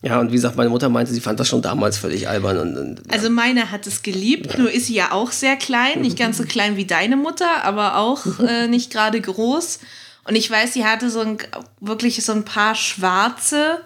Ja, 0.00 0.20
und 0.20 0.30
wie 0.30 0.36
gesagt, 0.36 0.56
meine 0.56 0.70
Mutter 0.70 0.88
meinte, 0.88 1.12
sie 1.12 1.20
fand 1.20 1.40
das 1.40 1.48
schon 1.48 1.62
damals 1.62 1.98
völlig 1.98 2.28
albern. 2.28 2.58
Und, 2.58 2.76
und 2.76 3.12
also 3.12 3.30
meine 3.30 3.72
hat 3.72 3.86
es 3.86 4.02
geliebt, 4.02 4.56
nur 4.56 4.70
ist 4.70 4.86
sie 4.86 4.94
ja 4.94 5.10
auch 5.10 5.32
sehr 5.32 5.56
klein, 5.56 6.02
nicht 6.02 6.16
ganz 6.16 6.38
so 6.38 6.44
klein 6.44 6.76
wie 6.76 6.84
deine 6.84 7.16
Mutter, 7.16 7.64
aber 7.64 7.96
auch 7.96 8.24
äh, 8.40 8.68
nicht 8.68 8.92
gerade 8.92 9.20
groß. 9.20 9.80
Und 10.24 10.36
ich 10.36 10.48
weiß, 10.48 10.74
sie 10.74 10.84
hatte 10.84 11.10
so 11.10 11.20
ein, 11.20 11.38
wirklich 11.80 12.24
so 12.24 12.32
ein 12.32 12.44
paar 12.44 12.76
schwarze, 12.76 13.80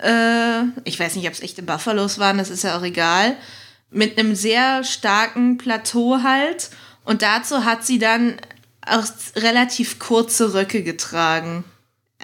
äh, 0.00 0.62
ich 0.84 0.98
weiß 0.98 1.14
nicht, 1.14 1.28
ob 1.28 1.34
es 1.34 1.42
echte 1.42 1.62
Buffalos 1.62 2.18
waren, 2.18 2.38
das 2.38 2.50
ist 2.50 2.64
ja 2.64 2.76
auch 2.76 2.82
egal, 2.82 3.36
mit 3.90 4.18
einem 4.18 4.34
sehr 4.34 4.82
starken 4.82 5.58
Plateau 5.58 6.22
halt. 6.22 6.70
Und 7.04 7.22
dazu 7.22 7.64
hat 7.64 7.84
sie 7.84 7.98
dann 8.00 8.34
auch 8.84 9.04
relativ 9.36 9.98
kurze 9.98 10.54
Röcke 10.54 10.82
getragen. 10.82 11.64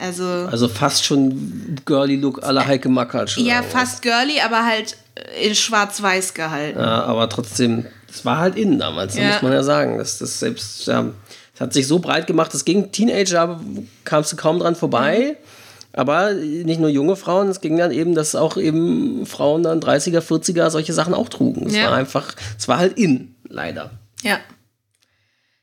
Also, 0.00 0.24
also 0.24 0.68
fast 0.68 1.04
schon 1.04 1.76
girly 1.84 2.16
Look 2.16 2.42
aller 2.42 2.66
Heike 2.66 2.88
Makatsch. 2.88 3.36
Ja, 3.36 3.62
fast 3.62 4.00
girly, 4.00 4.40
aber 4.40 4.64
halt 4.64 4.96
in 5.42 5.54
schwarz-weiß 5.54 6.32
gehalten. 6.32 6.78
Ja, 6.78 7.04
aber 7.04 7.28
trotzdem, 7.28 7.84
das 8.06 8.24
war 8.24 8.38
halt 8.38 8.56
innen 8.56 8.78
damals, 8.78 9.16
ja. 9.16 9.28
muss 9.28 9.42
man 9.42 9.52
ja 9.52 9.62
sagen. 9.62 9.98
Das, 9.98 10.18
das 10.18 10.40
selbst, 10.40 10.86
ja, 10.86 11.10
das 11.52 11.60
hat 11.60 11.72
sich 11.74 11.86
so 11.86 11.98
breit 11.98 12.26
gemacht, 12.26 12.54
das 12.54 12.64
ging 12.64 12.90
Teenager, 12.92 13.60
kamst 14.04 14.32
du 14.32 14.36
kaum 14.36 14.58
dran 14.58 14.74
vorbei. 14.74 15.36
Mhm. 15.38 15.46
Aber 15.92 16.32
nicht 16.32 16.80
nur 16.80 16.88
junge 16.88 17.16
Frauen, 17.16 17.48
es 17.48 17.60
ging 17.60 17.76
dann 17.76 17.90
eben, 17.90 18.14
dass 18.14 18.36
auch 18.36 18.56
eben 18.56 19.26
Frauen 19.26 19.64
dann 19.64 19.80
30er, 19.80 20.20
40er 20.20 20.70
solche 20.70 20.92
Sachen 20.92 21.14
auch 21.14 21.28
trugen. 21.28 21.66
Es 21.66 21.74
ja. 21.74 21.86
war 21.90 21.94
einfach, 21.94 22.34
es 22.56 22.68
war 22.68 22.78
halt 22.78 22.96
in, 22.96 23.34
leider. 23.48 23.90
Ja. 24.22 24.38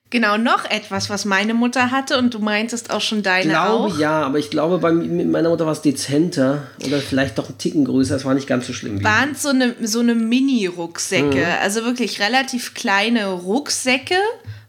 Genau, 0.09 0.37
noch 0.37 0.63
etwas, 0.69 1.09
was 1.09 1.25
meine 1.25 1.53
Mutter 1.53 1.91
hatte 1.91 2.17
und 2.17 2.33
du 2.33 2.39
meintest 2.39 2.91
auch 2.91 3.01
schon 3.01 3.23
deine 3.23 3.43
ich 3.43 3.49
glaube, 3.49 3.93
auch. 3.93 3.99
ja, 3.99 4.21
aber 4.21 4.39
ich 4.39 4.49
glaube, 4.49 4.77
bei 4.77 4.91
meiner 4.93 5.49
Mutter 5.49 5.65
war 5.65 5.73
es 5.73 5.81
dezenter 5.81 6.67
oder 6.85 6.99
vielleicht 6.99 7.37
doch 7.37 7.49
ein 7.49 7.57
Ticken 7.57 7.83
größer. 7.83 8.15
Es 8.15 8.23
war 8.23 8.33
nicht 8.33 8.47
ganz 8.47 8.67
so 8.67 8.73
schlimm. 8.73 9.03
Waren 9.03 9.35
so 9.35 9.49
eine, 9.49 9.75
so 9.81 9.99
eine 9.99 10.15
Mini-Rucksäcke, 10.15 11.39
mhm. 11.39 11.61
also 11.61 11.83
wirklich 11.83 12.21
relativ 12.21 12.73
kleine 12.73 13.31
Rucksäcke, 13.31 14.15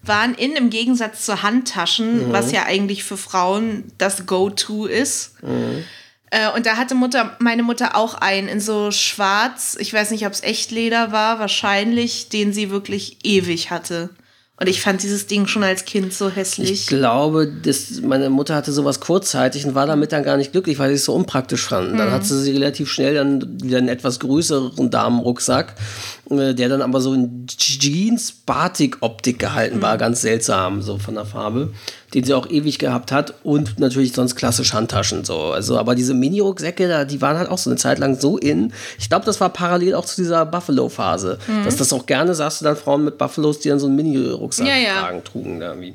waren 0.03 0.35
in, 0.35 0.57
im 0.57 0.71
Gegensatz 0.71 1.25
zu 1.25 1.41
Handtaschen, 1.43 2.29
mhm. 2.29 2.33
was 2.33 2.51
ja 2.51 2.65
eigentlich 2.65 3.05
für 3.05 3.17
Frauen 3.17 3.85
das 3.97 4.27
Go-To 4.27 4.87
ist. 4.87 5.41
Mhm. 5.45 5.85
Äh, 6.31 6.51
und 6.51 6.67
da 6.67 6.77
hatte 6.77 6.97
Mutter, 6.97 7.37
meine 7.39 7.63
Mutter 7.63 7.95
auch 7.95 8.15
einen 8.15 8.49
in 8.49 8.61
so 8.61 8.91
schwarz, 8.91 9.77
ich 9.79 9.93
weiß 9.93 10.11
nicht, 10.11 10.27
ob 10.27 10.33
es 10.33 10.43
Echtleder 10.43 11.13
war, 11.13 11.39
wahrscheinlich, 11.39 12.29
den 12.29 12.53
sie 12.53 12.71
wirklich 12.71 13.19
ewig 13.23 13.71
hatte. 13.71 14.11
Und 14.61 14.69
ich 14.69 14.81
fand 14.81 15.05
dieses 15.05 15.29
Ding 15.29 15.47
schon 15.47 15.63
als 15.63 15.85
Kind 15.85 16.13
so 16.13 16.31
hässlich. 16.31 16.73
Ich 16.73 16.87
glaube, 16.89 17.47
das, 17.47 18.01
meine 18.01 18.29
Mutter 18.29 18.57
hatte 18.57 18.73
sowas 18.73 18.99
kurzzeitig 18.99 19.65
und 19.65 19.77
war 19.77 19.87
damit 19.87 20.11
dann 20.11 20.25
gar 20.25 20.37
nicht 20.37 20.51
glücklich, 20.51 20.81
weil 20.81 20.89
sie 20.89 20.97
es 20.97 21.05
so 21.05 21.15
unpraktisch 21.15 21.67
fand. 21.69 21.93
Mhm. 21.93 21.99
Dann 21.99 22.11
hat 22.11 22.25
sie 22.25 22.41
sie 22.43 22.51
relativ 22.51 22.91
schnell 22.91 23.15
dann 23.15 23.63
wieder 23.63 23.79
einen 23.79 23.89
etwas 23.89 24.19
größeren 24.19 24.91
Damenrucksack, 24.91 25.75
der 26.31 26.69
dann 26.69 26.83
aber 26.83 27.01
so 27.01 27.15
in 27.15 27.47
Jeans-Batik-Optik 27.47 29.39
gehalten 29.39 29.79
mhm. 29.79 29.83
war, 29.83 29.99
ganz 29.99 30.21
seltsam, 30.21 30.83
so 30.83 30.99
von 30.99 31.15
der 31.15 31.25
Farbe 31.25 31.73
den 32.15 32.25
sie 32.25 32.35
auch 32.35 32.49
ewig 32.49 32.79
gehabt 32.79 33.13
hat 33.13 33.35
und 33.43 33.79
natürlich 33.79 34.13
sonst 34.13 34.35
klassisch 34.35 34.73
Handtaschen 34.73 35.25
so. 35.25 35.53
Also, 35.53 35.79
aber 35.79 35.95
diese 35.95 36.15
Mini-Rucksäcke, 36.15 37.07
die 37.07 37.21
waren 37.21 37.37
halt 37.37 37.51
auch 37.51 37.59
so 37.59 37.71
eine 37.71 37.77
Zeit 37.77 37.99
lang 37.99 38.19
so 38.19 38.39
in. 38.39 38.73
Ich 38.99 39.09
glaube, 39.09 39.27
das 39.27 39.41
war 39.41 39.51
parallel 39.51 39.95
auch 39.95 40.07
zu 40.07 40.17
dieser 40.17 40.47
Buffalo-Phase. 40.47 41.39
Mhm. 41.47 41.65
Dass 41.65 41.77
das 41.77 41.93
auch 41.93 42.07
gerne, 42.07 42.35
sagst 42.35 42.61
du 42.61 42.65
dann 42.65 42.77
Frauen 42.77 43.05
mit 43.05 43.19
Buffalos, 43.19 43.61
die 43.61 43.69
dann 43.69 43.79
so 43.79 43.87
einen 43.87 43.97
Mini-Rucksack 43.97 44.67
ja, 44.67 44.77
ja. 44.77 45.01
tragen, 45.01 45.25
trugen 45.25 45.61
irgendwie. 45.61 45.95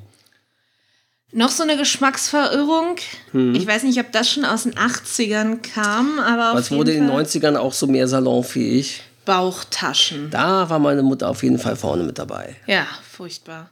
Noch 1.32 1.50
so 1.50 1.64
eine 1.64 1.78
Geschmacksverirrung. 1.78 2.98
Hm. 3.32 3.56
Ich 3.56 3.66
weiß 3.66 3.82
nicht, 3.84 4.00
ob 4.00 4.12
das 4.12 4.30
schon 4.30 4.46
aus 4.46 4.64
den 4.64 4.76
80ern 4.76 5.62
kam, 5.74 6.20
aber. 6.20 6.60
Es 6.60 6.70
wurde 6.70 6.92
in 6.92 7.08
den 7.08 7.12
90ern 7.12 7.56
auch 7.56 7.74
so 7.74 7.88
mehr 7.88 8.08
salonfähig. 8.08 9.02
Bauchtaschen. 9.26 10.30
Da 10.30 10.70
war 10.70 10.80
meine 10.80 11.04
Mutter 11.04 11.30
auf 11.30 11.44
jeden 11.44 11.60
Fall 11.60 11.76
vorne 11.76 12.04
mit 12.04 12.20
dabei. 12.20 12.56
Ja, 12.68 12.86
furchtbar. 13.10 13.70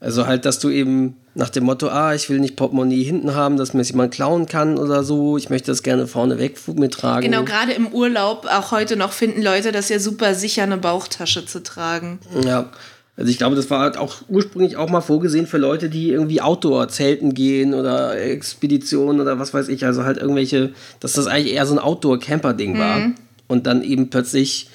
Also 0.00 0.26
halt, 0.26 0.44
dass 0.44 0.60
du 0.60 0.70
eben 0.70 1.16
nach 1.34 1.50
dem 1.50 1.64
Motto, 1.64 1.88
ah, 1.88 2.14
ich 2.14 2.30
will 2.30 2.38
nicht 2.38 2.54
Portemonnaie 2.54 3.02
hinten 3.02 3.34
haben, 3.34 3.56
dass 3.56 3.74
mir 3.74 3.82
jemand 3.82 4.14
klauen 4.14 4.46
kann 4.46 4.78
oder 4.78 5.02
so, 5.02 5.36
ich 5.36 5.50
möchte 5.50 5.72
das 5.72 5.82
gerne 5.82 6.06
vorne 6.06 6.38
weg 6.38 6.56
mittragen. 6.74 7.28
Genau, 7.28 7.44
gerade 7.44 7.72
im 7.72 7.88
Urlaub, 7.88 8.46
auch 8.46 8.70
heute 8.70 8.96
noch 8.96 9.12
finden 9.12 9.42
Leute 9.42 9.72
das 9.72 9.88
ja 9.88 9.98
super 9.98 10.34
sicher, 10.34 10.62
eine 10.62 10.78
Bauchtasche 10.78 11.46
zu 11.46 11.62
tragen. 11.62 12.20
Ja, 12.44 12.70
also 13.16 13.30
ich 13.30 13.38
glaube, 13.38 13.56
das 13.56 13.68
war 13.70 13.80
halt 13.80 13.96
auch 13.96 14.16
ursprünglich 14.28 14.76
auch 14.76 14.88
mal 14.88 15.00
vorgesehen 15.00 15.48
für 15.48 15.58
Leute, 15.58 15.88
die 15.88 16.10
irgendwie 16.10 16.40
Outdoor-Zelten 16.40 17.34
gehen 17.34 17.74
oder 17.74 18.16
Expeditionen 18.16 19.20
oder 19.20 19.40
was 19.40 19.52
weiß 19.52 19.66
ich, 19.68 19.84
also 19.84 20.04
halt 20.04 20.18
irgendwelche, 20.18 20.72
dass 21.00 21.14
das 21.14 21.26
eigentlich 21.26 21.54
eher 21.54 21.66
so 21.66 21.74
ein 21.74 21.80
Outdoor-Camper-Ding 21.80 22.78
war. 22.78 22.98
Mhm. 22.98 23.14
Und 23.48 23.66
dann 23.66 23.82
eben 23.82 24.10
plötzlich 24.10 24.68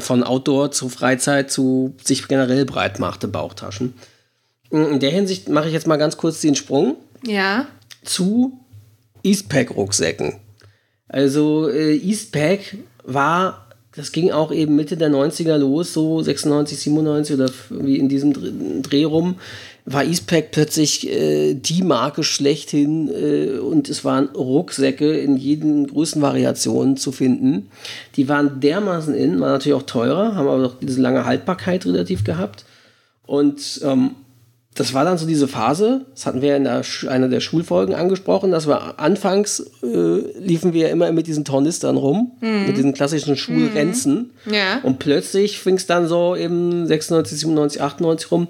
von 0.00 0.22
Outdoor 0.22 0.70
zu 0.70 0.88
Freizeit 0.88 1.50
zu 1.50 1.94
sich 2.02 2.28
generell 2.28 2.64
breit 2.64 2.98
machte, 2.98 3.28
Bauchtaschen. 3.28 3.94
In 4.70 5.00
der 5.00 5.10
Hinsicht 5.10 5.48
mache 5.48 5.68
ich 5.68 5.72
jetzt 5.72 5.86
mal 5.86 5.96
ganz 5.96 6.16
kurz 6.16 6.40
den 6.40 6.54
Sprung. 6.54 6.96
Ja. 7.26 7.66
Zu 8.04 8.60
Eastpack-Rucksäcken. 9.22 10.34
Also 11.08 11.68
äh, 11.70 11.96
Eastpack 11.96 12.76
war, 13.04 13.66
das 13.94 14.12
ging 14.12 14.30
auch 14.30 14.52
eben 14.52 14.76
Mitte 14.76 14.96
der 14.96 15.08
90er 15.08 15.56
los, 15.56 15.94
so 15.94 16.20
96, 16.22 16.78
97 16.78 17.34
oder 17.34 17.50
wie 17.70 17.96
in 17.96 18.08
diesem 18.08 18.82
Dreh 18.82 19.04
rum, 19.04 19.36
war 19.90 20.04
Eastpack 20.04 20.50
plötzlich 20.50 21.08
äh, 21.08 21.54
die 21.54 21.82
Marke 21.82 22.22
schlechthin 22.22 23.08
äh, 23.08 23.58
und 23.58 23.88
es 23.88 24.04
waren 24.04 24.28
Rucksäcke 24.28 25.18
in 25.18 25.36
jeden 25.36 25.86
Größenvariationen 25.86 26.96
zu 26.96 27.10
finden. 27.10 27.70
Die 28.16 28.28
waren 28.28 28.60
dermaßen 28.60 29.14
in, 29.14 29.40
waren 29.40 29.52
natürlich 29.52 29.78
auch 29.78 29.86
teurer, 29.86 30.34
haben 30.34 30.48
aber 30.48 30.66
auch 30.66 30.74
diese 30.80 31.00
lange 31.00 31.24
Haltbarkeit 31.24 31.86
relativ 31.86 32.24
gehabt. 32.24 32.64
Und 33.26 33.80
ähm, 33.82 34.10
das 34.74 34.94
war 34.94 35.04
dann 35.04 35.18
so 35.18 35.26
diese 35.26 35.48
Phase, 35.48 36.06
das 36.14 36.26
hatten 36.26 36.40
wir 36.40 36.56
in 36.56 36.64
der, 36.64 36.82
einer 37.08 37.28
der 37.28 37.40
Schulfolgen 37.40 37.94
angesprochen, 37.94 38.50
dass 38.50 38.68
wir 38.68 39.00
anfangs 39.00 39.70
äh, 39.82 40.38
liefen 40.38 40.72
wir 40.72 40.90
immer 40.90 41.10
mit 41.12 41.26
diesen 41.26 41.44
Tornistern 41.44 41.96
rum, 41.96 42.32
mhm. 42.40 42.66
mit 42.66 42.76
diesen 42.76 42.92
klassischen 42.92 43.36
Schulrenzen. 43.36 44.32
Mhm. 44.44 44.54
Ja. 44.54 44.80
Und 44.82 44.98
plötzlich 44.98 45.58
fing 45.58 45.76
es 45.76 45.86
dann 45.86 46.06
so 46.06 46.34
im 46.34 46.86
96, 46.86 47.40
97, 47.40 47.82
98 47.82 48.30
rum. 48.30 48.48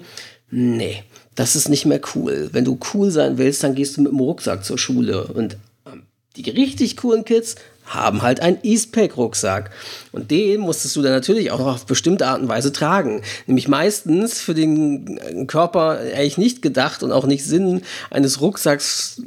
Nee, 0.51 1.03
das 1.35 1.55
ist 1.55 1.69
nicht 1.69 1.85
mehr 1.85 2.01
cool. 2.15 2.49
Wenn 2.51 2.65
du 2.65 2.79
cool 2.93 3.11
sein 3.11 3.37
willst, 3.37 3.63
dann 3.63 3.75
gehst 3.75 3.97
du 3.97 4.01
mit 4.01 4.11
dem 4.11 4.19
Rucksack 4.19 4.63
zur 4.65 4.77
Schule. 4.77 5.25
Und 5.25 5.57
ähm, 5.85 6.03
die 6.35 6.49
richtig 6.49 6.97
coolen 6.97 7.25
Kids 7.25 7.55
haben 7.89 8.21
halt 8.21 8.39
einen 8.39 8.59
Eastpack-Rucksack. 8.61 9.71
Und 10.11 10.31
den 10.31 10.61
musstest 10.61 10.95
du 10.95 11.01
dann 11.01 11.11
natürlich 11.11 11.51
auch 11.51 11.59
noch 11.59 11.75
auf 11.75 11.85
bestimmte 11.85 12.27
Art 12.27 12.41
und 12.41 12.47
Weise 12.47 12.71
tragen. 12.71 13.21
Nämlich 13.47 13.67
meistens 13.67 14.39
für 14.39 14.53
den 14.53 15.47
Körper 15.47 15.99
eigentlich 15.99 16.37
nicht 16.37 16.61
gedacht 16.61 17.03
und 17.03 17.11
auch 17.11 17.25
nicht 17.25 17.43
Sinn 17.43 17.81
eines 18.11 18.41
Rucksacks 18.41 19.21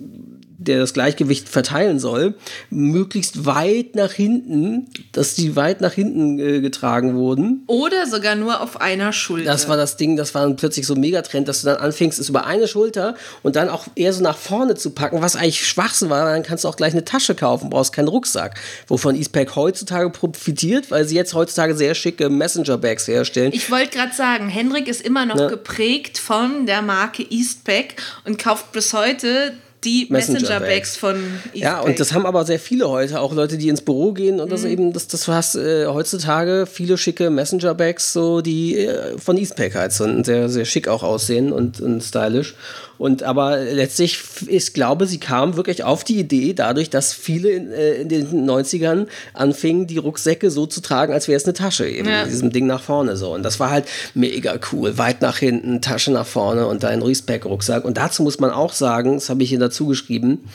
der 0.64 0.78
das 0.78 0.92
Gleichgewicht 0.94 1.48
verteilen 1.48 1.98
soll, 1.98 2.34
möglichst 2.70 3.46
weit 3.46 3.94
nach 3.94 4.12
hinten, 4.12 4.88
dass 5.12 5.34
die 5.34 5.56
weit 5.56 5.80
nach 5.80 5.92
hinten 5.92 6.38
äh, 6.38 6.60
getragen 6.60 7.14
wurden. 7.14 7.64
Oder 7.66 8.06
sogar 8.06 8.34
nur 8.34 8.60
auf 8.60 8.80
einer 8.80 9.12
Schulter. 9.12 9.50
Das 9.50 9.68
war 9.68 9.76
das 9.76 9.96
Ding, 9.96 10.16
das 10.16 10.34
war 10.34 10.42
dann 10.42 10.56
plötzlich 10.56 10.86
so 10.86 10.94
ein 10.94 11.00
Megatrend, 11.00 11.48
dass 11.48 11.62
du 11.62 11.66
dann 11.66 11.76
anfängst, 11.76 12.18
es 12.18 12.28
über 12.28 12.46
eine 12.46 12.68
Schulter 12.68 13.14
und 13.42 13.56
dann 13.56 13.68
auch 13.68 13.86
eher 13.94 14.12
so 14.12 14.22
nach 14.22 14.36
vorne 14.36 14.74
zu 14.74 14.90
packen, 14.90 15.22
was 15.22 15.36
eigentlich 15.36 15.66
Schwachsinn 15.66 16.10
war. 16.10 16.24
Dann 16.24 16.42
kannst 16.42 16.64
du 16.64 16.68
auch 16.68 16.76
gleich 16.76 16.92
eine 16.92 17.04
Tasche 17.04 17.34
kaufen, 17.34 17.70
brauchst 17.70 17.92
keinen 17.92 18.08
Rucksack. 18.08 18.58
Wovon 18.86 19.16
Eastpack 19.16 19.56
heutzutage 19.56 20.10
profitiert, 20.10 20.90
weil 20.90 21.06
sie 21.06 21.16
jetzt 21.16 21.34
heutzutage 21.34 21.74
sehr 21.74 21.94
schicke 21.94 22.28
Messenger-Bags 22.28 23.08
herstellen. 23.08 23.52
Ich 23.54 23.70
wollte 23.70 23.96
gerade 23.96 24.14
sagen, 24.14 24.48
Hendrik 24.48 24.88
ist 24.88 25.02
immer 25.02 25.26
noch 25.26 25.38
ja. 25.38 25.48
geprägt 25.48 26.18
von 26.18 26.66
der 26.66 26.82
Marke 26.82 27.22
Eastpack 27.22 27.94
und 28.24 28.38
kauft 28.38 28.72
bis 28.72 28.92
heute 28.92 29.52
die 29.84 30.06
Messenger-Bags 30.08 30.96
von 30.96 31.16
Eastpak. 31.16 31.54
Ja, 31.54 31.80
und 31.80 31.98
das 31.98 32.12
haben 32.12 32.26
aber 32.26 32.44
sehr 32.44 32.58
viele 32.58 32.88
heute, 32.88 33.20
auch 33.20 33.34
Leute, 33.34 33.58
die 33.58 33.68
ins 33.68 33.82
Büro 33.82 34.12
gehen 34.12 34.40
und 34.40 34.50
das 34.52 34.62
mhm. 34.62 34.70
eben, 34.70 34.92
das, 34.92 35.08
das 35.08 35.28
hast 35.28 35.56
äh, 35.56 35.86
heutzutage 35.86 36.66
viele 36.70 36.98
schicke 36.98 37.30
Messenger-Bags, 37.30 38.12
so 38.12 38.40
die 38.40 38.78
äh, 38.78 39.18
von 39.18 39.36
Eastpak 39.36 39.74
halt 39.74 39.92
so 39.92 40.22
sehr, 40.22 40.48
sehr 40.48 40.64
schick 40.64 40.88
auch 40.88 41.02
aussehen 41.02 41.52
und, 41.52 41.80
und 41.80 42.02
stylisch. 42.02 42.54
Und 43.02 43.24
aber 43.24 43.56
letztlich, 43.56 44.20
ich 44.46 44.74
glaube, 44.74 45.08
sie 45.08 45.18
kam 45.18 45.56
wirklich 45.56 45.82
auf 45.82 46.04
die 46.04 46.20
Idee, 46.20 46.52
dadurch, 46.54 46.88
dass 46.88 47.12
viele 47.12 47.50
in, 47.50 47.72
äh, 47.72 47.94
in 47.94 48.08
den 48.08 48.48
90ern 48.48 49.08
anfingen, 49.34 49.88
die 49.88 49.98
Rucksäcke 49.98 50.52
so 50.52 50.66
zu 50.66 50.80
tragen, 50.80 51.12
als 51.12 51.26
wäre 51.26 51.36
es 51.36 51.44
eine 51.44 51.52
Tasche, 51.52 51.84
eben 51.88 52.08
ja. 52.08 52.22
mit 52.22 52.30
diesem 52.30 52.52
Ding 52.52 52.68
nach 52.68 52.80
vorne 52.80 53.16
so. 53.16 53.34
Und 53.34 53.42
das 53.42 53.58
war 53.58 53.70
halt 53.70 53.86
mega 54.14 54.54
cool. 54.70 54.98
Weit 54.98 55.20
nach 55.20 55.38
hinten, 55.38 55.82
Tasche 55.82 56.12
nach 56.12 56.28
vorne 56.28 56.68
und 56.68 56.84
da 56.84 56.90
ein 56.90 57.02
Respec-Rucksack. 57.02 57.84
Und 57.84 57.96
dazu 57.96 58.22
muss 58.22 58.38
man 58.38 58.52
auch 58.52 58.72
sagen, 58.72 59.14
das 59.14 59.28
habe 59.30 59.42
ich 59.42 59.48
hier 59.48 59.58
dazu 59.58 59.88
geschrieben, 59.88 60.48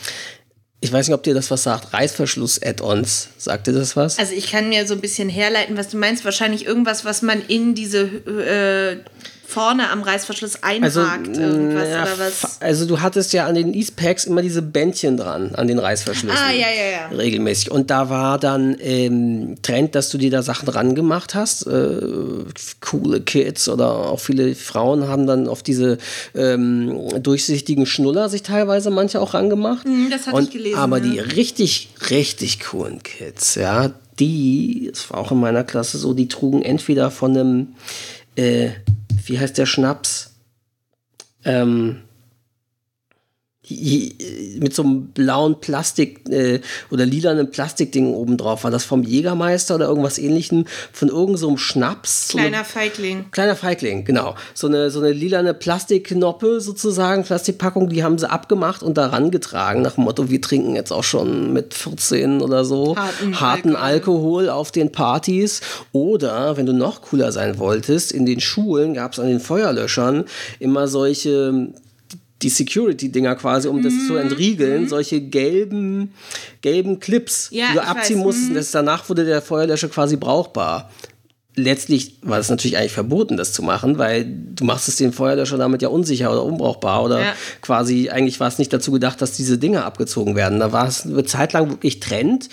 ich 0.80 0.90
weiß 0.90 1.08
nicht, 1.08 1.14
ob 1.14 1.24
dir 1.24 1.34
das 1.34 1.50
was 1.50 1.64
sagt. 1.64 1.92
Reißverschluss-Add-ons. 1.92 3.28
Sagt 3.36 3.66
dir 3.66 3.74
das 3.74 3.94
was? 3.94 4.18
Also 4.18 4.32
ich 4.32 4.50
kann 4.50 4.70
mir 4.70 4.86
so 4.86 4.94
ein 4.94 5.02
bisschen 5.02 5.28
herleiten, 5.28 5.76
was 5.76 5.90
du 5.90 5.98
meinst. 5.98 6.24
Wahrscheinlich 6.24 6.64
irgendwas, 6.64 7.04
was 7.04 7.20
man 7.20 7.42
in 7.46 7.74
diese 7.74 8.04
äh, 8.04 8.96
vorne 9.48 9.90
am 9.90 10.02
Reißverschluss 10.02 10.62
einhakt 10.62 10.84
also, 10.84 11.40
irgendwas 11.40 11.88
ja, 11.88 12.02
oder 12.02 12.18
was? 12.18 12.60
Also 12.60 12.84
du 12.84 13.00
hattest 13.00 13.32
ja 13.32 13.46
an 13.46 13.54
den 13.54 13.72
Eastpacks 13.72 14.24
immer 14.24 14.42
diese 14.42 14.60
Bändchen 14.60 15.16
dran, 15.16 15.54
an 15.54 15.66
den 15.66 15.78
Reißverschlüssen. 15.78 16.38
Ah, 16.38 16.52
ja, 16.52 16.66
ja, 16.68 17.08
ja. 17.10 17.16
Regelmäßig. 17.16 17.70
Und 17.70 17.90
da 17.90 18.10
war 18.10 18.38
dann 18.38 18.76
ähm, 18.78 19.56
Trend, 19.62 19.94
dass 19.94 20.10
du 20.10 20.18
dir 20.18 20.30
da 20.30 20.42
Sachen 20.42 20.66
dran 20.66 20.94
gemacht 20.94 21.34
hast. 21.34 21.66
Äh, 21.66 21.98
coole 22.82 23.22
Kids 23.22 23.70
oder 23.70 24.10
auch 24.10 24.20
viele 24.20 24.54
Frauen 24.54 25.08
haben 25.08 25.26
dann 25.26 25.48
auf 25.48 25.62
diese 25.62 25.96
ähm, 26.34 27.08
durchsichtigen 27.22 27.86
Schnuller 27.86 28.28
sich 28.28 28.42
teilweise 28.42 28.90
manche 28.90 29.18
auch 29.18 29.32
rangemacht. 29.32 29.88
Mhm, 29.88 30.10
das 30.10 30.26
hatte 30.26 30.42
ich 30.42 30.50
gelesen. 30.50 30.78
Aber 30.78 30.98
ja. 30.98 31.04
die 31.04 31.18
richtig, 31.20 31.88
richtig 32.10 32.60
coolen 32.60 33.02
Kids, 33.02 33.54
ja, 33.54 33.92
die, 34.18 34.90
das 34.92 35.08
war 35.08 35.20
auch 35.20 35.32
in 35.32 35.40
meiner 35.40 35.64
Klasse 35.64 35.96
so, 35.96 36.12
die 36.12 36.28
trugen 36.28 36.60
entweder 36.60 37.10
von 37.10 37.30
einem 37.30 37.68
äh, 38.36 38.72
wie 39.28 39.38
heißt 39.38 39.58
der 39.58 39.66
Schnaps? 39.66 40.34
Ähm, 41.44 42.02
mit 44.58 44.74
so 44.74 44.82
einem 44.82 45.06
blauen 45.08 45.60
Plastik 45.60 46.28
äh, 46.28 46.60
oder 46.90 47.06
lilanen 47.06 47.50
Plastikding 47.50 48.12
oben 48.12 48.36
drauf. 48.36 48.64
War 48.64 48.70
das 48.70 48.84
vom 48.84 49.02
Jägermeister 49.02 49.74
oder 49.74 49.86
irgendwas 49.86 50.18
ähnlichem? 50.18 50.64
Von 50.92 51.08
irgendeinem 51.08 51.36
so 51.36 51.56
Schnaps? 51.56 52.28
Kleiner 52.28 52.64
so 52.64 52.72
Feigling. 52.78 53.30
Kleiner 53.30 53.56
Feigling, 53.56 54.04
genau. 54.04 54.34
So 54.54 54.66
eine, 54.66 54.90
so 54.90 55.00
eine 55.00 55.12
lilane 55.12 55.54
Plastikknoppe 55.54 56.60
sozusagen, 56.60 57.24
Plastikpackung, 57.24 57.88
die 57.88 58.02
haben 58.04 58.18
sie 58.18 58.30
abgemacht 58.30 58.82
und 58.82 58.96
daran 58.96 59.30
getragen, 59.30 59.82
nach 59.82 59.94
dem 59.94 60.04
Motto, 60.04 60.30
wir 60.30 60.40
trinken 60.40 60.74
jetzt 60.74 60.92
auch 60.92 61.04
schon 61.04 61.52
mit 61.52 61.74
14 61.74 62.40
oder 62.40 62.64
so 62.64 62.96
harten, 62.96 63.40
harten 63.40 63.76
Alkohol. 63.76 64.18
Alkohol 64.18 64.48
auf 64.50 64.72
den 64.72 64.90
Partys. 64.90 65.60
Oder, 65.92 66.56
wenn 66.56 66.66
du 66.66 66.72
noch 66.72 67.02
cooler 67.02 67.32
sein 67.32 67.58
wolltest, 67.58 68.12
in 68.12 68.26
den 68.26 68.40
Schulen 68.40 68.94
gab 68.94 69.12
es 69.12 69.18
an 69.18 69.26
den 69.26 69.40
Feuerlöschern 69.40 70.24
immer 70.58 70.88
solche 70.88 71.68
die 72.42 72.48
Security-Dinger 72.48 73.34
quasi, 73.36 73.68
um 73.68 73.82
das 73.82 73.92
mm, 73.92 74.06
zu 74.06 74.12
mhm. 74.12 74.18
entriegeln, 74.18 74.84
mm. 74.84 74.88
solche 74.88 75.20
gelben, 75.20 76.12
gelben 76.60 77.00
Clips, 77.00 77.48
ja, 77.50 77.68
die 77.68 77.74
du 77.74 77.82
abziehen 77.82 78.18
weiß, 78.18 78.24
musstest. 78.24 78.56
Das 78.56 78.70
danach 78.70 79.08
wurde 79.08 79.24
der 79.24 79.42
Feuerlöscher 79.42 79.88
quasi 79.88 80.16
brauchbar 80.16 80.90
letztlich 81.58 82.16
war 82.22 82.38
es 82.38 82.48
natürlich 82.48 82.78
eigentlich 82.78 82.92
verboten, 82.92 83.36
das 83.36 83.52
zu 83.52 83.62
machen, 83.62 83.98
weil 83.98 84.24
du 84.24 84.64
machst 84.64 84.88
es 84.88 84.96
den 84.96 85.12
Feuerlöscher 85.12 85.58
damit 85.58 85.82
ja 85.82 85.88
unsicher 85.88 86.30
oder 86.30 86.44
unbrauchbar 86.44 87.04
oder 87.04 87.20
ja. 87.20 87.32
quasi 87.60 88.08
eigentlich 88.10 88.40
war 88.40 88.48
es 88.48 88.58
nicht 88.58 88.72
dazu 88.72 88.92
gedacht, 88.92 89.20
dass 89.20 89.32
diese 89.32 89.58
Dinge 89.58 89.84
abgezogen 89.84 90.36
werden. 90.36 90.60
Da 90.60 90.72
war 90.72 90.86
es 90.86 91.04
eine 91.04 91.24
Zeit 91.24 91.52
lang 91.52 91.70
wirklich 91.70 92.00
Trend, 92.00 92.48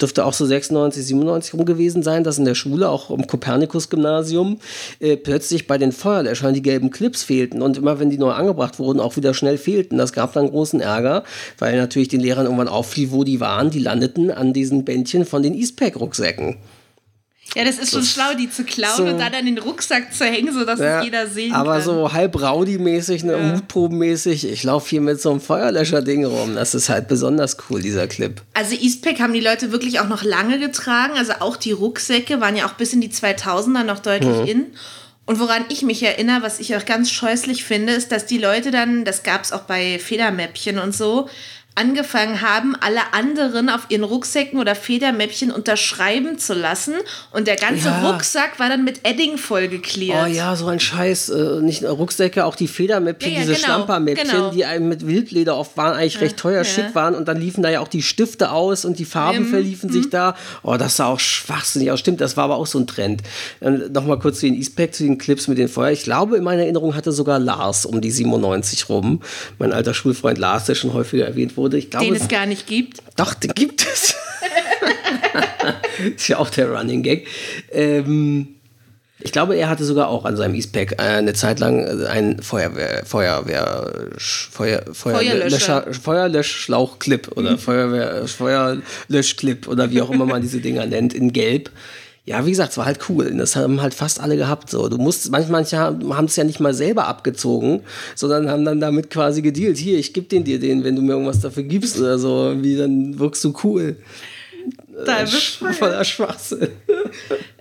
dürfte 0.00 0.24
auch 0.24 0.32
so 0.32 0.46
96, 0.46 1.04
97 1.04 1.54
rum 1.54 1.64
gewesen 1.64 2.02
sein, 2.02 2.24
dass 2.24 2.38
in 2.38 2.44
der 2.44 2.54
Schule, 2.54 2.88
auch 2.88 3.10
im 3.10 3.26
Kopernikus-Gymnasium, 3.26 4.60
äh, 5.00 5.16
plötzlich 5.16 5.66
bei 5.66 5.78
den 5.78 5.92
Feuerlöschern 5.92 6.54
die 6.54 6.62
gelben 6.62 6.90
Clips 6.90 7.22
fehlten 7.22 7.60
und 7.60 7.76
immer 7.76 7.98
wenn 7.98 8.10
die 8.10 8.18
neu 8.18 8.30
angebracht 8.30 8.78
wurden, 8.78 9.00
auch 9.00 9.16
wieder 9.16 9.34
schnell 9.34 9.58
fehlten. 9.58 9.98
Das 9.98 10.12
gab 10.12 10.32
dann 10.32 10.48
großen 10.48 10.80
Ärger, 10.80 11.24
weil 11.58 11.76
natürlich 11.76 12.08
den 12.08 12.20
Lehrern 12.20 12.46
irgendwann 12.46 12.68
auffiel, 12.68 13.10
wo 13.10 13.24
die 13.24 13.40
waren. 13.40 13.70
Die 13.70 13.80
landeten 13.80 14.30
an 14.30 14.52
diesen 14.52 14.84
Bändchen 14.84 15.24
von 15.24 15.42
den 15.42 15.54
Eastpack-Rucksäcken. 15.54 16.56
Ja, 17.54 17.64
das 17.64 17.78
ist 17.78 17.92
schon 17.92 18.00
das 18.00 18.12
schlau, 18.12 18.34
die 18.38 18.50
zu 18.50 18.64
klauen 18.64 18.96
so, 18.96 19.04
und 19.04 19.18
dann 19.18 19.34
an 19.34 19.46
den 19.46 19.58
Rucksack 19.58 20.12
zu 20.12 20.24
hängen, 20.24 20.52
sodass 20.52 20.78
ja, 20.78 20.98
es 20.98 21.04
jeder 21.04 21.26
sehen 21.26 21.52
aber 21.54 21.78
kann. 21.78 21.82
Aber 21.82 21.82
so 21.82 22.12
halb 22.12 22.36
Rowdy-mäßig, 22.36 23.24
ne, 23.24 23.32
ja. 23.32 23.38
Mutprobenmäßig, 23.38 24.46
ich 24.46 24.64
laufe 24.64 24.90
hier 24.90 25.00
mit 25.00 25.20
so 25.20 25.30
einem 25.30 25.40
Feuerlöscher-Ding 25.40 26.26
rum. 26.26 26.54
Das 26.54 26.74
ist 26.74 26.90
halt 26.90 27.08
besonders 27.08 27.56
cool, 27.68 27.80
dieser 27.80 28.06
Clip. 28.06 28.42
Also 28.52 28.74
Eastpack 28.74 29.20
haben 29.20 29.32
die 29.32 29.40
Leute 29.40 29.72
wirklich 29.72 29.98
auch 30.00 30.08
noch 30.08 30.24
lange 30.24 30.58
getragen. 30.58 31.14
Also 31.16 31.32
auch 31.40 31.56
die 31.56 31.72
Rucksäcke 31.72 32.40
waren 32.40 32.54
ja 32.54 32.66
auch 32.66 32.74
bis 32.74 32.92
in 32.92 33.00
die 33.00 33.10
2000er 33.10 33.82
noch 33.82 34.00
deutlich 34.00 34.36
mhm. 34.40 34.46
in. 34.46 34.66
Und 35.24 35.40
woran 35.40 35.64
ich 35.68 35.82
mich 35.82 36.02
erinnere, 36.02 36.42
was 36.42 36.58
ich 36.58 36.74
auch 36.74 36.86
ganz 36.86 37.10
scheußlich 37.10 37.62
finde, 37.62 37.92
ist, 37.92 38.12
dass 38.12 38.24
die 38.24 38.38
Leute 38.38 38.70
dann, 38.70 39.04
das 39.04 39.22
gab 39.22 39.44
es 39.44 39.52
auch 39.52 39.60
bei 39.60 39.98
Federmäppchen 39.98 40.78
und 40.78 40.96
so, 40.96 41.28
angefangen 41.78 42.40
haben, 42.40 42.74
alle 42.80 43.12
anderen 43.12 43.68
auf 43.68 43.82
ihren 43.88 44.02
Rucksäcken 44.02 44.58
oder 44.58 44.74
Federmäppchen 44.74 45.52
unterschreiben 45.52 46.38
zu 46.38 46.54
lassen. 46.54 46.94
Und 47.30 47.46
der 47.46 47.54
ganze 47.54 47.88
ja. 47.88 48.10
Rucksack 48.10 48.58
war 48.58 48.68
dann 48.68 48.84
mit 48.84 49.06
Edding 49.06 49.38
vollgeklärt. 49.38 50.24
Oh 50.24 50.26
ja, 50.26 50.56
so 50.56 50.66
ein 50.66 50.80
Scheiß. 50.80 51.28
Äh, 51.28 51.60
nicht 51.60 51.82
nur 51.82 51.92
Rucksäcke, 51.92 52.44
auch 52.44 52.56
die 52.56 52.66
Federmäppchen, 52.66 53.32
ja, 53.32 53.38
ja, 53.38 53.46
diese 53.46 53.54
genau, 53.54 53.66
Schlampermäppchen, 53.66 54.28
genau. 54.28 54.50
die 54.50 54.64
einem 54.64 54.88
mit 54.88 55.06
Wildleder 55.06 55.56
oft 55.56 55.76
waren, 55.76 55.94
eigentlich 55.94 56.20
recht 56.20 56.36
teuer 56.36 56.64
schick 56.64 56.96
waren. 56.96 57.14
Und 57.14 57.28
dann 57.28 57.40
liefen 57.40 57.62
da 57.62 57.70
ja 57.70 57.78
auch 57.78 57.88
die 57.88 58.02
Stifte 58.02 58.50
aus 58.50 58.84
und 58.84 58.98
die 58.98 59.04
Farben 59.04 59.38
ähm, 59.38 59.46
verliefen 59.46 59.90
sich 59.90 60.04
hm. 60.04 60.10
da. 60.10 60.36
Oh, 60.64 60.76
das 60.76 60.96
sah 60.96 61.06
auch 61.06 61.20
schwachsinnig 61.20 61.92
aus. 61.92 62.00
Stimmt, 62.00 62.20
das 62.20 62.36
war 62.36 62.44
aber 62.44 62.56
auch 62.56 62.66
so 62.66 62.80
ein 62.80 62.88
Trend. 62.88 63.22
Nochmal 63.60 64.18
kurz 64.18 64.40
zu 64.40 64.46
den 64.46 64.56
Eastpack, 64.56 64.94
zu 64.94 65.04
den 65.04 65.16
Clips 65.16 65.46
mit 65.46 65.58
den 65.58 65.68
Feuer. 65.68 65.92
Ich 65.92 66.02
glaube, 66.02 66.36
in 66.36 66.42
meiner 66.42 66.62
Erinnerung 66.62 66.96
hatte 66.96 67.12
sogar 67.12 67.38
Lars 67.38 67.86
um 67.86 68.00
die 68.00 68.10
97 68.10 68.88
rum. 68.88 69.20
Mein 69.60 69.72
alter 69.72 69.94
Schulfreund 69.94 70.38
Lars, 70.38 70.64
der 70.64 70.74
schon 70.74 70.92
häufiger 70.92 71.24
erwähnt 71.24 71.56
wurde 71.56 71.67
wurde. 71.68 71.78
Ich 71.78 71.90
glaube, 71.90 72.06
den 72.06 72.16
es 72.16 72.28
gar 72.28 72.46
nicht 72.46 72.66
gibt. 72.66 73.02
Doch, 73.16 73.34
den 73.34 73.52
gibt 73.54 73.86
es. 73.86 74.14
ist 76.16 76.28
ja 76.28 76.38
auch 76.38 76.50
der 76.50 76.70
Running 76.70 77.02
Gag. 77.02 77.26
Ähm, 77.70 78.48
ich 79.20 79.32
glaube, 79.32 79.56
er 79.56 79.68
hatte 79.68 79.84
sogar 79.84 80.08
auch 80.08 80.24
an 80.24 80.36
seinem 80.36 80.54
Eastpack 80.54 80.92
äh, 80.92 81.02
eine 81.02 81.34
Zeit 81.34 81.58
lang 81.58 81.80
äh, 81.80 82.06
einen 82.06 82.40
Feuerwehr, 82.40 83.04
Feuerwehr, 83.04 84.10
Feuer, 84.16 84.82
Feuerlöscher, 84.92 85.92
Feuerlöschschlauchclip 85.92 87.36
oder 87.36 87.52
mhm. 87.52 87.58
Feuerwehr, 87.58 88.28
Feuerlöschclip 88.28 89.66
oder 89.66 89.90
wie 89.90 90.00
auch 90.02 90.10
immer 90.10 90.24
man 90.24 90.42
diese 90.42 90.60
Dinger 90.60 90.86
nennt, 90.86 91.14
in 91.14 91.32
Gelb 91.32 91.70
ja, 92.28 92.44
wie 92.44 92.50
gesagt, 92.50 92.72
es 92.72 92.78
war 92.78 92.84
halt 92.84 93.08
cool. 93.08 93.34
Das 93.38 93.56
haben 93.56 93.80
halt 93.80 93.94
fast 93.94 94.20
alle 94.20 94.36
gehabt. 94.36 94.68
So, 94.68 94.90
du 94.90 94.98
musst, 94.98 95.30
manche, 95.30 95.50
manche 95.50 95.78
haben 95.78 96.26
es 96.26 96.36
ja 96.36 96.44
nicht 96.44 96.60
mal 96.60 96.74
selber 96.74 97.06
abgezogen, 97.06 97.80
sondern 98.14 98.50
haben 98.50 98.66
dann 98.66 98.80
damit 98.80 99.08
quasi 99.08 99.40
gedealt. 99.40 99.78
Hier, 99.78 99.98
ich 99.98 100.12
gebe 100.12 100.26
den 100.26 100.44
dir 100.44 100.60
den, 100.60 100.84
wenn 100.84 100.94
du 100.94 101.00
mir 101.00 101.12
irgendwas 101.12 101.40
dafür 101.40 101.62
gibst 101.62 101.98
oder 101.98 102.18
so. 102.18 102.54
Wie 102.58 102.76
dann 102.76 103.18
wirkst 103.18 103.42
du 103.44 103.54
cool. 103.64 103.96
Da 105.06 105.26
Sch 105.26 105.62
voller 105.72 106.04
Schwachsinn. 106.04 106.68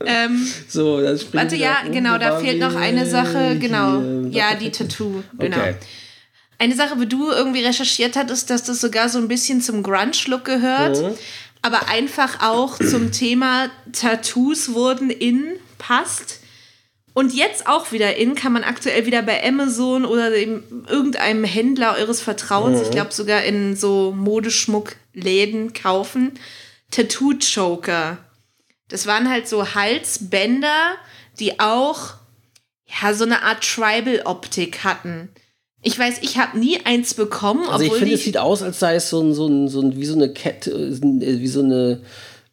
Ähm, 0.05 0.47
so, 0.68 1.01
dann 1.01 1.20
Warte, 1.34 1.55
ja, 1.55 1.78
genau, 1.91 2.18
da 2.18 2.39
fehlt 2.39 2.59
noch 2.59 2.76
eine 2.76 3.05
Sache. 3.05 3.57
Genau, 3.59 3.99
hier, 3.99 4.30
ja, 4.32 4.55
die 4.55 4.70
Tattoo. 4.70 5.24
Genau. 5.38 5.57
Okay. 5.57 5.76
Eine 6.59 6.76
Sache, 6.76 6.99
wo 6.99 7.05
du 7.05 7.32
irgendwie 7.32 7.63
recherchiert 7.63 8.15
hattest, 8.15 8.49
dass 8.49 8.63
das 8.63 8.80
sogar 8.80 9.09
so 9.09 9.18
ein 9.18 9.28
bisschen 9.28 9.61
zum 9.61 9.84
Grunge-Look 9.84 10.45
gehört. 10.45 11.01
Mhm 11.01 11.15
aber 11.68 11.89
einfach 11.89 12.41
auch 12.41 12.80
zum 12.80 13.11
Thema 13.11 13.70
Tattoos 13.91 14.74
wurden 14.74 15.09
in, 15.09 15.59
passt. 15.78 16.39
Und 17.13 17.34
jetzt 17.34 17.68
auch 17.68 17.91
wieder 17.91 18.15
in, 18.15 18.36
kann 18.36 18.53
man 18.53 18.63
aktuell 18.63 19.05
wieder 19.05 19.22
bei 19.22 19.43
Amazon 19.43 20.05
oder 20.05 20.34
irgendeinem 20.34 21.43
Händler 21.43 21.95
eures 21.97 22.22
Vertrauens, 22.22 22.78
mhm. 22.80 22.86
ich 22.86 22.91
glaube 22.91 23.11
sogar 23.11 23.43
in 23.43 23.76
so 23.76 24.13
Modeschmuckläden 24.15 25.74
kaufen. 25.74 26.39
Tattoo-Choker. 26.91 28.18
Das 28.88 29.05
waren 29.05 29.30
halt 29.30 29.49
so 29.49 29.76
Halsbänder, 29.76 30.95
die 31.39 31.59
auch 31.59 32.13
ja, 32.86 33.13
so 33.13 33.26
eine 33.26 33.43
Art 33.43 33.61
Tribal-Optik 33.61 34.86
hatten. 34.86 35.30
Ich 35.82 35.97
weiß, 35.97 36.19
ich 36.21 36.38
habe 36.38 36.57
nie 36.57 36.80
eins 36.86 37.13
bekommen. 37.13 37.67
Also 37.69 37.86
ich 37.86 37.93
finde, 37.93 38.15
es 38.15 38.23
sieht 38.23 38.38
aus, 38.38 38.63
als 38.63 38.80
sei 38.80 38.95
es 38.95 39.09
so 39.09 39.21
ein, 39.21 39.34
so 39.34 39.47
ein, 39.47 39.67
so 39.67 39.82
ein, 39.82 39.95
wie 39.95 40.05
so 40.05 40.15
eine 40.15 40.30
Kette, 40.34 40.71
äh, 40.71 41.39
wie 41.39 41.47
so 41.47 41.61
eine, 41.61 42.01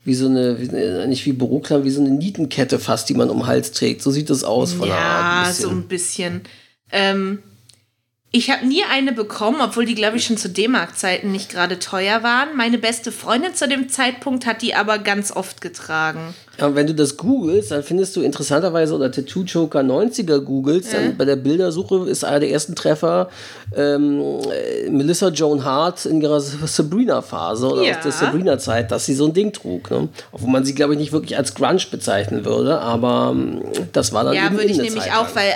wie 0.05 0.15
so 0.15 0.27
eine, 0.27 0.61
wie, 0.61 0.67
äh, 0.77 1.07
nicht 1.07 1.25
wie 1.25 1.33
Büroklamm, 1.33 1.85
wie 1.85 1.91
so 1.91 2.01
eine 2.01 2.11
Nietenkette 2.11 2.79
fast, 2.79 3.09
die 3.09 3.15
man 3.15 3.31
um 3.31 3.39
den 3.39 3.47
Hals 3.47 3.73
trägt. 3.73 4.03
So 4.03 4.11
sieht 4.11 4.29
das 4.29 4.45
aus 4.45 4.75
von 4.75 4.89
ja, 4.89 4.95
der 4.95 5.05
Art. 5.05 5.47
Ja, 5.47 5.53
so 5.53 5.71
ein 5.71 5.89
bisschen. 5.89 6.43
Ähm, 6.93 7.39
Ich 8.37 8.51
habe 8.51 8.67
nie 8.67 8.83
eine 8.91 9.13
bekommen, 9.13 9.59
obwohl 9.63 9.85
die, 9.85 9.95
glaube 9.95 10.17
ich, 10.17 10.25
schon 10.25 10.37
zu 10.37 10.49
D-Mark-Zeiten 10.49 11.31
nicht 11.31 11.51
gerade 11.51 11.79
teuer 11.79 12.25
waren. 12.25 12.57
Meine 12.57 12.79
beste 12.79 13.13
Freundin 13.13 13.55
zu 13.55 13.69
dem 13.69 13.89
Zeitpunkt 13.89 14.45
hat 14.45 14.61
die 14.61 14.75
aber 14.75 14.99
ganz 14.99 15.31
oft 15.31 15.61
getragen. 15.61 16.35
Ja, 16.59 16.67
und 16.67 16.75
wenn 16.75 16.89
du 16.89 16.97
das 16.97 17.17
googelst, 17.17 17.71
dann 17.71 17.85
findest 17.85 18.17
du 18.17 18.23
interessanterweise 18.23 18.93
oder 18.97 19.13
Tattoo 19.13 19.45
Joker 19.45 19.83
90er 19.83 20.41
googelst, 20.41 20.93
ja. 20.93 21.01
dann 21.01 21.17
bei 21.17 21.25
der 21.25 21.37
Bildersuche 21.37 22.11
ist 22.11 22.25
einer 22.25 22.41
der 22.41 22.51
ersten 22.51 22.75
Treffer 22.75 23.29
ähm, 23.77 24.41
Melissa 24.91 25.29
Joan 25.29 25.65
Hart 25.65 26.05
in 26.05 26.21
ihrer 26.21 26.41
Sabrina-Phase 26.41 27.69
oder 27.69 27.83
ja. 27.83 27.97
aus 27.97 28.03
der 28.03 28.13
Sabrina-Zeit, 28.13 28.91
dass 28.91 29.07
sie 29.07 29.15
so 29.15 29.27
ein 29.27 29.33
Ding 29.33 29.53
trug. 29.53 29.93
Ne? 29.93 30.09
Obwohl 30.33 30.51
man 30.51 30.65
sie, 30.65 30.75
glaube 30.75 30.95
ich, 30.95 30.99
nicht 30.99 31.13
wirklich 31.13 31.39
als 31.39 31.55
Grunge 31.55 31.83
bezeichnen 31.89 32.45
würde, 32.45 32.81
aber 32.81 33.31
ähm, 33.33 33.63
das 33.93 34.13
war 34.13 34.25
dann 34.25 34.35
Ja, 34.35 34.51
würde 34.51 34.65
ich 34.65 34.77
nämlich 34.77 35.13
auch, 35.13 35.35
weil 35.37 35.55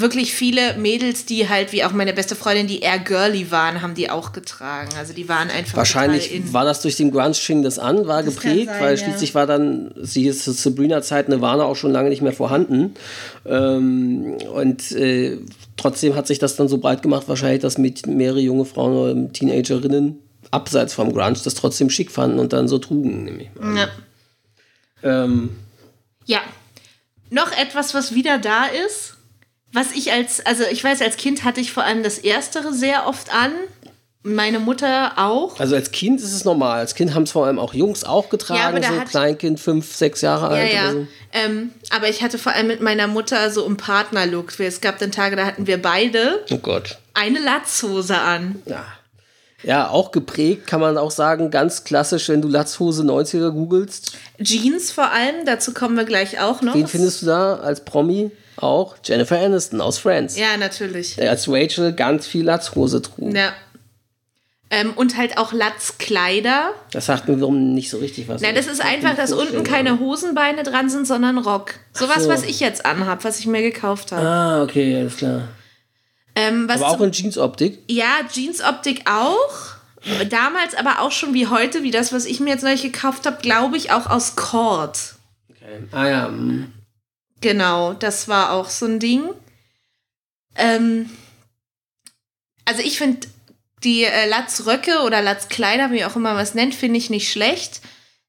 wirklich 0.00 0.34
viele 0.34 0.74
Mädels, 0.76 1.26
die 1.26 1.48
halt, 1.48 1.72
wie 1.72 1.84
auch 1.84 1.92
meine 1.92 2.12
beste 2.12 2.36
Freundin, 2.36 2.66
die 2.66 2.80
eher 2.80 2.98
girly 2.98 3.50
waren, 3.50 3.82
haben 3.82 3.94
die 3.94 4.10
auch 4.10 4.32
getragen. 4.32 4.90
Also 4.98 5.12
die 5.12 5.28
waren 5.28 5.50
einfach. 5.50 5.76
Wahrscheinlich 5.76 6.52
war 6.52 6.64
das 6.64 6.80
durch 6.80 6.96
den 6.96 7.10
Grunge 7.10 7.34
fing 7.34 7.62
das 7.62 7.78
an, 7.78 8.06
war 8.06 8.22
das 8.22 8.36
geprägt, 8.36 8.66
sein, 8.66 8.80
weil 8.80 8.96
ja. 8.96 9.04
schließlich 9.04 9.34
war 9.34 9.46
dann, 9.46 9.92
sie 10.00 10.26
ist 10.26 10.44
zur 10.44 10.54
Sabrina-Zeit 10.54 11.28
Nirvana 11.28 11.64
auch 11.64 11.76
schon 11.76 11.92
lange 11.92 12.08
nicht 12.10 12.22
mehr 12.22 12.32
vorhanden. 12.32 12.94
Ähm, 13.44 14.36
und 14.54 14.92
äh, 14.92 15.38
trotzdem 15.76 16.14
hat 16.14 16.26
sich 16.26 16.38
das 16.38 16.56
dann 16.56 16.68
so 16.68 16.78
breit 16.78 17.02
gemacht, 17.02 17.28
wahrscheinlich, 17.28 17.62
dass 17.62 17.78
mit 17.78 18.06
mehrere 18.06 18.40
junge 18.40 18.64
Frauen 18.64 18.92
oder 18.92 19.32
Teenagerinnen 19.32 20.18
abseits 20.50 20.94
vom 20.94 21.12
Grunge 21.12 21.36
das 21.42 21.54
trotzdem 21.54 21.90
schick 21.90 22.10
fanden 22.10 22.38
und 22.38 22.52
dann 22.52 22.68
so 22.68 22.78
trugen, 22.78 23.24
nämlich. 23.24 23.48
Ja. 23.76 23.88
Ähm, 25.24 25.50
ja. 26.26 26.40
Noch 27.30 27.50
etwas, 27.52 27.94
was 27.94 28.14
wieder 28.14 28.38
da 28.38 28.66
ist 28.66 29.15
was 29.72 29.92
ich 29.92 30.12
als, 30.12 30.44
also 30.44 30.64
ich 30.70 30.82
weiß, 30.82 31.02
als 31.02 31.16
Kind 31.16 31.44
hatte 31.44 31.60
ich 31.60 31.72
vor 31.72 31.84
allem 31.84 32.02
das 32.02 32.18
Erstere 32.18 32.72
sehr 32.72 33.06
oft 33.06 33.32
an. 33.32 33.52
Meine 34.22 34.58
Mutter 34.58 35.12
auch. 35.18 35.60
Also 35.60 35.76
als 35.76 35.92
Kind 35.92 36.20
ist 36.20 36.32
es 36.32 36.44
normal. 36.44 36.80
Als 36.80 36.96
Kind 36.96 37.14
haben 37.14 37.22
es 37.22 37.30
vor 37.30 37.46
allem 37.46 37.60
auch 37.60 37.74
Jungs 37.74 38.02
auch 38.02 38.28
getragen, 38.28 38.82
ja, 38.82 38.88
so 38.88 39.00
Kleinkind, 39.08 39.60
fünf, 39.60 39.94
sechs 39.94 40.20
Jahre 40.20 40.48
alt. 40.48 40.72
Ja, 40.72 40.84
ja. 40.84 40.92
So. 40.92 41.06
Ähm, 41.32 41.70
aber 41.90 42.08
ich 42.08 42.22
hatte 42.22 42.36
vor 42.36 42.52
allem 42.52 42.66
mit 42.66 42.80
meiner 42.80 43.06
Mutter 43.06 43.52
so 43.52 43.64
einen 43.64 43.76
Partnerlook. 43.76 44.58
Es 44.58 44.80
gab 44.80 44.98
dann 44.98 45.12
Tage, 45.12 45.36
da 45.36 45.46
hatten 45.46 45.68
wir 45.68 45.80
beide 45.80 46.44
oh 46.50 46.58
Gott. 46.58 46.98
eine 47.14 47.38
Latzhose 47.38 48.18
an. 48.18 48.60
Ja. 48.66 48.84
Ja, 49.62 49.88
auch 49.88 50.10
geprägt, 50.10 50.66
kann 50.66 50.80
man 50.80 50.98
auch 50.98 51.10
sagen, 51.10 51.50
ganz 51.50 51.84
klassisch, 51.84 52.28
wenn 52.28 52.42
du 52.42 52.48
Latzhose 52.48 53.02
90er 53.02 53.50
googelst. 53.50 54.16
Jeans 54.40 54.92
vor 54.92 55.10
allem, 55.10 55.44
dazu 55.44 55.72
kommen 55.72 55.96
wir 55.96 56.04
gleich 56.04 56.40
auch 56.40 56.62
noch. 56.62 56.74
Wen 56.74 56.86
findest 56.86 57.22
du 57.22 57.26
da 57.26 57.56
als 57.56 57.84
Promi? 57.84 58.30
Auch 58.56 58.96
Jennifer 59.04 59.38
Aniston 59.38 59.80
aus 59.80 59.98
Friends. 59.98 60.36
Ja, 60.36 60.56
natürlich. 60.56 61.20
Als 61.20 61.48
Rachel 61.48 61.92
ganz 61.92 62.26
viel 62.26 62.44
Latzhose 62.44 63.02
trug. 63.02 63.34
Ja. 63.34 63.52
Ähm, 64.68 64.94
und 64.96 65.16
halt 65.16 65.38
auch 65.38 65.52
Latzkleider. 65.52 66.72
Das 66.90 67.06
sagt 67.06 67.28
mir 67.28 67.36
nicht 67.36 67.88
so 67.88 67.98
richtig 67.98 68.26
was. 68.26 68.42
Na, 68.42 68.50
das 68.50 68.66
ist 68.66 68.84
einfach, 68.84 69.14
dass 69.14 69.32
unten 69.32 69.62
keine 69.62 70.00
Hosenbeine 70.00 70.64
dran 70.64 70.90
sind, 70.90 71.06
sondern 71.06 71.38
Rock. 71.38 71.74
Sowas, 71.92 72.24
so. 72.24 72.28
was 72.28 72.42
ich 72.42 72.58
jetzt 72.58 72.84
anhab, 72.84 73.22
was 73.22 73.38
ich 73.38 73.46
mir 73.46 73.62
gekauft 73.62 74.10
habe. 74.10 74.26
Ah, 74.26 74.62
okay, 74.62 74.96
alles 74.96 75.18
klar. 75.18 75.48
Ähm, 76.34 76.68
aber 76.68 76.88
auch 76.88 77.00
in 77.00 77.12
Jeansoptik? 77.12 77.78
Ja, 77.88 78.20
Jeansoptik 78.30 79.04
auch. 79.08 79.76
Damals 80.28 80.74
aber 80.76 81.00
auch 81.00 81.12
schon 81.12 81.32
wie 81.32 81.46
heute, 81.46 81.82
wie 81.82 81.90
das, 81.90 82.12
was 82.12 82.26
ich 82.26 82.40
mir 82.40 82.50
jetzt 82.50 82.62
neu 82.62 82.76
gekauft 82.76 83.26
habe, 83.26 83.38
glaube 83.40 83.76
ich, 83.76 83.92
auch 83.92 84.06
aus 84.06 84.36
Cord. 84.36 85.14
Okay. 85.50 85.88
Ah 85.92 86.08
ja. 86.08 86.30
Genau, 87.40 87.92
das 87.92 88.28
war 88.28 88.52
auch 88.52 88.70
so 88.70 88.86
ein 88.86 88.98
Ding. 88.98 89.22
Ähm, 90.56 91.10
also 92.64 92.82
ich 92.82 92.98
finde 92.98 93.26
die 93.84 94.04
äh, 94.04 94.28
Latzröcke 94.28 95.02
oder 95.04 95.22
Latzkleider, 95.22 95.92
wie 95.92 96.04
auch 96.04 96.16
immer 96.16 96.34
man 96.34 96.42
es 96.42 96.54
nennt, 96.54 96.74
finde 96.74 96.98
ich 96.98 97.10
nicht 97.10 97.30
schlecht. 97.30 97.80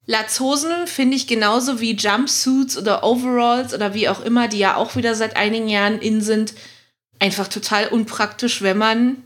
Latzhosen 0.05 0.87
finde 0.87 1.17
ich 1.17 1.27
genauso 1.27 1.81
wie 1.81 1.95
Jumpsuits 1.95 2.77
oder 2.77 3.03
Overalls 3.03 3.73
oder 3.73 3.93
wie 3.93 4.07
auch 4.07 4.21
immer, 4.23 4.47
die 4.47 4.59
ja 4.59 4.75
auch 4.75 4.95
wieder 4.95 5.15
seit 5.15 5.35
einigen 5.35 5.67
Jahren 5.67 5.99
in 5.99 6.21
sind, 6.21 6.53
einfach 7.19 7.47
total 7.47 7.87
unpraktisch, 7.89 8.61
wenn 8.61 8.77
man 8.77 9.17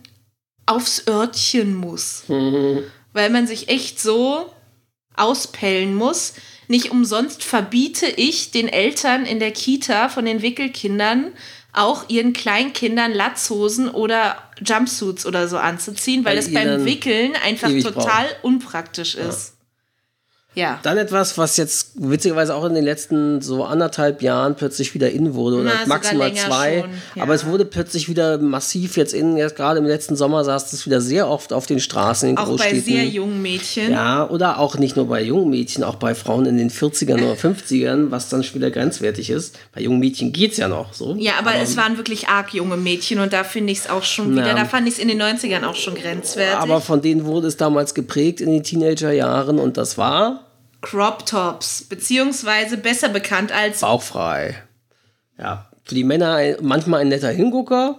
aufs 0.66 1.08
Örtchen 1.08 1.76
muss. 1.76 2.24
Mhm. 2.28 2.84
Weil 3.14 3.30
man 3.30 3.46
sich 3.46 3.70
echt 3.70 4.00
so 4.00 4.52
auspellen 5.16 5.94
muss. 5.94 6.34
Nicht 6.72 6.90
umsonst 6.90 7.44
verbiete 7.44 8.06
ich 8.06 8.52
den 8.52 8.70
Eltern 8.70 9.26
in 9.26 9.40
der 9.40 9.52
Kita 9.52 10.08
von 10.08 10.24
den 10.24 10.42
Wickelkindern 10.42 11.34
auch 11.74 12.08
ihren 12.08 12.32
Kleinkindern 12.32 13.12
Latzhosen 13.12 13.90
oder 13.90 14.42
Jumpsuits 14.66 15.26
oder 15.26 15.50
so 15.50 15.58
anzuziehen, 15.58 16.24
weil, 16.24 16.32
weil 16.32 16.38
es 16.38 16.54
beim 16.54 16.86
Wickeln 16.86 17.34
einfach 17.44 17.68
total 17.82 18.24
brauchen. 18.28 18.36
unpraktisch 18.44 19.16
ist. 19.16 19.50
Ja. 19.50 19.61
Dann 20.84 20.98
etwas, 20.98 21.38
was 21.38 21.56
jetzt 21.56 21.92
witzigerweise 21.96 22.54
auch 22.54 22.66
in 22.66 22.74
den 22.74 22.84
letzten 22.84 23.42
so 23.42 23.64
anderthalb 23.64 24.22
Jahren 24.22 24.56
plötzlich 24.56 24.94
wieder 24.94 25.10
in 25.10 25.34
wurde, 25.34 25.58
oder 25.58 25.72
Na, 25.80 25.88
maximal 25.88 26.34
zwei. 26.34 26.84
Ja. 27.16 27.24
Aber 27.24 27.34
es 27.34 27.46
wurde 27.46 27.64
plötzlich 27.64 28.10
wieder 28.10 28.38
massiv 28.38 28.98
jetzt 28.98 29.14
in, 29.14 29.38
jetzt 29.38 29.56
gerade 29.56 29.80
im 29.80 29.86
letzten 29.86 30.18
Sommer 30.18 30.44
saß 30.44 30.74
es 30.74 30.86
wieder 30.86 31.00
sehr 31.00 31.30
oft 31.30 31.54
auf 31.54 31.68
den 31.68 31.80
Straßen 31.80 32.28
in 32.28 32.38
auch 32.38 32.48
Großstädten. 32.48 32.80
Auch 32.80 32.86
bei 32.86 32.92
sehr 32.92 33.06
jungen 33.06 33.42
Mädchen. 33.42 33.92
Ja, 33.92 34.30
oder 34.30 34.60
auch 34.60 34.78
nicht 34.78 34.98
nur 34.98 35.08
bei 35.08 35.24
jungen 35.24 35.50
Mädchen, 35.50 35.86
auch 35.86 35.96
bei 35.96 36.16
Frauen 36.16 36.46
in 36.46 36.58
den 36.58 36.70
40ern 36.70 37.24
oder 37.24 37.34
50ern, 37.34 38.12
was 38.12 38.28
dann 38.28 38.44
schon 38.44 38.56
wieder 38.56 38.72
grenzwertig 38.72 39.30
ist. 39.30 39.58
Bei 39.74 39.80
jungen 39.80 40.00
Mädchen 40.00 40.34
geht 40.34 40.52
es 40.52 40.58
ja 40.58 40.68
noch 40.68 40.94
so. 40.94 41.16
Ja, 41.18 41.34
aber, 41.40 41.52
aber, 41.52 41.62
es 41.62 41.78
waren 41.78 41.96
wirklich 41.96 42.28
arg 42.28 42.54
junge 42.54 42.76
Mädchen 42.76 43.20
und 43.20 43.32
da 43.32 43.46
finde 43.46 43.72
ich 43.72 43.80
es 43.80 43.90
auch 43.90 44.04
schon 44.04 44.34
wieder, 44.34 44.54
da 44.54 44.66
fand 44.66 44.86
ich 44.90 44.96
es 44.96 45.00
in 45.00 45.08
den 45.08 45.22
90ern 45.22 45.64
auch 45.64 45.76
schon 45.76 45.96
grenzwertig. 45.96 46.58
Aber 46.58 46.82
von 46.82 47.02
denen 47.02 47.24
wurde 47.24 47.48
es 47.48 47.56
damals 47.56 47.94
geprägt 47.94 48.42
in 48.42 48.52
den 48.52 48.64
Teenagerjahren 48.64 49.58
und 49.58 49.78
das 49.78 49.98
war 49.98 50.41
Crop 50.82 51.26
Tops, 51.26 51.84
beziehungsweise 51.84 52.78
besser 52.78 53.10
bekannt 53.10 53.52
als 53.52 53.82
bauchfrei. 53.82 54.56
Ja, 55.38 55.70
für 55.84 55.96
die 55.96 56.04
Männer 56.04 56.40
manchmal 56.62 57.02
ein 57.02 57.10
netter 57.10 57.30
Hingucker 57.30 57.98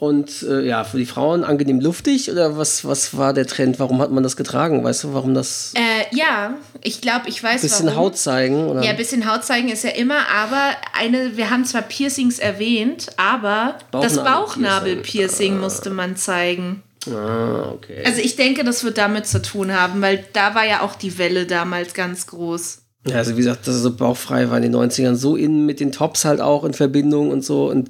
und 0.00 0.42
äh, 0.44 0.66
ja, 0.66 0.84
für 0.84 0.96
die 0.96 1.04
Frauen 1.04 1.44
angenehm 1.44 1.78
luftig 1.78 2.30
oder 2.30 2.56
was, 2.56 2.86
was 2.86 3.16
war 3.16 3.34
der 3.34 3.46
Trend? 3.46 3.78
Warum 3.78 4.00
hat 4.00 4.10
man 4.10 4.22
das 4.22 4.34
getragen? 4.34 4.82
Weißt 4.82 5.04
du, 5.04 5.12
warum 5.12 5.34
das? 5.34 5.74
Äh, 5.76 6.16
ja, 6.16 6.54
ich 6.80 7.02
glaube, 7.02 7.28
ich 7.28 7.42
weiß 7.42 7.60
bisschen 7.60 7.86
warum. 7.86 7.98
Haut 7.98 8.16
zeigen 8.16 8.66
oder? 8.66 8.82
Ja, 8.82 8.94
bisschen 8.94 9.30
Haut 9.30 9.44
zeigen 9.44 9.68
ist 9.68 9.84
ja 9.84 9.90
immer, 9.90 10.26
aber 10.34 10.74
eine, 10.98 11.36
wir 11.36 11.50
haben 11.50 11.66
zwar 11.66 11.82
Piercings 11.82 12.38
erwähnt, 12.38 13.08
aber 13.18 13.76
Bauchnabel 13.90 14.08
das 14.08 14.24
Bauchnabelpiercing 14.24 15.56
ah. 15.56 15.60
musste 15.60 15.90
man 15.90 16.16
zeigen. 16.16 16.82
Ah, 17.08 17.70
okay. 17.72 18.02
Also 18.04 18.20
ich 18.20 18.36
denke, 18.36 18.64
das 18.64 18.84
wird 18.84 18.98
damit 18.98 19.26
zu 19.26 19.40
tun 19.40 19.72
haben, 19.72 20.02
weil 20.02 20.24
da 20.32 20.54
war 20.54 20.66
ja 20.66 20.82
auch 20.82 20.94
die 20.94 21.16
Welle 21.18 21.46
damals 21.46 21.94
ganz 21.94 22.26
groß. 22.26 22.82
Ja, 23.06 23.16
also 23.16 23.32
wie 23.32 23.38
gesagt, 23.38 23.66
das 23.66 23.76
ist 23.76 23.82
so 23.82 23.96
bauchfrei 23.96 24.50
war 24.50 24.58
in 24.58 24.62
den 24.62 24.76
90ern 24.76 25.14
so 25.14 25.36
in 25.36 25.64
mit 25.64 25.80
den 25.80 25.92
Tops 25.92 26.26
halt 26.26 26.40
auch 26.40 26.64
in 26.64 26.74
Verbindung 26.74 27.30
und 27.30 27.42
so 27.42 27.70
und, 27.70 27.88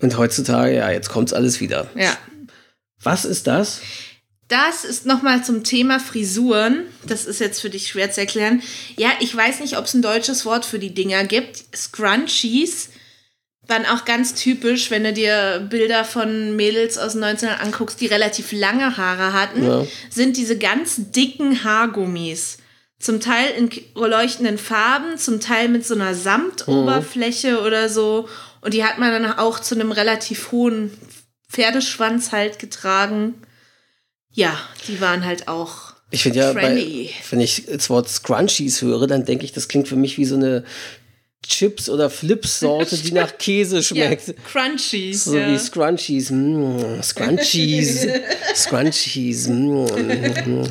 und 0.00 0.18
heutzutage, 0.18 0.74
ja, 0.74 0.90
jetzt 0.90 1.08
kommt's 1.08 1.32
alles 1.32 1.60
wieder. 1.60 1.88
Ja. 1.94 2.16
Was 3.00 3.24
ist 3.24 3.46
das? 3.46 3.80
Das 4.48 4.84
ist 4.84 5.06
nochmal 5.06 5.44
zum 5.44 5.62
Thema 5.62 6.00
Frisuren. 6.00 6.86
Das 7.06 7.24
ist 7.26 7.38
jetzt 7.38 7.60
für 7.60 7.70
dich 7.70 7.86
schwer 7.86 8.10
zu 8.10 8.20
erklären. 8.20 8.62
Ja, 8.96 9.10
ich 9.20 9.34
weiß 9.34 9.60
nicht, 9.60 9.78
ob 9.78 9.84
es 9.84 9.94
ein 9.94 10.02
deutsches 10.02 10.44
Wort 10.44 10.64
für 10.64 10.80
die 10.80 10.92
Dinger 10.92 11.22
gibt. 11.22 11.64
Scrunchies 11.74 12.88
waren 13.70 13.86
auch 13.86 14.04
ganz 14.04 14.34
typisch, 14.34 14.90
wenn 14.90 15.04
du 15.04 15.12
dir 15.12 15.66
Bilder 15.70 16.04
von 16.04 16.56
Mädels 16.56 16.98
aus 16.98 17.12
den 17.12 17.22
19 17.22 17.48
anguckst, 17.48 18.00
die 18.00 18.06
relativ 18.06 18.52
lange 18.52 18.96
Haare 18.96 19.32
hatten, 19.32 19.64
ja. 19.64 19.86
sind 20.10 20.36
diese 20.36 20.58
ganz 20.58 20.96
dicken 21.12 21.64
Haargummis. 21.64 22.58
Zum 22.98 23.20
Teil 23.20 23.52
in 23.56 23.70
leuchtenden 23.94 24.58
Farben, 24.58 25.16
zum 25.16 25.40
Teil 25.40 25.68
mit 25.68 25.86
so 25.86 25.94
einer 25.94 26.14
Samtoberfläche 26.14 27.52
mhm. 27.52 27.66
oder 27.66 27.88
so. 27.88 28.28
Und 28.60 28.74
die 28.74 28.84
hat 28.84 28.98
man 28.98 29.10
dann 29.10 29.38
auch 29.38 29.58
zu 29.58 29.74
einem 29.74 29.90
relativ 29.90 30.52
hohen 30.52 30.90
Pferdeschwanz 31.48 32.32
halt 32.32 32.58
getragen. 32.58 33.34
Ja, 34.32 34.54
die 34.86 35.00
waren 35.00 35.24
halt 35.24 35.48
auch. 35.48 35.94
Ich 36.10 36.24
finde 36.24 36.40
ja, 36.40 36.52
bei, 36.52 37.08
wenn 37.30 37.40
ich 37.40 37.66
das 37.66 37.88
Wort 37.88 38.08
Scrunchies 38.08 38.82
höre, 38.82 39.06
dann 39.06 39.24
denke 39.24 39.44
ich, 39.44 39.52
das 39.52 39.68
klingt 39.68 39.88
für 39.88 39.96
mich 39.96 40.18
wie 40.18 40.24
so 40.26 40.34
eine 40.34 40.64
Chips 41.46 41.88
oder 41.88 42.10
Flips-Sorte, 42.10 42.96
die 42.96 43.12
nach 43.12 43.36
Käse 43.38 43.82
schmeckt. 43.82 44.28
Ja, 44.28 44.34
Crunchies. 44.50 45.24
So 45.24 45.36
ja. 45.36 45.50
wie 45.50 45.58
Scrunchies. 45.58 46.30
Mm, 46.30 47.02
Scrunchies. 47.02 48.06
Scrunchies. 48.54 49.48
Mm, 49.48 50.64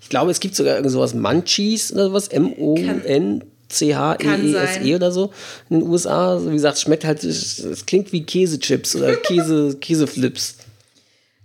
ich 0.00 0.08
glaube, 0.08 0.30
es 0.30 0.40
gibt 0.40 0.56
sogar 0.56 0.76
irgend 0.76 0.90
sowas 0.90 1.14
Munchies 1.14 1.92
oder 1.92 2.04
sowas. 2.04 2.28
M-O-N. 2.28 3.44
C-H-E-E-S-E 3.66 4.92
-E 4.92 4.94
oder 4.94 5.10
so 5.10 5.32
in 5.68 5.80
den 5.80 5.88
USA. 5.88 6.40
Wie 6.44 6.52
gesagt, 6.52 6.76
es 6.76 6.82
schmeckt 6.82 7.04
halt, 7.04 7.24
es 7.24 7.84
klingt 7.86 8.12
wie 8.12 8.22
Käsechips 8.22 8.94
oder 8.94 9.16
Käse, 9.16 9.76
Käseflips. 9.80 10.56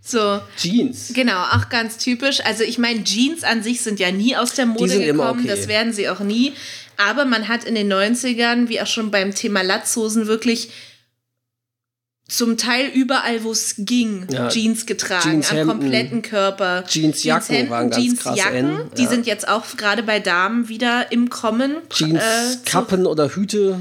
So. 0.01 0.39
Jeans. 0.57 1.11
Genau, 1.13 1.39
auch 1.51 1.69
ganz 1.69 1.97
typisch. 1.97 2.41
Also 2.43 2.63
ich 2.63 2.77
meine, 2.77 3.03
Jeans 3.03 3.43
an 3.43 3.63
sich 3.63 3.81
sind 3.81 3.99
ja 3.99 4.11
nie 4.11 4.35
aus 4.35 4.53
der 4.53 4.65
Mode 4.65 4.99
gekommen. 4.99 5.41
Okay. 5.41 5.47
Das 5.47 5.67
werden 5.67 5.93
sie 5.93 6.09
auch 6.09 6.19
nie. 6.19 6.53
Aber 6.99 7.23
man 7.23 7.47
hat 7.47 7.63
in 7.63 7.75
den 7.75 7.91
90ern, 7.91 8.67
wie 8.67 8.81
auch 8.81 8.87
schon 8.87 9.09
beim 9.09 9.33
Thema 9.33 9.61
Latzhosen, 9.61 10.27
wirklich 10.27 10.69
zum 12.27 12.57
Teil 12.57 12.87
überall, 12.93 13.43
wo 13.45 13.53
es 13.53 13.75
ging, 13.77 14.27
ja, 14.29 14.49
Jeans 14.49 14.85
getragen, 14.85 15.41
Jeans 15.41 15.51
am 15.51 15.65
kompletten 15.65 16.21
Körper. 16.21 16.83
Jeansjacken 16.85 17.55
Jeans 17.55 17.69
waren 17.69 17.89
ganz 17.89 18.03
Jeansjacken, 18.03 18.75
krass 18.77 18.89
die 18.97 19.07
sind 19.07 19.25
jetzt 19.25 19.47
auch 19.47 19.65
gerade 19.77 20.03
bei 20.03 20.19
Damen 20.19 20.67
wieder 20.67 21.09
im 21.11 21.29
Kommen. 21.29 21.77
Jeanskappen 21.89 23.05
äh, 23.05 23.07
oder 23.07 23.29
Hüte. 23.29 23.79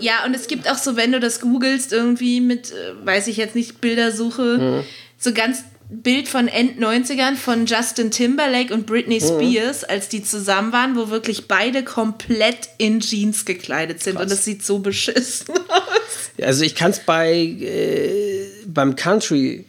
Ja, 0.00 0.24
und 0.24 0.34
es 0.34 0.46
gibt 0.48 0.68
auch 0.68 0.78
so, 0.78 0.96
wenn 0.96 1.12
du 1.12 1.20
das 1.20 1.40
googelst, 1.40 1.92
irgendwie 1.92 2.40
mit, 2.40 2.72
äh, 2.72 3.06
weiß 3.06 3.26
ich 3.28 3.36
jetzt 3.36 3.54
nicht, 3.54 3.82
Bildersuche, 3.82 4.56
hm. 4.58 4.84
so 5.18 5.34
ganz 5.34 5.62
Bild 5.90 6.28
von 6.28 6.46
End 6.46 6.80
90ern 6.80 7.34
von 7.34 7.66
Justin 7.66 8.10
Timberlake 8.10 8.72
und 8.72 8.86
Britney 8.86 9.20
mhm. 9.20 9.26
Spears, 9.26 9.82
mhm. 9.82 9.86
als 9.88 10.08
die 10.08 10.22
zusammen 10.22 10.72
waren, 10.72 10.96
wo 10.96 11.10
wirklich 11.10 11.48
beide 11.48 11.82
komplett 11.82 12.68
in 12.78 13.00
Jeans 13.00 13.44
gekleidet 13.44 14.02
sind. 14.02 14.14
Krass. 14.14 14.22
Und 14.22 14.30
das 14.30 14.44
sieht 14.44 14.64
so 14.64 14.78
beschissen 14.78 15.54
aus. 15.68 16.44
Also 16.44 16.64
ich 16.64 16.74
kann 16.74 16.92
es 16.92 17.00
bei 17.00 17.32
äh, 17.34 18.46
beim 18.66 18.94
Country 18.96 19.64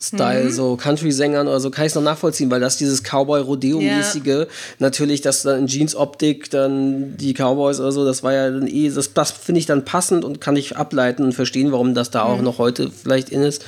Style, 0.00 0.44
mhm. 0.44 0.50
so 0.50 0.76
Country-Sängern 0.76 1.48
oder 1.48 1.58
so, 1.58 1.70
kann 1.70 1.84
ich 1.84 1.90
es 1.90 1.96
noch 1.96 2.02
nachvollziehen, 2.02 2.50
weil 2.50 2.60
das 2.60 2.76
dieses 2.76 3.02
Cowboy-Rodeo-mäßige, 3.02 4.26
ja. 4.26 4.46
natürlich, 4.78 5.22
dass 5.22 5.42
dann 5.42 5.60
in 5.60 5.66
Jeans-Optik 5.66 6.50
dann 6.50 7.16
die 7.16 7.34
Cowboys 7.34 7.80
oder 7.80 7.90
so, 7.90 8.04
das 8.04 8.22
war 8.22 8.32
ja 8.32 8.50
dann 8.50 8.68
eh, 8.68 8.90
das, 8.90 9.12
das 9.12 9.32
finde 9.32 9.58
ich 9.58 9.66
dann 9.66 9.84
passend 9.84 10.24
und 10.24 10.40
kann 10.40 10.54
ich 10.54 10.76
ableiten 10.76 11.24
und 11.24 11.32
verstehen, 11.32 11.72
warum 11.72 11.94
das 11.94 12.10
da 12.10 12.24
mhm. 12.24 12.30
auch 12.30 12.42
noch 12.42 12.58
heute 12.58 12.90
vielleicht 12.90 13.30
in 13.30 13.42
ist. 13.42 13.64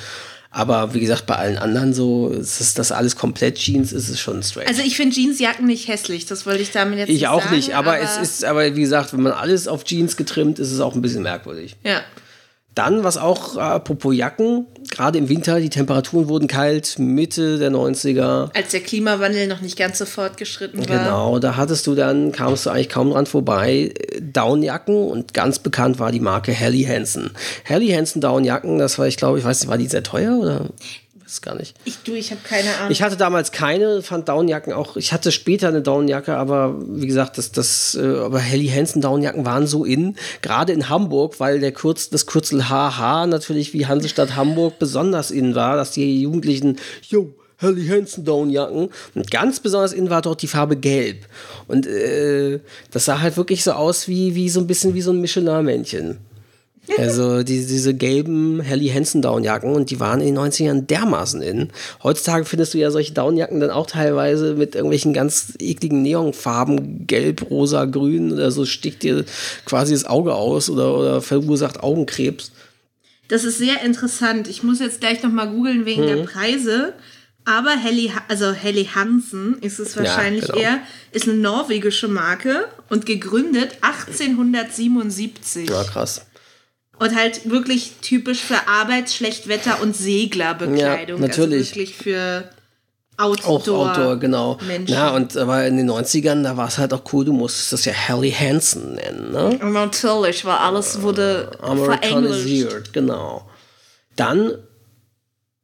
Aber 0.53 0.93
wie 0.93 0.99
gesagt, 0.99 1.25
bei 1.27 1.35
allen 1.35 1.57
anderen 1.57 1.93
so, 1.93 2.27
ist 2.27 2.59
es 2.59 2.73
das 2.73 2.91
alles 2.91 3.15
komplett 3.15 3.55
Jeans, 3.57 3.93
ist 3.93 4.09
es 4.09 4.19
schon 4.19 4.43
strange. 4.43 4.67
Also 4.67 4.81
ich 4.81 4.97
finde 4.97 5.15
Jeansjacken 5.15 5.65
nicht 5.65 5.87
hässlich, 5.87 6.25
das 6.25 6.45
wollte 6.45 6.61
ich 6.61 6.71
damit 6.71 6.99
jetzt 6.99 7.07
ich 7.07 7.21
nicht 7.21 7.23
sagen. 7.23 7.39
Ich 7.39 7.45
auch 7.45 7.51
nicht, 7.51 7.73
aber, 7.73 7.93
aber, 7.93 8.01
es 8.01 8.17
ist, 8.17 8.43
aber 8.43 8.75
wie 8.75 8.81
gesagt, 8.81 9.13
wenn 9.13 9.21
man 9.21 9.31
alles 9.31 9.69
auf 9.69 9.85
Jeans 9.85 10.17
getrimmt, 10.17 10.59
ist 10.59 10.71
es 10.71 10.81
auch 10.81 10.93
ein 10.93 11.01
bisschen 11.01 11.23
merkwürdig. 11.23 11.77
Ja. 11.83 12.01
Dann, 12.73 13.03
was 13.03 13.17
auch, 13.17 13.57
apropos 13.57 14.15
Jacken, 14.15 14.65
gerade 14.89 15.17
im 15.17 15.27
Winter, 15.27 15.59
die 15.59 15.69
Temperaturen 15.69 16.29
wurden 16.29 16.47
kalt, 16.47 16.99
Mitte 16.99 17.59
der 17.59 17.69
90er. 17.69 18.49
Als 18.55 18.69
der 18.71 18.79
Klimawandel 18.79 19.47
noch 19.47 19.59
nicht 19.59 19.77
ganz 19.77 19.97
so 19.97 20.05
fortgeschritten 20.05 20.79
war. 20.87 20.97
Genau, 20.97 21.39
da 21.39 21.57
hattest 21.57 21.85
du 21.87 21.95
dann, 21.95 22.31
kamst 22.31 22.65
du 22.65 22.69
eigentlich 22.69 22.87
kaum 22.87 23.11
dran 23.11 23.25
vorbei, 23.25 23.93
Downjacken 24.21 24.95
und 24.95 25.33
ganz 25.33 25.59
bekannt 25.59 25.99
war 25.99 26.13
die 26.13 26.21
Marke 26.21 26.53
Helly 26.53 26.83
Hansen. 26.83 27.31
Helly 27.65 27.89
Hansen 27.89 28.21
Downjacken, 28.21 28.79
das 28.79 28.97
war, 28.97 29.07
ich 29.07 29.17
glaube, 29.17 29.39
ich 29.39 29.43
weiß 29.43 29.59
nicht, 29.61 29.69
war 29.69 29.77
die 29.77 29.87
sehr 29.87 30.03
teuer 30.03 30.37
oder? 30.37 30.69
Weiß 31.31 31.41
gar 31.41 31.55
nicht. 31.55 31.75
Ich, 31.85 31.99
du, 31.99 32.13
ich 32.13 32.31
habe 32.31 32.41
keine 32.43 32.75
Ahnung. 32.77 32.91
Ich 32.91 33.01
hatte 33.01 33.15
damals 33.15 33.51
keine, 33.53 34.01
fand 34.01 34.27
Downjacken 34.27 34.73
auch. 34.73 34.97
Ich 34.97 35.13
hatte 35.13 35.31
später 35.31 35.69
eine 35.69 35.81
Downjacke, 35.81 36.35
aber 36.35 36.75
wie 36.87 37.07
gesagt, 37.07 37.37
das, 37.37 37.53
das, 37.53 37.95
äh, 37.95 38.17
aber 38.17 38.39
Helly 38.39 38.67
Hansen 38.67 39.01
Downjacken 39.01 39.45
waren 39.45 39.65
so 39.65 39.85
in, 39.85 40.17
gerade 40.41 40.73
in 40.73 40.89
Hamburg, 40.89 41.39
weil 41.39 41.59
der 41.61 41.71
Kurz, 41.71 42.09
das 42.09 42.25
Kürzel 42.25 42.69
HH 42.69 43.27
natürlich 43.27 43.73
wie 43.73 43.85
Hansestadt 43.85 44.35
Hamburg 44.35 44.77
besonders 44.77 45.31
in 45.31 45.55
war, 45.55 45.77
dass 45.77 45.91
die 45.91 46.21
Jugendlichen, 46.21 46.77
yo, 47.07 47.33
Helly 47.57 47.87
Hansen 47.87 48.25
Downjacken. 48.25 48.89
Und 49.15 49.31
ganz 49.31 49.61
besonders 49.61 49.93
in 49.93 50.09
war 50.09 50.21
dort 50.21 50.41
die 50.41 50.47
Farbe 50.47 50.75
Gelb. 50.75 51.27
Und 51.67 51.87
äh, 51.87 52.59
das 52.91 53.05
sah 53.05 53.21
halt 53.21 53.37
wirklich 53.37 53.63
so 53.63 53.71
aus 53.71 54.09
wie, 54.09 54.35
wie 54.35 54.49
so 54.49 54.59
ein 54.59 54.67
bisschen 54.67 54.95
wie 54.95 55.01
so 55.01 55.11
ein 55.11 55.21
Michelin-Männchen. 55.21 56.17
Also 56.97 57.43
die, 57.43 57.65
diese 57.65 57.93
gelben 57.93 58.59
Helly 58.59 58.89
Hansen 58.89 59.21
Downjacken 59.21 59.73
und 59.73 59.91
die 59.91 59.99
waren 59.99 60.19
in 60.19 60.35
den 60.35 60.37
90ern 60.37 60.81
dermaßen 60.81 61.41
in. 61.41 61.69
Heutzutage 62.03 62.45
findest 62.45 62.73
du 62.73 62.79
ja 62.79 62.91
solche 62.91 63.13
Downjacken 63.13 63.59
dann 63.59 63.69
auch 63.69 63.87
teilweise 63.87 64.55
mit 64.55 64.75
irgendwelchen 64.75 65.13
ganz 65.13 65.53
ekligen 65.59 66.01
Neonfarben, 66.01 67.07
gelb, 67.07 67.49
rosa, 67.49 67.85
grün 67.85 68.33
oder 68.33 68.51
so 68.51 68.65
sticht 68.65 69.03
dir 69.03 69.25
quasi 69.65 69.93
das 69.93 70.05
Auge 70.05 70.35
aus 70.35 70.69
oder, 70.69 70.97
oder 70.97 71.21
verursacht 71.21 71.81
Augenkrebs. 71.81 72.51
Das 73.27 73.45
ist 73.45 73.57
sehr 73.57 73.81
interessant. 73.83 74.47
Ich 74.49 74.61
muss 74.61 74.79
jetzt 74.79 74.99
gleich 74.99 75.23
nochmal 75.23 75.49
googeln 75.49 75.85
wegen 75.85 76.01
mhm. 76.01 76.07
der 76.07 76.23
Preise. 76.23 76.93
Aber 77.45 77.71
Helly, 77.71 78.11
also 78.27 78.51
Helly 78.51 78.85
Hansen 78.93 79.57
ist 79.61 79.79
es 79.79 79.97
wahrscheinlich 79.97 80.47
ja, 80.47 80.53
genau. 80.53 80.61
eher, 80.61 80.79
ist 81.11 81.27
eine 81.27 81.37
norwegische 81.37 82.07
Marke 82.07 82.67
und 82.89 83.05
gegründet 83.05 83.77
1877. 83.81 85.69
Ja, 85.69 85.83
krass. 85.83 86.25
Und 87.01 87.15
halt 87.15 87.49
wirklich 87.49 87.93
typisch 88.03 88.41
für 88.41 88.67
Arbeits-, 88.67 89.15
Schlechtwetter- 89.15 89.81
und 89.81 89.95
Seglerbekleidung. 89.95 91.19
Ja, 91.19 91.27
natürlich. 91.27 91.69
Also 91.69 91.75
wirklich 91.75 91.95
für 91.95 92.47
Outdoor. 93.17 93.55
Auch 93.55 93.89
Outdoor, 93.89 94.19
genau. 94.19 94.57
Menschen. 94.67 94.93
Ja, 94.93 95.09
und 95.09 95.35
aber 95.35 95.65
in 95.65 95.77
den 95.77 95.89
90ern, 95.89 96.43
da 96.43 96.57
war 96.57 96.67
es 96.67 96.77
halt 96.77 96.93
auch 96.93 97.01
cool, 97.11 97.25
du 97.25 97.33
musstest 97.33 97.73
das 97.73 97.85
ja 97.85 97.93
Harry 97.93 98.31
Hansen 98.31 98.95
nennen, 98.95 99.31
ne? 99.31 99.59
Natürlich, 99.63 100.45
weil 100.45 100.57
alles 100.57 101.01
wurde 101.01 101.51
Americanisiert, 101.59 102.93
genau. 102.93 103.49
Dann 104.15 104.53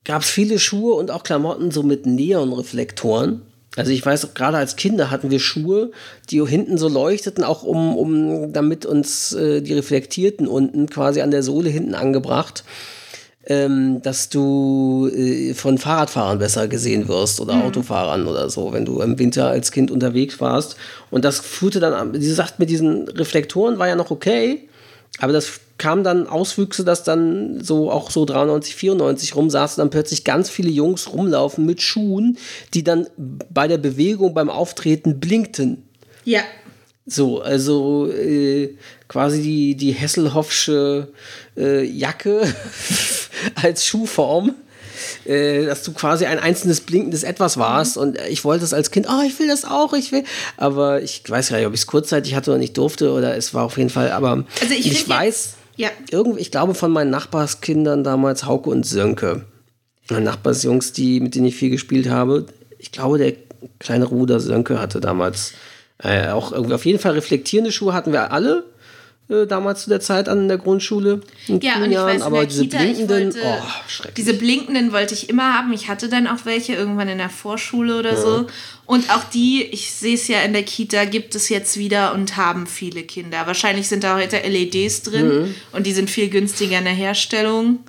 gab 0.03 0.23
es 0.23 0.29
viele 0.29 0.57
Schuhe 0.57 0.95
und 0.95 1.11
auch 1.11 1.21
Klamotten 1.21 1.69
so 1.69 1.83
mit 1.83 2.07
Neonreflektoren. 2.07 3.43
Also 3.75 3.91
ich 3.91 4.03
weiß 4.05 4.33
gerade 4.33 4.57
als 4.57 4.75
Kinder 4.75 5.11
hatten 5.11 5.29
wir 5.29 5.39
Schuhe, 5.39 5.91
die 6.31 6.43
hinten 6.45 6.77
so 6.77 6.87
leuchteten, 6.87 7.43
auch 7.43 7.63
um, 7.63 7.95
um 7.95 8.53
damit 8.53 8.85
uns 8.85 9.33
äh, 9.33 9.61
die 9.61 9.73
reflektierten 9.73 10.47
unten 10.47 10.89
quasi 10.89 11.21
an 11.21 11.31
der 11.31 11.43
Sohle 11.43 11.69
hinten 11.69 11.93
angebracht, 11.93 12.63
ähm, 13.45 14.01
dass 14.01 14.29
du 14.29 15.09
äh, 15.13 15.53
von 15.53 15.77
Fahrradfahrern 15.77 16.39
besser 16.39 16.67
gesehen 16.67 17.07
wirst 17.07 17.39
oder 17.39 17.53
mhm. 17.55 17.61
Autofahrern 17.63 18.27
oder 18.27 18.49
so, 18.49 18.73
wenn 18.73 18.83
du 18.83 18.99
im 19.01 19.19
Winter 19.19 19.49
als 19.49 19.71
Kind 19.71 19.91
unterwegs 19.91 20.41
warst. 20.41 20.75
Und 21.11 21.23
das 21.23 21.39
führte 21.39 21.79
dann 21.79 21.93
an, 21.93 22.13
wie 22.13 22.19
gesagt, 22.19 22.57
mit 22.59 22.69
diesen 22.69 23.07
Reflektoren 23.07 23.77
war 23.77 23.87
ja 23.87 23.95
noch 23.95 24.09
okay, 24.09 24.67
aber 25.19 25.33
das 25.33 25.59
kam 25.77 26.03
dann 26.03 26.27
Auswüchse, 26.27 26.83
dass 26.83 27.03
dann 27.03 27.63
so 27.63 27.91
auch 27.91 28.09
so 28.09 28.25
93, 28.25 28.75
94 28.75 29.35
rum 29.35 29.49
saßen 29.49 29.81
dann 29.81 29.89
plötzlich 29.89 30.23
ganz 30.23 30.49
viele 30.49 30.69
Jungs 30.69 31.13
rumlaufen 31.13 31.65
mit 31.65 31.81
Schuhen, 31.81 32.37
die 32.73 32.83
dann 32.83 33.07
bei 33.17 33.67
der 33.67 33.77
Bewegung 33.77 34.33
beim 34.33 34.49
Auftreten 34.49 35.19
blinkten. 35.19 35.83
Ja. 36.25 36.41
So, 37.05 37.41
also 37.41 38.11
äh, 38.11 38.75
quasi 39.07 39.41
die, 39.41 39.75
die 39.75 39.91
Hesselhoffsche 39.91 41.09
äh, 41.55 41.83
Jacke 41.83 42.41
als 43.55 43.85
Schuhform 43.85 44.55
äh, 45.25 45.65
dass 45.65 45.83
du 45.83 45.93
quasi 45.93 46.25
ein 46.25 46.39
einzelnes 46.39 46.81
blinkendes 46.81 47.23
Etwas 47.23 47.57
warst. 47.57 47.95
Mhm. 47.95 48.01
Und 48.01 48.21
ich 48.29 48.43
wollte 48.43 48.63
es 48.63 48.73
als 48.73 48.91
Kind, 48.91 49.07
oh, 49.09 49.21
ich 49.25 49.37
will 49.39 49.47
das 49.47 49.65
auch, 49.65 49.93
ich 49.93 50.11
will. 50.11 50.23
Aber 50.57 51.01
ich 51.01 51.23
weiß 51.27 51.49
gar 51.49 51.57
nicht, 51.57 51.67
ob 51.67 51.73
ich 51.73 51.81
es 51.81 51.87
kurzzeitig 51.87 52.35
hatte 52.35 52.51
oder 52.51 52.59
nicht 52.59 52.77
durfte 52.77 53.11
oder 53.11 53.35
es 53.35 53.53
war 53.53 53.63
auf 53.63 53.77
jeden 53.77 53.89
Fall. 53.89 54.11
Aber 54.11 54.45
also 54.61 54.73
ich, 54.73 54.91
ich 54.91 55.07
weiß, 55.07 55.53
ja. 55.77 55.89
irgendwie, 56.11 56.41
ich 56.41 56.51
glaube 56.51 56.73
von 56.73 56.91
meinen 56.91 57.09
Nachbarskindern 57.09 58.03
damals, 58.03 58.45
Hauke 58.45 58.69
und 58.69 58.85
Sönke, 58.85 59.45
meine 60.09 60.25
Nachbarsjungs, 60.25 60.93
die, 60.93 61.19
mit 61.19 61.35
denen 61.35 61.45
ich 61.45 61.55
viel 61.55 61.69
gespielt 61.69 62.09
habe. 62.09 62.45
Ich 62.77 62.91
glaube, 62.91 63.17
der 63.17 63.33
kleine 63.79 64.05
Ruder 64.05 64.39
Sönke 64.39 64.79
hatte 64.79 64.99
damals 64.99 65.53
äh, 65.99 66.29
auch 66.29 66.51
irgendwie 66.51 66.75
auf 66.75 66.85
jeden 66.85 66.99
Fall 66.99 67.13
reflektierende 67.13 67.71
Schuhe 67.71 67.93
hatten 67.93 68.11
wir 68.11 68.31
alle 68.31 68.63
damals 69.29 69.83
zu 69.83 69.89
der 69.89 69.99
Zeit 69.99 70.29
an 70.29 70.47
der 70.47 70.57
Grundschule. 70.57 71.19
In 71.47 71.59
ja, 71.59 71.75
und 71.75 71.85
ich 71.85 71.91
Jahren, 71.91 72.15
weiß, 72.15 72.21
aber 72.21 72.45
diese 72.45 72.63
Kita, 72.63 72.77
blinkenden, 72.77 73.33
wollte, 73.33 73.41
oh, 73.43 73.63
schrecklich. 73.87 74.15
Diese 74.15 74.33
blinkenden 74.33 74.93
wollte 74.93 75.13
ich 75.13 75.29
immer 75.29 75.53
haben. 75.53 75.73
Ich 75.73 75.89
hatte 75.89 76.07
dann 76.07 76.27
auch 76.27 76.45
welche 76.45 76.73
irgendwann 76.73 77.09
in 77.09 77.17
der 77.17 77.29
Vorschule 77.29 77.99
oder 77.99 78.13
ja. 78.13 78.21
so. 78.21 78.47
Und 78.85 79.09
auch 79.13 79.25
die, 79.25 79.63
ich 79.63 79.91
sehe 79.91 80.15
es 80.15 80.29
ja 80.29 80.41
in 80.41 80.53
der 80.53 80.63
Kita, 80.63 81.03
gibt 81.03 81.35
es 81.35 81.49
jetzt 81.49 81.75
wieder 81.75 82.13
und 82.13 82.37
haben 82.37 82.67
viele 82.67 83.03
Kinder. 83.03 83.45
Wahrscheinlich 83.45 83.89
sind 83.89 84.05
da 84.05 84.17
heute 84.17 84.37
LEDs 84.37 85.03
drin 85.03 85.27
mhm. 85.27 85.55
und 85.73 85.85
die 85.85 85.93
sind 85.93 86.09
viel 86.09 86.29
günstiger 86.29 86.77
in 86.77 86.85
der 86.85 86.93
Herstellung. 86.93 87.79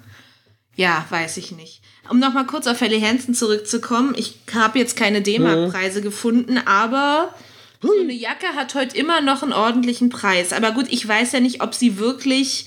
Ja, 0.75 1.07
weiß 1.11 1.37
ich 1.37 1.53
nicht. 1.53 1.83
Um 2.11 2.19
nochmal 2.19 2.47
kurz 2.47 2.67
auf 2.67 2.81
Helly 2.81 3.01
Hansen 3.01 3.35
zurückzukommen, 3.35 4.15
ich 4.17 4.35
habe 4.53 4.79
jetzt 4.79 4.97
keine 4.97 5.23
D-Mark-Preise 5.23 6.01
mhm. 6.01 6.05
gefunden, 6.05 6.59
aber 6.65 7.35
so 7.81 7.93
eine 8.01 8.13
Jacke 8.13 8.49
hat 8.55 8.75
heute 8.75 8.97
immer 8.97 9.21
noch 9.21 9.43
einen 9.43 9.53
ordentlichen 9.53 10.09
Preis. 10.11 10.53
Aber 10.53 10.73
gut, 10.73 10.87
ich 10.91 11.07
weiß 11.07 11.33
ja 11.33 11.41
nicht, 11.41 11.63
ob 11.63 11.75
sie 11.75 11.99
wirklich 11.99 12.67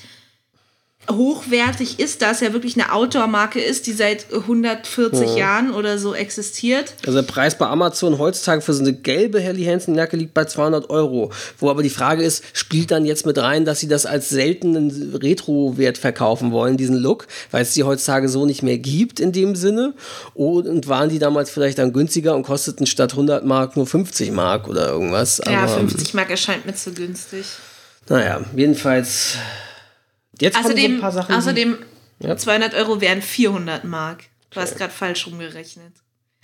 hochwertig 1.09 1.99
ist, 1.99 2.21
da 2.21 2.31
es 2.31 2.41
ja 2.41 2.53
wirklich 2.53 2.75
eine 2.75 2.93
Outdoor-Marke 2.93 3.59
ist, 3.59 3.87
die 3.87 3.93
seit 3.93 4.31
140 4.31 5.29
ja. 5.31 5.37
Jahren 5.37 5.73
oder 5.73 5.97
so 5.97 6.13
existiert. 6.13 6.93
Also 7.05 7.21
der 7.21 7.27
Preis 7.27 7.57
bei 7.57 7.67
Amazon 7.67 8.19
heutzutage 8.19 8.61
für 8.61 8.73
so 8.73 8.81
eine 8.81 8.93
gelbe 8.93 9.39
Helly 9.39 9.65
Hansen 9.65 9.95
Jacke 9.95 10.15
liegt 10.15 10.33
bei 10.33 10.45
200 10.45 10.89
Euro. 10.89 11.31
Wo 11.57 11.69
aber 11.69 11.83
die 11.83 11.89
Frage 11.89 12.23
ist, 12.23 12.43
spielt 12.53 12.91
dann 12.91 13.05
jetzt 13.05 13.25
mit 13.25 13.37
rein, 13.37 13.65
dass 13.65 13.79
sie 13.79 13.87
das 13.87 14.05
als 14.05 14.29
seltenen 14.29 15.15
Retro-Wert 15.15 15.97
verkaufen 15.97 16.51
wollen, 16.51 16.77
diesen 16.77 16.97
Look, 16.97 17.27
weil 17.49 17.63
es 17.63 17.73
die 17.73 17.83
heutzutage 17.83 18.29
so 18.29 18.45
nicht 18.45 18.61
mehr 18.61 18.77
gibt 18.77 19.19
in 19.19 19.31
dem 19.31 19.55
Sinne. 19.55 19.93
Und 20.33 20.87
waren 20.87 21.09
die 21.09 21.19
damals 21.19 21.49
vielleicht 21.49 21.79
dann 21.79 21.93
günstiger 21.93 22.35
und 22.35 22.43
kosteten 22.43 22.85
statt 22.85 23.11
100 23.11 23.45
Mark 23.45 23.75
nur 23.75 23.87
50 23.87 24.31
Mark 24.31 24.67
oder 24.67 24.89
irgendwas. 24.89 25.41
Ja, 25.45 25.63
aber, 25.63 25.79
50 25.79 26.13
Mark 26.13 26.29
erscheint 26.29 26.65
mir 26.65 26.75
zu 26.75 26.91
günstig. 26.93 27.45
Naja, 28.07 28.41
jedenfalls 28.55 29.37
Jetzt 30.41 30.57
außerdem, 30.57 30.75
kommen 30.75 30.87
so 30.87 30.95
ein 30.95 31.01
paar 31.01 31.11
Sachen. 31.11 31.35
Außerdem, 31.35 31.77
ja. 32.19 32.37
200 32.37 32.73
Euro 32.75 32.99
wären 33.01 33.21
400 33.21 33.83
Mark. 33.83 34.23
Du 34.49 34.59
hast 34.59 34.77
gerade 34.77 34.91
falsch 34.91 35.27
rumgerechnet. 35.27 35.93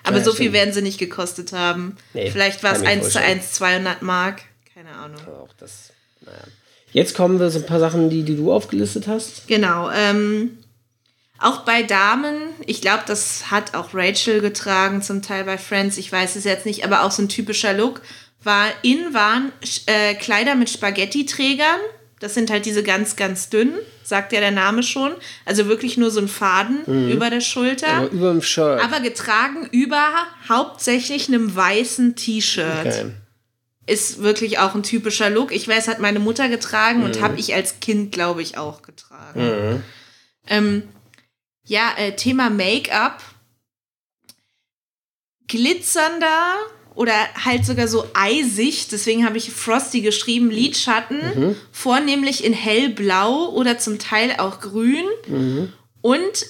Aber 0.03 0.19
ja, 0.19 0.23
so 0.23 0.31
viel 0.31 0.53
werden 0.53 0.73
sie 0.73 0.81
nicht 0.81 0.97
gekostet 0.97 1.51
haben. 1.51 1.97
Nee, 2.13 2.31
Vielleicht 2.31 2.63
war 2.63 2.73
es 2.73 2.81
1 2.81 3.09
zu 3.09 3.19
1 3.19 3.51
200 3.53 4.01
Mark. 4.01 4.41
Keine 4.73 4.91
Ahnung. 4.91 5.19
Auch 5.27 5.53
das, 5.59 5.91
naja. 6.21 6.37
Jetzt 6.93 7.15
kommen 7.15 7.39
wir 7.39 7.49
so 7.49 7.59
ein 7.59 7.65
paar 7.65 7.79
Sachen, 7.79 8.09
die, 8.09 8.23
die 8.23 8.37
du 8.37 8.53
aufgelistet 8.53 9.07
hast. 9.07 9.47
Genau. 9.47 9.89
Ähm, 9.91 10.59
Auch 11.39 11.59
bei 11.65 11.83
Damen, 11.83 12.37
ich 12.65 12.81
glaube, 12.81 13.03
das 13.05 13.51
hat 13.51 13.75
auch 13.75 13.89
Rachel 13.93 14.39
getragen, 14.39 15.01
zum 15.01 15.21
Teil 15.21 15.43
bei 15.43 15.57
Friends, 15.57 15.97
ich 15.97 16.11
weiß 16.11 16.35
es 16.37 16.45
jetzt 16.45 16.65
nicht, 16.65 16.85
aber 16.85 17.03
auch 17.03 17.11
so 17.11 17.21
ein 17.23 17.29
typischer 17.29 17.73
Look, 17.73 18.01
war 18.43 18.67
in 18.81 19.13
waren 19.13 19.51
äh, 19.87 20.15
Kleider 20.15 20.55
mit 20.55 20.69
Spaghetti-Trägern. 20.69 21.79
Das 22.20 22.34
sind 22.34 22.49
halt 22.49 22.65
diese 22.65 22.82
ganz, 22.82 23.15
ganz 23.15 23.49
dünnen, 23.49 23.76
sagt 24.03 24.34
ja 24.34 24.39
der 24.39 24.51
Name 24.51 24.82
schon. 24.82 25.13
Also 25.45 25.68
wirklich 25.68 25.97
nur 25.97 26.09
so 26.09 26.20
ein 26.20 26.28
Faden 26.28 26.82
mhm. 26.88 27.11
über 27.11 27.30
der 27.30 27.41
Schulter. 27.41 27.88
Aber 27.88 28.09
über 28.09 28.32
dem 28.32 28.41
Shirt. 28.41 28.82
Aber 28.84 28.99
getragen 29.01 29.68
über 29.72 30.03
hauptsächlich 30.49 31.28
einem 31.28 31.55
weißen 31.55 32.15
T-Shirt. 32.15 32.88
Okay. 32.88 33.11
Ist 33.86 34.22
wirklich 34.22 34.59
auch 34.59 34.74
ein 34.74 34.84
typischer 34.84 35.30
Look. 35.30 35.51
Ich 35.53 35.68
weiß, 35.68 35.88
hat 35.88 35.99
meine 35.99 36.20
Mutter 36.20 36.49
getragen 36.49 36.99
mhm. 36.99 37.05
und 37.05 37.22
habe 37.22 37.39
ich 37.39 37.53
als 37.53 37.80
Kind, 37.80 38.11
glaube 38.11 38.41
ich, 38.41 38.57
auch 38.57 38.82
getragen. 38.82 39.41
Mhm. 39.41 39.84
Ähm, 40.47 40.84
ja, 41.65 41.93
äh, 41.97 42.15
Thema 42.15 42.49
Make-up. 42.49 43.22
Glitzernder 45.47 46.55
oder 46.97 47.13
halt 47.45 47.63
sogar 47.63 47.87
so 47.87 48.05
eisig, 48.15 48.87
deswegen 48.89 49.23
habe 49.25 49.37
ich 49.37 49.51
Frosty 49.51 50.01
geschrieben, 50.01 50.49
Lidschatten, 50.49 51.19
mhm. 51.19 51.55
vornehmlich 51.71 52.43
in 52.43 52.53
hellblau 52.53 53.49
oder 53.49 53.77
zum 53.77 53.99
Teil 53.99 54.35
auch 54.39 54.59
grün. 54.59 55.05
Mhm. 55.27 55.73
Und 56.01 56.45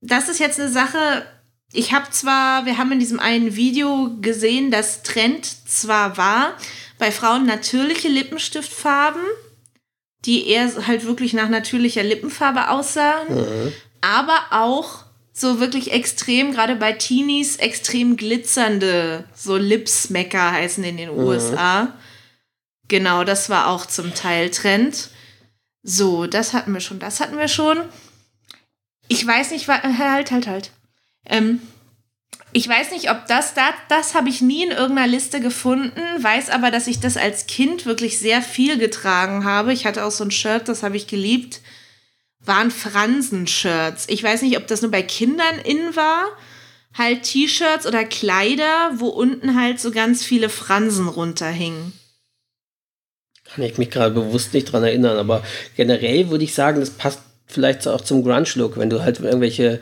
das 0.00 0.30
ist 0.30 0.40
jetzt 0.40 0.58
eine 0.58 0.70
Sache, 0.70 1.26
ich 1.72 1.92
habe 1.92 2.10
zwar, 2.10 2.64
wir 2.64 2.78
haben 2.78 2.92
in 2.92 3.00
diesem 3.00 3.20
einen 3.20 3.54
Video 3.54 4.16
gesehen, 4.22 4.70
dass 4.70 5.02
Trend 5.02 5.46
zwar 5.68 6.16
war, 6.16 6.54
bei 6.98 7.12
Frauen 7.12 7.44
natürliche 7.44 8.08
Lippenstiftfarben, 8.08 9.22
die 10.24 10.48
eher 10.48 10.86
halt 10.86 11.04
wirklich 11.04 11.34
nach 11.34 11.50
natürlicher 11.50 12.02
Lippenfarbe 12.02 12.70
aussahen, 12.70 13.28
mhm. 13.28 13.72
aber 14.00 14.38
auch 14.52 15.05
so 15.38 15.60
wirklich 15.60 15.92
extrem, 15.92 16.52
gerade 16.52 16.76
bei 16.76 16.92
Teenies, 16.92 17.56
extrem 17.56 18.16
glitzernde, 18.16 19.24
so 19.34 19.58
Lipsmacker 19.58 20.52
heißen 20.52 20.82
in 20.82 20.96
den 20.96 21.12
mhm. 21.12 21.18
USA. 21.18 21.92
Genau, 22.88 23.22
das 23.22 23.50
war 23.50 23.68
auch 23.68 23.84
zum 23.84 24.14
Teil 24.14 24.50
Trend. 24.50 25.10
So, 25.82 26.26
das 26.26 26.54
hatten 26.54 26.72
wir 26.72 26.80
schon, 26.80 27.00
das 27.00 27.20
hatten 27.20 27.36
wir 27.36 27.48
schon. 27.48 27.82
Ich 29.08 29.26
weiß 29.26 29.50
nicht, 29.50 29.68
halt, 29.68 30.30
halt, 30.30 30.46
halt. 30.46 30.70
Ähm, 31.26 31.60
ich 32.52 32.66
weiß 32.66 32.92
nicht, 32.92 33.10
ob 33.10 33.26
das, 33.26 33.52
das, 33.52 33.74
das 33.90 34.14
habe 34.14 34.30
ich 34.30 34.40
nie 34.40 34.64
in 34.64 34.70
irgendeiner 34.70 35.06
Liste 35.06 35.40
gefunden, 35.40 36.00
weiß 36.18 36.48
aber, 36.48 36.70
dass 36.70 36.86
ich 36.86 36.98
das 36.98 37.18
als 37.18 37.46
Kind 37.46 37.84
wirklich 37.84 38.18
sehr 38.18 38.40
viel 38.40 38.78
getragen 38.78 39.44
habe. 39.44 39.74
Ich 39.74 39.84
hatte 39.84 40.06
auch 40.06 40.10
so 40.10 40.24
ein 40.24 40.30
Shirt, 40.30 40.68
das 40.68 40.82
habe 40.82 40.96
ich 40.96 41.06
geliebt 41.06 41.60
waren 42.46 42.70
Fransen-Shirts. 42.70 44.06
Ich 44.08 44.22
weiß 44.22 44.42
nicht, 44.42 44.56
ob 44.56 44.66
das 44.66 44.82
nur 44.82 44.90
bei 44.90 45.02
Kindern 45.02 45.58
in 45.64 45.96
war. 45.96 46.24
Halt 46.94 47.24
T-Shirts 47.24 47.86
oder 47.86 48.04
Kleider, 48.04 48.92
wo 48.96 49.08
unten 49.08 49.60
halt 49.60 49.80
so 49.80 49.90
ganz 49.90 50.24
viele 50.24 50.48
Fransen 50.48 51.08
runterhingen. 51.08 51.92
Kann 53.44 53.64
ich 53.64 53.76
mich 53.78 53.90
gerade 53.90 54.14
bewusst 54.14 54.54
nicht 54.54 54.72
dran 54.72 54.82
erinnern, 54.82 55.18
aber 55.18 55.42
generell 55.76 56.30
würde 56.30 56.44
ich 56.44 56.54
sagen, 56.54 56.80
das 56.80 56.90
passt 56.90 57.20
vielleicht 57.46 57.86
auch 57.86 58.00
zum 58.00 58.22
Grunge-Look, 58.22 58.76
wenn 58.76 58.90
du 58.90 59.02
halt 59.02 59.20
irgendwelche 59.20 59.80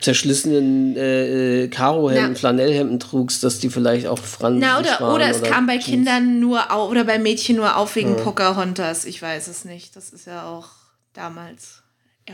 zerschlissenen 0.00 0.96
äh, 0.96 1.64
äh 1.64 1.68
Karohemden, 1.68 2.36
Flanellhemden 2.36 3.00
trugst, 3.00 3.44
dass 3.44 3.58
die 3.58 3.70
vielleicht 3.70 4.06
auch 4.06 4.18
Fransen 4.18 4.60
Na, 4.60 4.78
oder, 4.78 5.00
waren, 5.00 5.14
oder 5.14 5.30
es 5.30 5.40
oder 5.40 5.50
kam 5.50 5.66
bei 5.66 5.74
Jeans. 5.74 5.86
Kindern 5.86 6.40
nur 6.40 6.72
auf, 6.72 6.90
oder 6.90 7.04
bei 7.04 7.18
Mädchen 7.18 7.56
nur 7.56 7.76
auf 7.76 7.94
wegen 7.96 8.16
ja. 8.16 8.22
Pocahontas. 8.22 9.04
Ich 9.04 9.20
weiß 9.20 9.48
es 9.48 9.64
nicht. 9.64 9.96
Das 9.96 10.10
ist 10.10 10.26
ja 10.26 10.48
auch 10.48 10.68
damals 11.12 11.79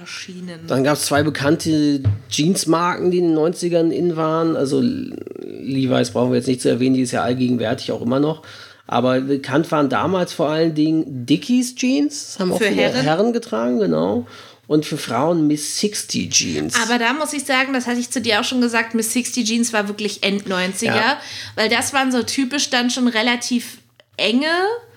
erschienen. 0.01 0.61
Dann 0.67 0.85
gab 0.85 0.95
es 0.95 1.07
zwei 1.07 1.23
bekannte 1.23 2.03
Jeansmarken, 2.31 3.11
die 3.11 3.19
in 3.19 3.35
den 3.35 3.39
90ern 3.39 3.91
in 3.91 4.17
waren. 4.17 4.57
Also 4.57 4.81
Levi's 4.81 6.11
brauchen 6.11 6.31
wir 6.31 6.39
jetzt 6.39 6.49
nicht 6.49 6.61
zu 6.61 6.69
erwähnen, 6.69 6.95
die 6.95 7.03
ist 7.03 7.13
ja 7.13 7.23
allgegenwärtig 7.23 7.93
auch 7.93 8.03
immer 8.03 8.21
noch. 8.21 8.43
Aber 8.87 9.21
bekannt 9.21 9.71
waren 9.73 9.89
damals 9.89 10.33
vor 10.33 10.49
allen 10.49 10.75
Dingen 10.75 11.27
Dickies 11.27 11.75
Jeans. 11.75 12.27
Das 12.27 12.41
haben 12.41 12.53
auch 12.53 12.59
für 12.59 12.65
viele 12.65 12.83
Herren? 12.83 13.03
Herren 13.03 13.33
getragen, 13.33 13.79
genau 13.79 14.27
und 14.69 14.85
für 14.85 14.97
Frauen 14.97 15.47
Miss 15.47 15.79
60 15.81 16.31
Jeans. 16.31 16.75
Aber 16.83 16.99
da 16.99 17.13
muss 17.13 17.33
ich 17.33 17.45
sagen, 17.45 17.73
das 17.73 17.87
hatte 17.87 18.01
ich 18.01 18.11
zu 18.11 18.21
dir 18.21 18.41
auch 18.41 18.45
schon 18.45 18.61
gesagt, 18.61 18.95
Miss 18.95 19.13
60 19.13 19.47
Jeans 19.47 19.73
war 19.73 19.89
wirklich 19.89 20.23
End 20.23 20.49
90er, 20.49 20.87
ja. 20.87 21.21
weil 21.55 21.69
das 21.69 21.93
waren 21.93 22.11
so 22.11 22.23
typisch 22.23 22.71
dann 22.71 22.91
schon 22.91 23.09
relativ 23.09 23.79
enge 24.17 24.51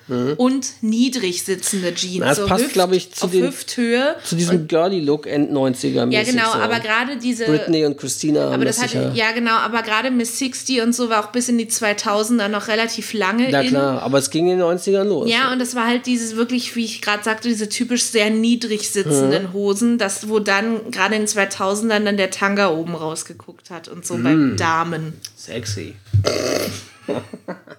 mhm. 0.09 0.33
und 0.37 0.67
niedrig 0.81 1.43
sitzende 1.43 1.93
Jeans. 1.93 2.19
Na, 2.19 2.25
das 2.27 2.37
so 2.37 2.47
passt, 2.47 2.73
glaube 2.73 2.95
ich, 2.95 3.13
zu, 3.13 3.27
den, 3.27 3.45
Hüfthöhe. 3.45 4.15
zu 4.23 4.35
diesem 4.35 4.67
Girly-Look 4.67 5.27
End 5.27 5.51
90er. 5.51 6.11
Ja, 6.11 6.23
genau, 6.23 6.51
so. 6.51 6.59
aber 6.59 6.79
gerade 6.79 7.17
diese. 7.17 7.45
Britney 7.45 7.85
und 7.85 7.97
Christina. 7.97 8.51
Aber 8.51 8.65
das 8.65 8.81
hatte, 8.81 9.11
ja, 9.13 9.31
genau, 9.31 9.55
aber 9.55 9.81
gerade 9.81 10.11
Miss 10.11 10.37
60 10.39 10.81
und 10.81 10.93
so 10.93 11.09
war 11.09 11.23
auch 11.23 11.31
bis 11.31 11.49
in 11.49 11.57
die 11.57 11.67
2000er 11.67 12.47
noch 12.47 12.67
relativ 12.67 13.13
lange. 13.13 13.49
Ja, 13.49 13.63
klar, 13.63 14.01
aber 14.01 14.17
es 14.17 14.29
ging 14.29 14.49
in 14.49 14.59
den 14.59 14.67
90ern 14.67 15.03
los. 15.03 15.29
Ja, 15.29 15.51
und 15.53 15.61
es 15.61 15.75
war 15.75 15.87
halt 15.87 16.05
dieses 16.05 16.35
wirklich, 16.35 16.75
wie 16.75 16.85
ich 16.85 17.01
gerade 17.01 17.23
sagte, 17.23 17.47
diese 17.47 17.69
typisch 17.69 18.03
sehr 18.03 18.29
niedrig 18.29 18.89
sitzenden 18.89 19.43
mhm. 19.43 19.53
Hosen, 19.53 19.97
das, 19.97 20.29
wo 20.29 20.39
dann 20.39 20.91
gerade 20.91 21.15
in 21.15 21.25
den 21.25 21.27
2000ern 21.27 22.03
dann 22.03 22.17
der 22.17 22.31
Tanga 22.31 22.71
oben 22.71 22.95
rausgeguckt 22.95 23.69
hat 23.69 23.87
und 23.87 24.05
so 24.05 24.15
mhm. 24.15 24.51
bei 24.51 24.55
Damen. 24.57 25.13
Sexy. 25.35 25.95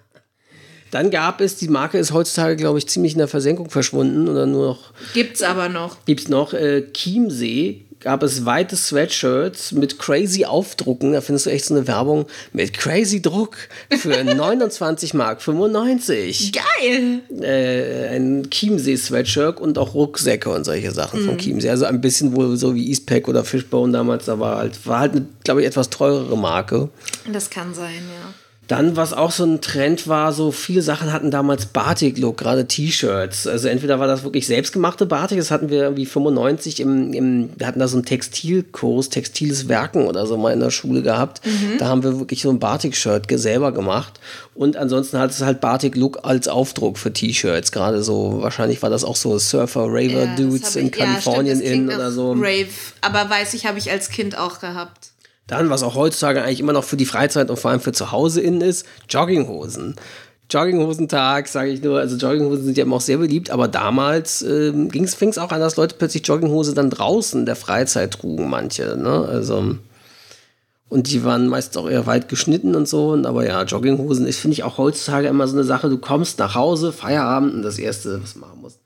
Dann 0.91 1.11
gab 1.11 1.41
es, 1.41 1.57
die 1.57 1.69
Marke 1.69 1.99
ist 1.99 2.13
heutzutage, 2.13 2.57
glaube 2.57 2.79
ich, 2.79 2.89
ziemlich 2.89 3.13
in 3.13 3.19
der 3.19 3.29
Versenkung 3.29 3.71
verschwunden 3.71 4.29
oder 4.29 4.47
nur 4.47 4.67
noch. 4.67 4.93
Gibt's 5.15 5.43
aber 5.43 5.69
noch. 5.69 6.05
Gibt's 6.05 6.29
noch. 6.29 6.53
Äh, 6.53 6.91
Chiemsee 6.93 7.85
gab 8.01 8.23
es 8.23 8.47
weite 8.47 8.77
Sweatshirts 8.77 9.73
mit 9.73 9.99
crazy 9.99 10.45
Aufdrucken. 10.45 11.13
Da 11.13 11.21
findest 11.21 11.47
du 11.47 11.51
echt 11.51 11.67
so 11.67 11.75
eine 11.75 11.87
Werbung 11.87 12.27
mit 12.53 12.73
crazy 12.73 13.21
Druck 13.21 13.57
für 13.91 14.25
29 14.35 15.15
Mark 15.15 15.43
95. 15.43 16.53
Geil! 16.53 17.21
Äh, 17.41 18.17
ein 18.17 18.49
Chiemsee 18.51 18.97
Sweatshirt 18.97 19.61
und 19.61 19.79
auch 19.79 19.95
Rucksäcke 19.95 20.51
und 20.51 20.65
solche 20.65 20.93
Sachen 20.93 21.23
mm. 21.23 21.25
von 21.27 21.35
mhm. 21.35 21.39
Chiemsee. 21.39 21.71
Also 21.71 21.85
ein 21.85 22.01
bisschen 22.01 22.35
wohl 22.35 22.57
so 22.57 22.75
wie 22.75 22.89
Eastpack 22.89 23.29
oder 23.29 23.45
Fishbone 23.45 23.93
damals. 23.93 24.25
Da 24.25 24.41
war 24.41 24.59
halt, 24.59 24.87
war 24.87 25.01
halt 25.01 25.13
eine, 25.13 25.27
glaube 25.45 25.61
ich, 25.61 25.67
etwas 25.67 25.91
teurere 25.91 26.37
Marke. 26.37 26.89
Das 27.31 27.51
kann 27.51 27.75
sein, 27.75 28.03
ja. 28.09 28.35
Dann, 28.71 28.95
was 28.95 29.13
auch 29.13 29.33
so 29.33 29.43
ein 29.43 29.61
Trend 29.61 30.07
war, 30.07 30.33
so 30.33 30.53
viele 30.53 30.81
Sachen 30.81 31.13
hatten 31.13 31.33
damals 31.33 31.67
Batik-Look, 31.67 32.37
gerade 32.37 32.69
T-Shirts. 32.69 33.49
Also 33.49 33.67
entweder 33.67 33.99
war 33.99 34.07
das 34.07 34.23
wirklich 34.23 34.47
selbstgemachte 34.47 35.07
Batik, 35.07 35.39
das 35.39 35.51
hatten 35.51 35.71
wir 35.71 35.83
irgendwie 35.83 36.07
95 36.07 36.79
im, 36.79 37.13
im 37.13 37.51
wir 37.57 37.67
hatten 37.67 37.81
da 37.81 37.89
so 37.89 37.97
einen 37.97 38.05
Textilkurs, 38.05 39.09
textiles 39.09 39.67
Werken 39.67 40.07
oder 40.07 40.25
so 40.25 40.37
mal 40.37 40.53
in 40.53 40.61
der 40.61 40.71
Schule 40.71 41.03
gehabt. 41.03 41.45
Mhm. 41.45 41.79
Da 41.79 41.89
haben 41.89 42.05
wir 42.05 42.21
wirklich 42.21 42.43
so 42.43 42.51
ein 42.51 42.61
Batik-Shirt 42.61 43.27
selber 43.41 43.73
gemacht. 43.73 44.21
Und 44.55 44.77
ansonsten 44.77 45.19
hat 45.19 45.33
es 45.33 45.41
halt 45.41 45.61
Batik-Look 45.61 46.21
als 46.23 46.47
Aufdruck 46.47 46.97
für 46.97 47.13
T-Shirts. 47.13 47.73
Gerade 47.73 48.05
so, 48.05 48.41
wahrscheinlich 48.41 48.81
war 48.83 48.91
das 48.91 49.03
auch 49.03 49.17
so 49.17 49.37
Surfer, 49.37 49.87
Raver-Dudes 49.89 50.75
ja, 50.75 50.83
in 50.83 50.93
Kalifornien 50.93 51.61
ja, 51.61 51.73
in 51.73 51.89
oder 51.89 52.13
so. 52.13 52.35
Rave, 52.35 52.69
aber 53.01 53.29
weiß 53.29 53.55
ich, 53.55 53.67
habe 53.67 53.79
ich 53.79 53.91
als 53.91 54.11
Kind 54.11 54.39
auch 54.39 54.61
gehabt. 54.61 55.11
Dann, 55.51 55.69
was 55.69 55.83
auch 55.83 55.97
heutzutage 55.97 56.43
eigentlich 56.43 56.61
immer 56.61 56.73
noch 56.73 56.85
für 56.85 56.97
die 56.97 57.07
Freizeit 57.07 57.51
und 57.51 57.59
vor 57.59 57.73
allem 57.73 57.81
für 57.81 57.93
zu 57.93 58.13
Hause 58.13 58.41
innen 58.41 58.61
ist, 58.61 58.87
Jogginghosen. 59.09 59.97
Jogginghosentag, 60.49 61.49
sage 61.49 61.71
ich 61.71 61.83
nur. 61.83 61.99
Also 61.99 62.17
Jogginghosen 62.17 62.67
sind 62.67 62.77
ja 62.77 62.85
immer 62.85 62.97
auch 62.97 63.01
sehr 63.01 63.19
beliebt, 63.19 63.51
aber 63.51 63.67
damals 63.67 64.43
ähm, 64.43 64.91
fing 64.91 65.29
es 65.29 65.39
auch 65.39 65.51
an, 65.51 65.61
dass 65.61 65.77
Leute 65.77 65.97
plötzlich 65.99 66.27
Jogginghose 66.27 66.75
dann 66.75 66.91
draußen 66.91 67.47
der 67.47 67.57
Freizeit 67.57 68.13
trugen, 68.13 68.49
manche. 68.49 68.97
Ne? 68.97 69.27
Also 69.29 69.77
und 70.91 71.09
die 71.09 71.25
waren 71.25 71.47
meist 71.47 71.79
auch 71.79 71.89
eher 71.89 72.07
weit 72.07 72.29
geschnitten 72.29 72.75
und 72.75 72.89
so. 72.89 73.15
aber 73.15 73.47
ja, 73.47 73.63
Jogginghosen 73.63 74.27
ist, 74.27 74.41
finde 74.41 74.55
ich, 74.55 74.65
auch 74.65 74.77
heutzutage 74.77 75.29
immer 75.29 75.47
so 75.47 75.55
eine 75.55 75.65
Sache. 75.65 75.89
Du 75.89 75.99
kommst 75.99 76.41
nach 76.41 76.57
Hause, 76.57 76.93
Feierabend 76.93 77.55
und 77.55 77.63
das 77.63 77.79
Erste, 77.79 78.21
was 78.21 78.35
du 78.35 78.41
machen 78.41 78.61
musst, 78.61 78.80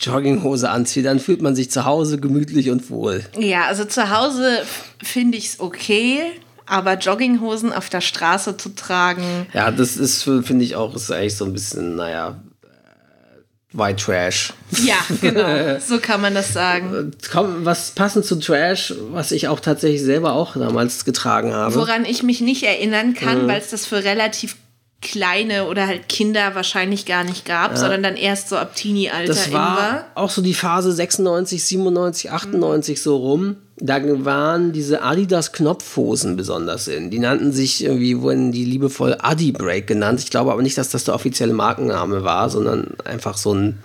Jogginghose 0.00 0.70
anzieht, 0.70 1.06
dann 1.06 1.18
fühlt 1.18 1.42
man 1.42 1.56
sich 1.56 1.70
zu 1.70 1.84
Hause 1.84 2.18
gemütlich 2.18 2.70
und 2.70 2.90
wohl. 2.90 3.24
Ja, 3.36 3.64
also 3.66 3.84
zu 3.84 4.10
Hause 4.10 4.62
finde 5.02 5.38
ich 5.38 5.46
es 5.46 5.60
okay, 5.60 6.20
aber 6.66 6.94
Jogginghosen 6.94 7.72
auf 7.72 7.88
der 7.88 8.00
Straße 8.00 8.56
zu 8.56 8.74
tragen. 8.74 9.46
Ja, 9.52 9.70
das 9.70 9.96
ist, 9.96 10.22
finde 10.22 10.64
ich 10.64 10.76
auch, 10.76 10.94
ist 10.94 11.10
eigentlich 11.10 11.36
so 11.36 11.44
ein 11.44 11.52
bisschen, 11.52 11.96
naja, 11.96 12.40
äh, 12.62 13.76
White 13.76 14.04
Trash. 14.04 14.52
Ja, 14.84 14.96
genau. 15.20 15.80
so 15.86 15.98
kann 15.98 16.20
man 16.20 16.34
das 16.34 16.52
sagen. 16.52 17.10
Komm, 17.32 17.64
was 17.64 17.90
passend 17.90 18.24
zu 18.24 18.36
Trash, 18.36 18.94
was 19.10 19.32
ich 19.32 19.48
auch 19.48 19.58
tatsächlich 19.58 20.02
selber 20.02 20.34
auch 20.34 20.54
damals 20.54 21.04
getragen 21.04 21.52
habe. 21.54 21.74
Woran 21.74 22.04
ich 22.04 22.22
mich 22.22 22.40
nicht 22.40 22.62
erinnern 22.62 23.14
kann, 23.14 23.44
mhm. 23.44 23.48
weil 23.48 23.60
es 23.60 23.70
das 23.70 23.86
für 23.86 24.04
relativ 24.04 24.56
kleine 25.00 25.66
oder 25.68 25.86
halt 25.86 26.08
Kinder 26.08 26.54
wahrscheinlich 26.54 27.06
gar 27.06 27.22
nicht 27.22 27.44
gab, 27.44 27.72
ja. 27.72 27.76
sondern 27.76 28.02
dann 28.02 28.16
erst 28.16 28.48
so 28.48 28.56
ab 28.56 28.74
Teenie-Alter 28.74 29.32
das 29.32 29.52
war, 29.52 29.76
war. 29.76 30.04
Auch 30.16 30.30
so 30.30 30.42
die 30.42 30.54
Phase 30.54 30.90
96, 30.92 31.62
97, 31.64 32.32
98 32.32 32.96
mhm. 32.96 33.02
so 33.02 33.16
rum. 33.16 33.56
Da 33.80 34.00
waren 34.24 34.72
diese 34.72 35.02
Adidas 35.02 35.52
Knopfhosen 35.52 36.34
besonders 36.34 36.88
in. 36.88 37.10
Die 37.10 37.20
nannten 37.20 37.52
sich 37.52 37.84
irgendwie, 37.84 38.20
wurden 38.20 38.50
die 38.50 38.64
liebevoll 38.64 39.16
Adi 39.20 39.52
Break 39.52 39.86
genannt. 39.86 40.18
Ich 40.18 40.30
glaube 40.30 40.50
aber 40.50 40.62
nicht, 40.62 40.76
dass 40.76 40.88
das 40.88 41.04
der 41.04 41.14
offizielle 41.14 41.52
Markenname 41.52 42.24
war, 42.24 42.50
sondern 42.50 42.96
einfach 43.04 43.36
so 43.36 43.54
ein 43.54 43.78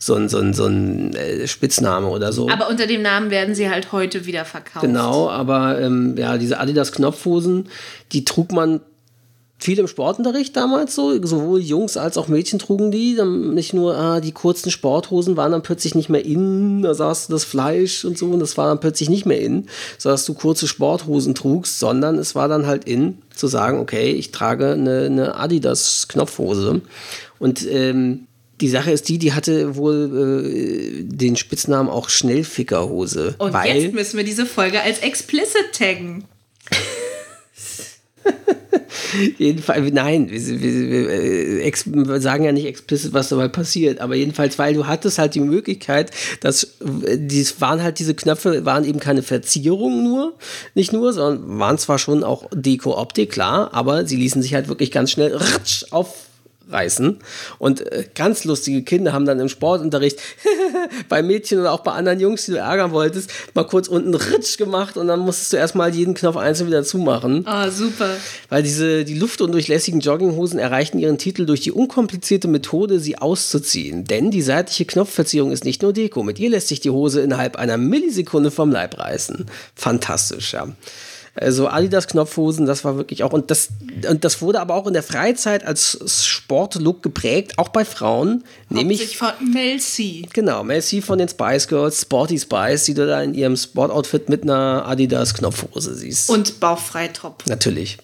so 0.00 0.14
ein, 0.14 0.28
so 0.28 0.38
ein, 0.38 0.54
so 0.54 0.66
ein 0.66 1.12
äh, 1.14 1.48
Spitzname 1.48 2.06
oder 2.06 2.32
so. 2.32 2.48
Aber 2.48 2.68
unter 2.68 2.86
dem 2.86 3.02
Namen 3.02 3.30
werden 3.30 3.56
sie 3.56 3.68
halt 3.68 3.90
heute 3.90 4.26
wieder 4.26 4.44
verkauft. 4.44 4.82
Genau, 4.84 5.28
aber 5.28 5.80
ähm, 5.80 6.16
ja, 6.16 6.38
diese 6.38 6.60
Adidas 6.60 6.92
Knopfhosen, 6.92 7.68
die 8.12 8.24
trug 8.24 8.52
man 8.52 8.80
viel 9.60 9.78
im 9.80 9.88
Sportunterricht 9.88 10.56
damals 10.56 10.94
so, 10.94 11.20
sowohl 11.26 11.60
Jungs 11.60 11.96
als 11.96 12.16
auch 12.16 12.28
Mädchen 12.28 12.60
trugen 12.60 12.92
die. 12.92 13.16
Dann 13.16 13.54
nicht 13.54 13.74
nur, 13.74 13.96
ah, 13.96 14.20
die 14.20 14.30
kurzen 14.32 14.70
Sporthosen 14.70 15.36
waren 15.36 15.50
dann 15.50 15.62
plötzlich 15.62 15.96
nicht 15.96 16.08
mehr 16.08 16.24
in, 16.24 16.82
da 16.82 16.94
saß 16.94 17.26
du 17.26 17.32
das 17.32 17.44
Fleisch 17.44 18.04
und 18.04 18.16
so 18.16 18.26
und 18.26 18.38
das 18.38 18.56
war 18.56 18.68
dann 18.68 18.78
plötzlich 18.78 19.10
nicht 19.10 19.26
mehr 19.26 19.40
in, 19.40 19.66
so 19.98 20.08
dass 20.10 20.24
du 20.24 20.34
kurze 20.34 20.68
Sporthosen 20.68 21.34
trugst, 21.34 21.80
sondern 21.80 22.18
es 22.18 22.36
war 22.36 22.46
dann 22.46 22.66
halt 22.66 22.84
in, 22.84 23.18
zu 23.34 23.48
sagen, 23.48 23.80
okay, 23.80 24.12
ich 24.12 24.30
trage 24.30 24.72
eine, 24.72 25.06
eine 25.06 25.34
Adidas 25.34 26.06
Knopfhose. 26.08 26.80
Und 27.40 27.66
ähm, 27.68 28.28
die 28.60 28.68
Sache 28.68 28.92
ist 28.92 29.08
die, 29.08 29.18
die 29.18 29.32
hatte 29.32 29.76
wohl 29.76 30.44
äh, 30.44 31.02
den 31.04 31.36
Spitznamen 31.36 31.90
auch 31.90 32.08
Schnellfickerhose. 32.08 33.34
Und 33.38 33.52
weil, 33.52 33.76
jetzt 33.76 33.94
müssen 33.94 34.16
wir 34.16 34.24
diese 34.24 34.46
Folge 34.46 34.80
als 34.80 35.00
explicit 35.00 35.72
taggen. 35.72 36.24
Jedenfalls, 39.38 39.92
nein, 39.92 40.30
wir, 40.30 40.60
wir, 40.60 41.10
äh, 41.10 41.72
wir, 41.86 42.20
sagen 42.20 42.44
ja 42.44 42.52
nicht 42.52 42.66
explizit, 42.66 43.12
was 43.12 43.28
dabei 43.28 43.48
passiert, 43.48 44.00
aber 44.00 44.14
jedenfalls, 44.14 44.58
weil 44.58 44.74
du 44.74 44.86
hattest 44.86 45.18
halt 45.18 45.34
die 45.34 45.40
Möglichkeit, 45.40 46.10
dass 46.40 46.76
die 46.80 47.46
waren 47.58 47.82
halt 47.82 47.98
diese 47.98 48.14
Knöpfe, 48.14 48.64
waren 48.64 48.84
eben 48.84 49.00
keine 49.00 49.22
Verzierung 49.22 50.02
nur, 50.02 50.34
nicht 50.74 50.92
nur, 50.92 51.12
sondern 51.12 51.58
waren 51.58 51.78
zwar 51.78 51.98
schon 51.98 52.24
auch 52.24 52.44
Deko-Optik, 52.52 53.30
klar, 53.30 53.70
aber 53.72 54.06
sie 54.06 54.16
ließen 54.16 54.42
sich 54.42 54.54
halt 54.54 54.68
wirklich 54.68 54.90
ganz 54.90 55.10
schnell 55.10 55.38
auf 55.90 56.27
reißen. 56.70 57.18
Und 57.58 57.80
äh, 57.92 58.04
ganz 58.14 58.44
lustige 58.44 58.82
Kinder 58.82 59.12
haben 59.12 59.26
dann 59.26 59.40
im 59.40 59.48
Sportunterricht 59.48 60.20
bei 61.08 61.22
Mädchen 61.22 61.60
oder 61.60 61.72
auch 61.72 61.80
bei 61.80 61.92
anderen 61.92 62.20
Jungs, 62.20 62.46
die 62.46 62.52
du 62.52 62.58
ärgern 62.58 62.92
wolltest, 62.92 63.30
mal 63.54 63.64
kurz 63.64 63.88
unten 63.88 64.14
Ritsch 64.14 64.58
gemacht 64.58 64.96
und 64.96 65.08
dann 65.08 65.20
musstest 65.20 65.52
du 65.52 65.56
erstmal 65.56 65.94
jeden 65.94 66.14
Knopf 66.14 66.36
einzeln 66.36 66.66
wieder 66.66 66.84
zumachen. 66.84 67.46
Ah, 67.46 67.66
oh, 67.66 67.70
super. 67.70 68.10
Weil 68.48 68.62
diese, 68.62 69.04
die 69.04 69.14
luftundurchlässigen 69.14 70.00
Jogginghosen 70.00 70.58
erreichten 70.58 70.98
ihren 70.98 71.18
Titel 71.18 71.46
durch 71.46 71.60
die 71.60 71.72
unkomplizierte 71.72 72.48
Methode, 72.48 73.00
sie 73.00 73.18
auszuziehen. 73.18 74.04
Denn 74.04 74.30
die 74.30 74.42
seitliche 74.42 74.84
Knopfverzierung 74.84 75.52
ist 75.52 75.64
nicht 75.64 75.82
nur 75.82 75.92
Deko. 75.92 76.22
Mit 76.22 76.38
ihr 76.38 76.50
lässt 76.50 76.68
sich 76.68 76.80
die 76.80 76.90
Hose 76.90 77.20
innerhalb 77.20 77.56
einer 77.56 77.76
Millisekunde 77.76 78.50
vom 78.50 78.70
Leib 78.70 78.98
reißen. 78.98 79.46
Fantastisch, 79.74 80.52
ja. 80.52 80.68
Also 81.40 81.68
Adidas 81.68 82.06
Knopfhosen, 82.08 82.66
das 82.66 82.84
war 82.84 82.96
wirklich 82.96 83.22
auch 83.22 83.32
und 83.32 83.50
das 83.50 83.68
und 84.08 84.24
das 84.24 84.42
wurde 84.42 84.60
aber 84.60 84.74
auch 84.74 84.86
in 84.86 84.92
der 84.92 85.02
Freizeit 85.02 85.64
als 85.64 85.98
Sportlook 86.24 87.02
geprägt, 87.02 87.58
auch 87.58 87.68
bei 87.68 87.84
Frauen, 87.84 88.44
nämlich 88.68 89.16
von 89.16 89.30
Mel 89.52 89.78
C. 89.78 90.26
Genau, 90.32 90.64
Mel 90.64 90.82
C 90.82 91.00
von 91.00 91.18
den 91.18 91.28
Spice 91.28 91.68
Girls, 91.68 92.02
Sporty 92.02 92.38
Spice, 92.38 92.84
die 92.84 92.94
du 92.94 93.06
da 93.06 93.22
in 93.22 93.34
ihrem 93.34 93.56
Sportoutfit 93.56 94.28
mit 94.28 94.42
einer 94.42 94.84
Adidas 94.86 95.34
Knopfhose 95.34 95.94
siehst. 95.94 96.30
Und 96.30 96.60
Bauchfreitop. 96.60 97.44
Natürlich. 97.46 97.98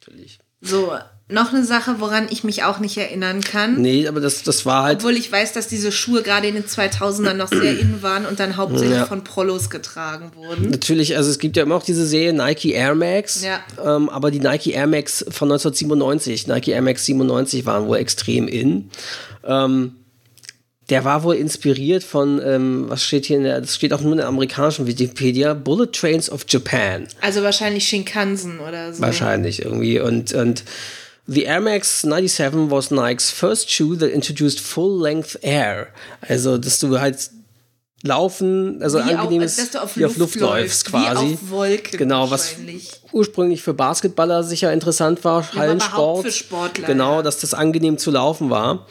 Natürlich. 0.00 0.38
So, 0.60 0.92
noch 1.30 1.52
eine 1.52 1.64
Sache, 1.64 1.96
woran 1.98 2.26
ich 2.30 2.44
mich 2.44 2.64
auch 2.64 2.78
nicht 2.78 2.96
erinnern 2.96 3.40
kann. 3.40 3.80
Nee, 3.80 4.06
aber 4.08 4.20
das, 4.20 4.42
das 4.42 4.66
war 4.66 4.84
halt. 4.84 4.98
Obwohl 4.98 5.16
ich 5.16 5.30
weiß, 5.30 5.52
dass 5.52 5.68
diese 5.68 5.92
Schuhe 5.92 6.22
gerade 6.22 6.48
in 6.48 6.54
den 6.54 6.64
2000ern 6.64 7.34
noch 7.34 7.48
sehr 7.48 7.78
in 7.78 8.02
waren 8.02 8.26
und 8.26 8.40
dann 8.40 8.56
hauptsächlich 8.56 8.98
ja. 8.98 9.06
von 9.06 9.24
Prolos 9.24 9.70
getragen 9.70 10.32
wurden. 10.34 10.70
Natürlich, 10.70 11.16
also 11.16 11.30
es 11.30 11.38
gibt 11.38 11.56
ja 11.56 11.62
immer 11.62 11.76
noch 11.76 11.84
diese 11.84 12.06
Serie 12.06 12.32
Nike 12.32 12.72
Air 12.72 12.94
Max. 12.94 13.44
Ja. 13.44 13.60
Ähm, 13.84 14.08
aber 14.08 14.30
die 14.30 14.40
Nike 14.40 14.72
Air 14.72 14.86
Max 14.86 15.24
von 15.30 15.50
1997, 15.50 16.46
Nike 16.46 16.72
Air 16.72 16.82
Max 16.82 17.04
97 17.06 17.66
waren 17.66 17.86
wohl 17.86 17.98
extrem 17.98 18.48
in. 18.48 18.90
Ähm, 19.44 19.94
der 20.90 21.04
war 21.04 21.22
wohl 21.22 21.36
inspiriert 21.36 22.02
von, 22.02 22.40
ähm, 22.44 22.86
was 22.88 23.04
steht 23.04 23.26
hier 23.26 23.36
in 23.36 23.44
der, 23.44 23.60
das 23.60 23.76
steht 23.76 23.92
auch 23.92 24.00
nur 24.00 24.12
in 24.12 24.18
der 24.18 24.26
amerikanischen 24.26 24.86
Wikipedia, 24.86 25.54
Bullet 25.54 25.86
Trains 25.92 26.30
of 26.30 26.44
Japan. 26.48 27.06
Also 27.20 27.42
wahrscheinlich 27.42 27.86
Shinkansen 27.86 28.58
oder 28.58 28.92
so. 28.92 29.00
Wahrscheinlich 29.00 29.64
irgendwie 29.64 30.00
und, 30.00 30.34
und 30.34 30.64
The 31.32 31.44
Air 31.44 31.60
Max 31.60 32.02
97 32.02 32.72
was 32.72 32.90
Nikes 32.90 33.30
first 33.30 33.70
shoe 33.70 33.96
that 33.96 34.10
introduced 34.10 34.58
full-length 34.58 35.38
air. 35.42 35.86
Also, 36.22 36.58
dass 36.58 36.80
du 36.80 36.98
halt 36.98 37.30
laufen, 38.02 38.82
also 38.82 38.98
wie 38.98 39.14
angenehm 39.14 39.42
ist, 39.42 39.56
dass 39.58 39.70
du 39.70 39.78
auf, 39.80 39.94
Luft, 39.94 40.14
auf 40.14 40.18
Luft 40.18 40.34
läufst, 40.36 40.86
quasi. 40.86 41.28
Wie 41.28 41.34
auf 41.34 41.50
Wolken 41.50 41.98
genau, 41.98 42.30
was 42.32 42.56
ursprünglich 43.12 43.62
für 43.62 43.74
Basketballer 43.74 44.42
sicher 44.42 44.72
interessant 44.72 45.22
war, 45.22 45.42
ja, 45.52 45.60
Hallensport. 45.60 46.24
Für 46.24 46.32
Sportler, 46.32 46.86
genau, 46.88 47.22
dass 47.22 47.38
das 47.38 47.54
angenehm 47.54 47.96
zu 47.96 48.10
laufen 48.10 48.50
war 48.50 48.88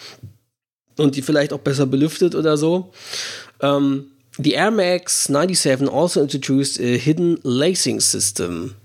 und 0.96 1.18
die 1.18 1.22
vielleicht 1.22 1.52
auch 1.52 1.60
besser 1.60 1.88
belüftet 1.88 2.36
oder 2.36 2.56
so. 2.56 2.94
Um, 3.62 3.68
ähm, 3.70 4.12
the 4.38 4.52
Air 4.54 4.72
Max 4.72 5.26
97 5.26 5.90
also 5.90 6.22
introduced 6.22 6.80
a 6.80 6.96
hidden 6.98 7.38
lacing 7.44 8.00
system. 8.00 8.76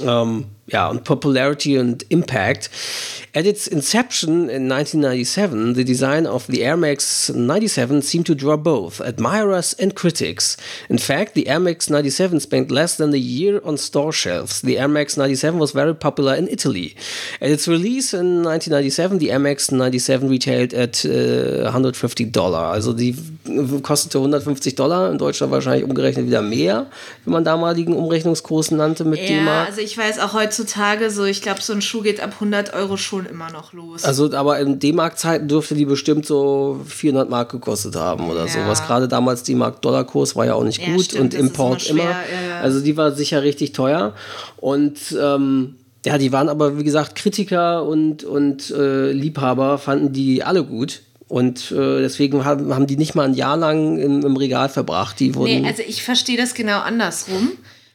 Um, 0.00 0.46
yeah, 0.66 0.88
on 0.88 0.98
popularity 1.00 1.76
and 1.76 2.02
impact. 2.10 2.68
At 3.34 3.46
its 3.46 3.66
inception 3.66 4.48
in 4.48 4.68
1997, 4.68 5.72
the 5.72 5.84
design 5.84 6.26
of 6.26 6.46
the 6.46 6.64
Air 6.64 6.76
Max 6.76 7.30
97 7.30 8.02
seemed 8.02 8.26
to 8.26 8.34
draw 8.34 8.56
both 8.56 9.00
admirers 9.00 9.74
and 9.74 9.94
critics. 9.94 10.56
In 10.88 10.98
fact, 10.98 11.34
the 11.34 11.48
Air 11.48 11.58
Max 11.58 11.90
97 11.90 12.40
spent 12.40 12.70
less 12.70 12.96
than 12.96 13.12
a 13.12 13.18
year 13.18 13.60
on 13.64 13.76
store 13.76 14.12
shelves. 14.12 14.60
The 14.60 14.78
Air 14.78 14.88
Max 14.88 15.16
97 15.16 15.58
was 15.58 15.72
very 15.72 15.94
popular 15.94 16.34
in 16.34 16.48
Italy. 16.48 16.94
At 17.40 17.50
its 17.50 17.66
release 17.66 18.14
in 18.14 18.44
1997, 18.44 19.18
the 19.18 19.32
Air 19.32 19.40
Max 19.40 19.70
97 19.70 20.28
retailed 20.28 20.72
at 20.72 21.04
uh, 21.04 21.64
150 21.64 22.26
Dollar. 22.26 22.72
Also 22.72 22.92
die 22.92 23.16
kostete 23.82 24.18
150 24.18 24.76
Dollar, 24.76 25.10
in 25.10 25.18
Deutschland 25.18 25.52
wahrscheinlich 25.52 25.84
umgerechnet 25.84 26.26
wieder 26.26 26.42
mehr, 26.42 26.86
wenn 27.24 27.32
man 27.32 27.44
damaligen 27.44 27.94
Umrechnungskurs 27.94 28.70
nannte 28.70 29.04
mit 29.04 29.20
ja, 29.20 29.26
D-Mark. 29.26 29.68
also 29.68 29.80
ich 29.80 29.98
weiß 29.98 30.18
auch 30.20 30.32
heutzutage 30.58 31.10
so, 31.10 31.24
ich 31.24 31.42
glaube, 31.42 31.60
so 31.60 31.72
ein 31.72 31.82
Schuh 31.82 32.02
geht 32.02 32.20
ab 32.20 32.32
100 32.34 32.74
Euro 32.74 32.96
schon 32.96 33.26
immer 33.26 33.50
noch 33.50 33.72
los. 33.72 34.04
Also, 34.04 34.32
aber 34.32 34.58
in 34.60 34.78
D-Mark-Zeiten 34.78 35.48
dürfte 35.48 35.74
die 35.74 35.84
bestimmt 35.84 36.26
so 36.26 36.80
400 36.86 37.28
Mark 37.28 37.50
gekostet 37.50 37.96
haben 37.96 38.30
oder 38.30 38.46
ja. 38.46 38.52
so. 38.52 38.58
Was 38.66 38.86
gerade 38.86 39.08
damals 39.08 39.42
die 39.42 39.54
Mark-Dollar-Kurs 39.54 40.36
war 40.36 40.46
ja 40.46 40.54
auch 40.54 40.64
nicht 40.64 40.80
ja, 40.80 40.94
gut 40.94 41.06
stimmt, 41.06 41.34
und 41.34 41.34
Import 41.34 41.88
immer. 41.88 42.02
immer. 42.02 42.10
Ja, 42.10 42.60
also, 42.60 42.80
die 42.80 42.96
war 42.96 43.12
sicher 43.12 43.42
richtig 43.42 43.72
teuer. 43.72 44.14
Und 44.56 44.98
ähm, 45.20 45.76
ja, 46.06 46.18
die 46.18 46.32
waren 46.32 46.48
aber, 46.48 46.78
wie 46.78 46.84
gesagt, 46.84 47.14
Kritiker 47.14 47.84
und, 47.84 48.24
und 48.24 48.70
äh, 48.70 49.10
Liebhaber 49.10 49.78
fanden 49.78 50.12
die 50.12 50.42
alle 50.42 50.64
gut. 50.64 51.02
Und 51.26 51.72
äh, 51.72 52.00
deswegen 52.00 52.44
haben, 52.44 52.72
haben 52.74 52.86
die 52.86 52.96
nicht 52.96 53.14
mal 53.14 53.24
ein 53.24 53.34
Jahr 53.34 53.56
lang 53.56 53.98
im, 53.98 54.24
im 54.24 54.36
Regal 54.36 54.68
verbracht. 54.68 55.18
Die 55.18 55.34
wurden 55.34 55.62
nee, 55.62 55.66
also 55.66 55.82
ich 55.86 56.04
verstehe 56.04 56.36
das 56.36 56.54
genau 56.54 56.80
andersrum. 56.80 57.52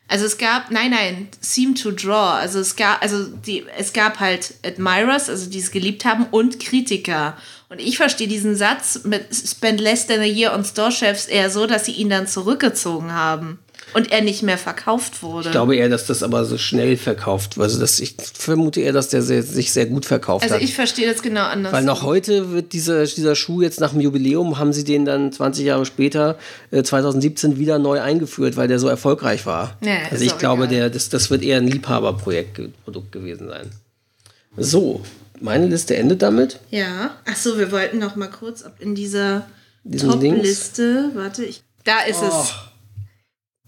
Also 0.09 0.25
es 0.25 0.37
gab, 0.37 0.71
nein, 0.71 0.91
nein, 0.91 1.29
Seem 1.39 1.75
to 1.75 1.91
Draw. 1.91 2.39
Also 2.39 2.59
es 2.59 2.75
gab, 2.75 3.01
also 3.01 3.27
die, 3.27 3.65
es 3.77 3.93
gab 3.93 4.19
halt 4.19 4.55
Admirers, 4.65 5.29
also 5.29 5.49
die 5.49 5.59
es 5.59 5.71
geliebt 5.71 6.03
haben, 6.03 6.25
und 6.31 6.59
Kritiker. 6.59 7.37
Und 7.69 7.79
ich 7.79 7.97
verstehe 7.97 8.27
diesen 8.27 8.55
Satz 8.55 9.01
mit 9.03 9.27
Spend 9.33 9.79
less 9.79 10.07
than 10.07 10.19
a 10.19 10.25
year 10.25 10.53
on 10.53 10.65
store 10.65 10.91
chefs 10.91 11.27
eher 11.27 11.51
so, 11.51 11.67
dass 11.67 11.85
sie 11.85 11.91
ihn 11.91 12.09
dann 12.09 12.27
zurückgezogen 12.27 13.13
haben 13.13 13.59
und 13.93 14.11
er 14.11 14.21
nicht 14.21 14.43
mehr 14.43 14.57
verkauft 14.57 15.23
wurde. 15.23 15.47
Ich 15.47 15.51
glaube 15.51 15.75
eher, 15.75 15.89
dass 15.89 16.05
das 16.05 16.23
aber 16.23 16.45
so 16.45 16.57
schnell 16.57 16.97
verkauft 16.97 17.57
wurde. 17.57 17.65
Also 17.65 17.79
das, 17.79 17.99
ich 17.99 18.15
vermute 18.33 18.81
eher, 18.81 18.93
dass 18.93 19.09
der 19.09 19.21
sehr, 19.21 19.43
sich 19.43 19.71
sehr 19.71 19.85
gut 19.85 20.05
verkauft 20.05 20.43
also 20.43 20.55
hat. 20.55 20.61
Also 20.61 20.69
ich 20.69 20.75
verstehe 20.75 21.11
das 21.11 21.21
genau 21.21 21.43
anders. 21.43 21.73
Weil 21.73 21.83
noch 21.83 22.03
heute 22.03 22.51
wird 22.51 22.73
dieser, 22.73 23.05
dieser 23.05 23.35
Schuh 23.35 23.61
jetzt 23.61 23.79
nach 23.79 23.91
dem 23.91 24.01
Jubiläum, 24.01 24.57
haben 24.59 24.73
sie 24.73 24.83
den 24.83 25.05
dann 25.05 25.31
20 25.31 25.65
Jahre 25.65 25.85
später, 25.85 26.37
äh, 26.71 26.83
2017, 26.83 27.57
wieder 27.57 27.79
neu 27.79 28.01
eingeführt, 28.01 28.57
weil 28.57 28.67
der 28.67 28.79
so 28.79 28.87
erfolgreich 28.87 29.45
war. 29.45 29.77
Ja, 29.81 29.97
also 30.11 30.23
ich 30.23 30.37
glaube, 30.37 30.67
der, 30.67 30.89
das, 30.89 31.09
das 31.09 31.29
wird 31.29 31.43
eher 31.43 31.57
ein 31.57 31.67
Liebhaberprojekt, 31.67 32.61
Produkt 32.83 33.11
gewesen 33.11 33.47
sein. 33.47 33.71
So, 34.57 35.01
meine 35.39 35.67
Liste 35.67 35.95
endet 35.95 36.21
damit. 36.21 36.59
Ja. 36.69 37.17
Achso, 37.25 37.57
wir 37.57 37.71
wollten 37.71 37.99
noch 37.99 38.15
mal 38.15 38.29
kurz, 38.29 38.65
ob 38.65 38.79
in 38.79 38.95
dieser 38.95 39.47
Top-Liste, 39.97 41.11
warte, 41.15 41.45
ich, 41.45 41.63
da 41.83 42.01
ist 42.01 42.19
oh. 42.21 42.27
es. 42.27 42.68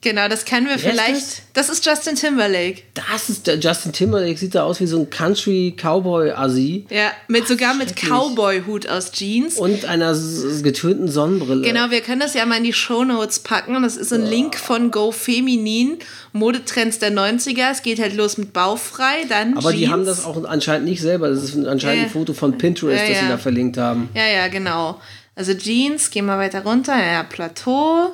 Genau, 0.03 0.27
das 0.27 0.45
kennen 0.45 0.65
wir 0.65 0.81
Wer 0.81 0.93
vielleicht. 0.93 1.43
Das? 1.53 1.67
das? 1.67 1.69
ist 1.69 1.85
Justin 1.85 2.15
Timberlake. 2.15 2.81
Das 2.95 3.29
ist 3.29 3.45
der 3.45 3.59
Justin 3.59 3.93
Timberlake, 3.93 4.35
sieht 4.35 4.55
da 4.55 4.63
aus 4.63 4.79
wie 4.79 4.87
so 4.87 4.99
ein 4.99 5.09
Country 5.11 5.75
Cowboy 5.79 6.31
Assi. 6.31 6.87
Ja, 6.89 7.11
mit 7.27 7.43
Ach, 7.43 7.49
sogar 7.49 7.75
mit 7.75 7.95
Cowboy 7.95 8.63
Hut 8.65 8.87
aus 8.87 9.11
Jeans 9.11 9.57
und 9.57 9.85
einer 9.85 10.17
getönten 10.63 11.07
Sonnenbrille. 11.07 11.61
Genau, 11.61 11.91
wir 11.91 12.01
können 12.01 12.19
das 12.19 12.33
ja 12.33 12.47
mal 12.47 12.57
in 12.57 12.63
die 12.63 12.73
Show 12.73 13.03
Notes 13.03 13.41
packen. 13.41 13.79
Das 13.83 13.95
ist 13.95 14.11
ein 14.11 14.23
oh. 14.23 14.29
Link 14.29 14.55
von 14.55 14.89
Go 14.89 15.11
Feminin, 15.11 15.99
Modetrends 16.33 16.97
der 16.97 17.11
90er. 17.11 17.71
Es 17.71 17.83
geht 17.83 17.99
halt 17.99 18.15
los 18.15 18.39
mit 18.39 18.53
baufrei, 18.53 19.25
dann 19.29 19.55
Aber 19.55 19.69
Jeans. 19.69 19.79
die 19.79 19.89
haben 19.89 20.05
das 20.05 20.25
auch 20.25 20.43
anscheinend 20.45 20.87
nicht 20.87 21.01
selber. 21.01 21.29
Das 21.29 21.43
ist 21.43 21.55
anscheinend 21.55 21.99
ja. 21.99 22.07
ein 22.07 22.09
Foto 22.09 22.33
von 22.33 22.57
Pinterest, 22.57 22.97
ja, 22.97 23.03
ja. 23.03 23.11
das 23.11 23.21
sie 23.21 23.29
da 23.29 23.37
verlinkt 23.37 23.77
haben. 23.77 24.09
Ja, 24.15 24.25
ja, 24.25 24.47
genau. 24.47 24.99
Also 25.35 25.53
Jeans, 25.53 26.09
gehen 26.09 26.25
wir 26.25 26.39
weiter 26.39 26.63
runter. 26.63 26.97
Ja, 26.97 27.21
Plateau. 27.21 28.11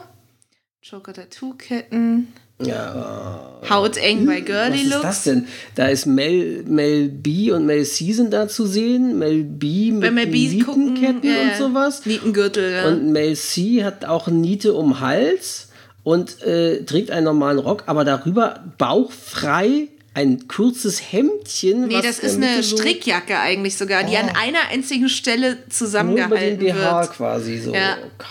Joker 0.89 1.11
Tattoo-Ketten. 1.11 2.27
Ja. 2.61 3.59
Hauteng 3.69 4.25
bei 4.25 4.39
Girly 4.39 4.89
Was 4.89 4.95
ist 4.95 5.03
das 5.03 5.23
denn? 5.23 5.47
Da 5.75 5.87
ist 5.87 6.05
Mel, 6.05 6.63
Mel 6.65 7.09
B 7.09 7.51
und 7.51 7.65
Mel 7.65 7.83
C 7.83 8.13
sind 8.13 8.31
da 8.31 8.47
zu 8.47 8.65
sehen. 8.65 9.19
Mel 9.19 9.43
B 9.43 9.91
mit 9.91 10.13
Mel 10.13 10.27
B 10.27 10.59
gucken, 10.61 10.93
Nietenketten 10.93 11.29
ja, 11.29 11.41
und 11.41 11.57
sowas. 11.57 12.05
Nietengürtel, 12.05 12.71
ja. 12.71 12.87
Und 12.87 13.11
Mel 13.11 13.35
C 13.35 13.83
hat 13.83 14.05
auch 14.05 14.27
Niete 14.29 14.73
um 14.75 15.01
Hals 15.01 15.67
und 16.03 16.41
äh, 16.43 16.83
trägt 16.85 17.11
einen 17.11 17.25
normalen 17.25 17.59
Rock, 17.59 17.83
aber 17.87 18.05
darüber 18.05 18.63
bauchfrei 18.77 19.89
ein 20.13 20.47
kurzes 20.47 21.11
Hemdchen. 21.11 21.87
Nee, 21.87 22.01
das 22.01 22.19
ist 22.19 22.37
eine 22.37 22.63
so 22.63 22.77
Strickjacke 22.77 23.37
eigentlich 23.37 23.75
sogar, 23.77 24.05
die 24.05 24.15
an 24.15 24.29
einer 24.29 24.69
einzigen 24.71 25.09
Stelle 25.09 25.41
nur 25.41 25.51
über 25.51 25.63
den 25.63 25.69
zusammengehalten 25.69 26.59
BH 26.59 27.01
wird. 27.01 27.11
quasi 27.11 27.57
so. 27.57 27.73
Ja. 27.73 27.97
Oh 28.01 28.09
Gott. 28.17 28.27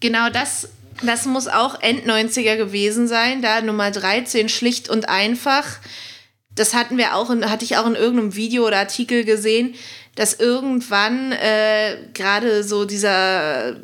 Genau 0.00 0.28
das, 0.28 0.68
das 1.02 1.26
muss 1.26 1.48
auch 1.48 1.80
End-90er 1.80 2.56
gewesen 2.56 3.08
sein. 3.08 3.42
Da 3.42 3.60
Nummer 3.60 3.90
13, 3.90 4.48
schlicht 4.48 4.88
und 4.88 5.08
einfach. 5.08 5.78
Das 6.54 6.74
hatten 6.74 6.96
wir 6.96 7.14
auch, 7.14 7.30
in, 7.30 7.50
hatte 7.50 7.64
ich 7.64 7.76
auch 7.76 7.86
in 7.86 7.94
irgendeinem 7.94 8.34
Video 8.34 8.66
oder 8.66 8.78
Artikel 8.78 9.24
gesehen, 9.24 9.74
dass 10.14 10.34
irgendwann 10.34 11.32
äh, 11.32 11.98
gerade 12.14 12.64
so 12.64 12.86
dieser 12.86 13.76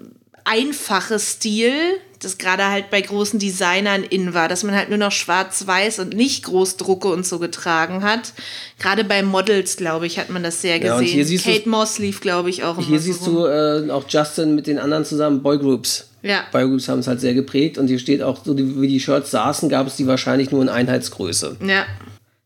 einfache 0.45 1.19
Stil, 1.19 1.73
das 2.21 2.39
gerade 2.39 2.69
halt 2.69 2.91
bei 2.91 3.01
großen 3.01 3.39
Designern 3.39 4.05
in 4.05 4.33
war, 4.35 4.49
dass 4.49 4.63
man 4.63 4.75
halt 4.75 4.89
nur 4.89 4.99
noch 4.99 5.13
schwarz-weiß 5.13 5.99
und 5.99 6.15
nicht 6.15 6.45
Großdrucke 6.45 7.09
und 7.09 7.27
so 7.27 7.39
getragen 7.39 8.03
hat. 8.05 8.33
Gerade 8.79 9.05
bei 9.05 9.23
Models, 9.23 9.77
glaube 9.77 10.07
ich, 10.07 10.19
hat 10.19 10.31
man 10.31 10.43
das 10.43 10.61
sehr 10.63 10.83
Ja, 10.83 10.99
gesehen. 11.01 11.41
Kate 11.43 11.69
Moss 11.69 11.99
lief, 11.99 12.21
glaube 12.21 12.51
ich, 12.51 12.63
auch 12.65 12.79
Hier 12.79 13.01
siehst 13.01 13.27
rum. 13.27 13.35
du 13.35 13.47
äh, 13.47 13.91
auch 13.91 14.05
Justin 14.09 14.55
mit 14.55 14.67
den 14.67 14.79
anderen 14.79 15.05
zusammen, 15.05 15.43
Boygroups. 15.43 16.09
Ja. 16.23 16.45
Boygroups 16.53 16.89
haben 16.89 17.01
es 17.01 17.09
halt 17.09 17.21
sehr 17.21 17.35
geprägt 17.35 17.79
und 17.79 17.89
hier 17.89 17.99
steht 17.99 18.23
auch, 18.23 18.45
so 18.45 18.57
wie 18.57 18.87
die 18.87 19.01
Shirts 19.01 19.33
saßen, 19.33 19.69
gab 19.69 19.89
es 19.89 19.97
die 19.97 20.07
wahrscheinlich 20.07 20.53
nur 20.53 20.63
in 20.63 20.69
Einheitsgröße. 20.69 21.57
Ja. 21.67 21.85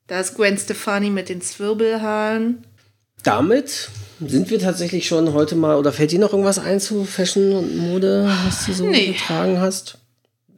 Da 0.07 0.21
ist 0.21 0.37
Gwen 0.37 0.57
Stefani 0.57 1.11
mit 1.11 1.29
den 1.29 1.41
Zwirbelhaaren. 1.43 2.65
Damit 3.27 3.89
sind 4.25 4.51
wir 4.51 4.61
tatsächlich 4.61 5.09
schon 5.09 5.33
heute 5.33 5.57
mal, 5.57 5.77
oder 5.77 5.93
fällt 5.93 6.13
dir 6.13 6.21
noch 6.21 6.31
irgendwas 6.33 6.61
ein 6.61 6.79
zu 6.79 7.05
Fashion 7.05 7.53
und 7.53 7.77
Mode, 7.77 8.31
was 8.47 8.67
du 8.67 8.73
so 8.73 8.87
Nee. 8.87 9.09
getragen 9.13 9.61
hast? 9.61 9.99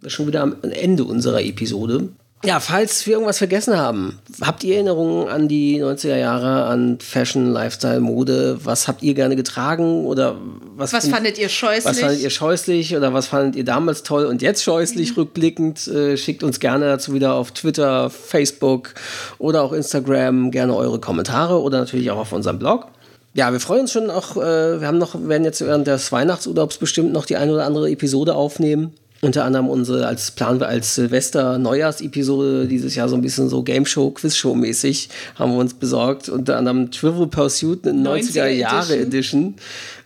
Schon 0.07 0.27
wieder 0.27 0.43
am 0.43 0.57
Ende 0.63 1.05
unserer 1.05 1.43
Episode. 1.43 2.11
Ja, 2.45 2.61
falls 2.61 3.05
wir 3.05 3.15
irgendwas 3.15 3.39
vergessen 3.39 3.77
haben, 3.77 4.21
habt 4.41 4.63
ihr 4.63 4.75
Erinnerungen 4.75 5.29
an 5.29 5.49
die 5.49 5.83
90er 5.83 6.17
Jahre, 6.17 6.67
an 6.67 6.99
Fashion, 7.01 7.51
Lifestyle, 7.51 7.99
Mode? 7.99 8.61
Was 8.63 8.87
habt 8.87 9.03
ihr 9.03 9.15
gerne 9.15 9.35
getragen 9.35 10.07
oder 10.07 10.37
was, 10.77 10.93
Was 10.93 11.09
fandet 11.09 11.37
ihr 11.39 11.49
scheußlich? 11.49 11.85
was 11.85 11.99
fandet 11.99 12.21
ihr 12.21 12.31
scheußlich 12.31 12.97
oder 12.97 13.13
was 13.13 13.27
fandet 13.27 13.57
ihr 13.57 13.65
damals 13.65 14.05
toll 14.05 14.25
und 14.25 14.41
jetzt 14.41 14.63
scheußlich 14.63 15.17
rückblickend? 15.17 15.89
Äh, 15.89 16.17
schickt 16.17 16.45
uns 16.45 16.61
gerne 16.61 16.85
dazu 16.85 17.13
wieder 17.13 17.35
auf 17.35 17.51
Twitter, 17.51 18.09
Facebook 18.09 18.95
oder 19.39 19.63
auch 19.63 19.73
Instagram 19.73 20.53
gerne 20.53 20.77
eure 20.77 21.01
Kommentare 21.01 21.61
oder 21.61 21.81
natürlich 21.81 22.13
auch 22.13 22.19
auf 22.19 22.33
unserem 22.33 22.61
Blog. 22.61 22.87
Ja, 23.35 23.53
wir 23.53 23.61
freuen 23.61 23.83
uns 23.83 23.93
schon 23.93 24.11
auch, 24.11 24.37
äh, 24.37 24.81
wir 24.81 24.87
haben 24.87 24.99
noch, 24.99 25.17
werden 25.29 25.45
jetzt 25.45 25.61
während 25.61 25.89
des 25.89 26.13
Weihnachtsurlaubs 26.13 26.79
bestimmt 26.79 27.13
noch 27.13 27.27
die 27.27 27.37
eine 27.37 27.53
oder 27.53 27.67
andere 27.67 27.91
Episode 27.91 28.35
aufnehmen. 28.37 28.95
Unter 29.21 29.45
anderem 29.45 29.69
unsere, 29.69 30.07
als 30.07 30.31
planen 30.31 30.61
wir 30.61 30.69
als 30.69 30.95
Silvester-Neujahrs-Episode 30.95 32.69
dieses 32.69 32.95
Jahr 32.95 33.09
so 33.09 33.17
ein 33.17 33.21
bisschen 33.21 33.49
so 33.49 33.65
Game 33.65 33.85
Show, 33.85 34.13
Quiz 34.13 34.37
Show 34.37 34.55
mäßig 34.55 35.09
haben 35.35 35.53
wir 35.53 35.59
uns 35.59 35.75
besorgt. 35.75 36.29
Unter 36.29 36.57
anderem 36.57 36.93
Trivial 36.93 37.27
Pursuit, 37.27 37.85
eine 37.87 38.09
90er 38.09 38.45
90er 38.45 38.47
Jahre 38.47 38.97
Edition, 38.97 39.57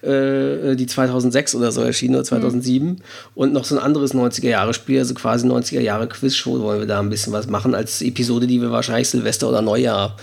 äh, 0.03 0.75
die 0.75 0.87
2006 0.87 1.55
oder 1.55 1.73
so 1.73 1.81
erschienen 1.81 2.17
oder 2.17 2.25
2007. 2.25 3.03
Und 3.35 3.53
noch 3.53 3.65
so 3.65 3.77
ein 3.77 3.83
anderes 3.83 4.15
90er 4.15 4.49
Jahre 4.49 4.75
Spiel, 4.75 4.99
also 4.99 5.15
quasi 5.15 5.47
90er 5.47 5.81
Jahre 5.81 6.09
Quiz 6.09 6.35
Show, 6.35 6.61
wollen 6.61 6.81
wir 6.81 6.87
da 6.87 7.01
ein 7.01 7.11
bisschen 7.11 7.33
was 7.33 7.49
machen 7.49 7.75
als 7.75 8.03
Episode, 8.03 8.47
die 8.47 8.61
wir 8.61 8.71
wahrscheinlich 8.71 9.09
Silvester 9.09 9.49
oder 9.49 9.63
Neujahr 9.63 10.17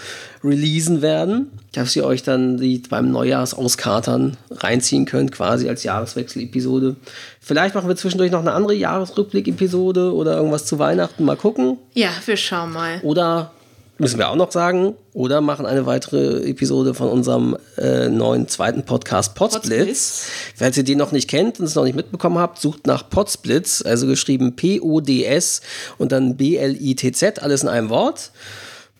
releasen 0.43 1.01
werden, 1.01 1.51
dass 1.73 1.95
ihr 1.95 2.05
euch 2.05 2.23
dann 2.23 2.57
die 2.57 2.81
beim 2.89 3.11
Neujahrsauskatern 3.11 4.37
reinziehen 4.51 5.05
könnt, 5.05 5.31
quasi 5.31 5.67
als 5.67 5.83
Jahreswechsel-Episode. 5.83 6.95
Vielleicht 7.41 7.75
machen 7.75 7.89
wir 7.89 7.95
zwischendurch 7.95 8.31
noch 8.31 8.39
eine 8.39 8.53
andere 8.53 8.73
Jahresrückblick-Episode 8.73 10.13
oder 10.13 10.37
irgendwas 10.37 10.65
zu 10.65 10.79
Weihnachten, 10.79 11.25
mal 11.25 11.35
gucken. 11.35 11.77
ja, 11.93 12.11
wir 12.25 12.37
schauen 12.37 12.71
mal. 12.71 12.99
Oder 13.03 13.51
müssen 13.99 14.17
wir 14.17 14.29
auch 14.29 14.35
noch 14.35 14.51
sagen, 14.51 14.95
oder 15.13 15.41
machen 15.41 15.65
eine 15.65 15.85
weitere 15.85 16.49
Episode 16.49 16.93
von 16.93 17.09
unserem 17.09 17.57
äh, 17.77 18.07
neuen 18.07 18.47
zweiten 18.47 18.83
Podcast. 18.83 19.35
Podsblitz. 19.35 20.25
Falls 20.55 20.77
ihr 20.77 20.85
den 20.85 20.97
noch 20.97 21.11
nicht 21.11 21.29
kennt 21.29 21.59
und 21.59 21.65
es 21.65 21.75
noch 21.75 21.83
nicht 21.83 21.95
mitbekommen 21.95 22.39
habt, 22.39 22.59
sucht 22.59 22.87
nach 22.87 23.09
Podsblitz, 23.09 23.83
also 23.85 24.07
geschrieben 24.07 24.55
P-O-D-S 24.55 25.61
und 25.97 26.13
dann 26.13 26.37
B-L-I-T-Z, 26.37 27.43
alles 27.43 27.63
in 27.63 27.69
einem 27.69 27.89
Wort. 27.89 28.31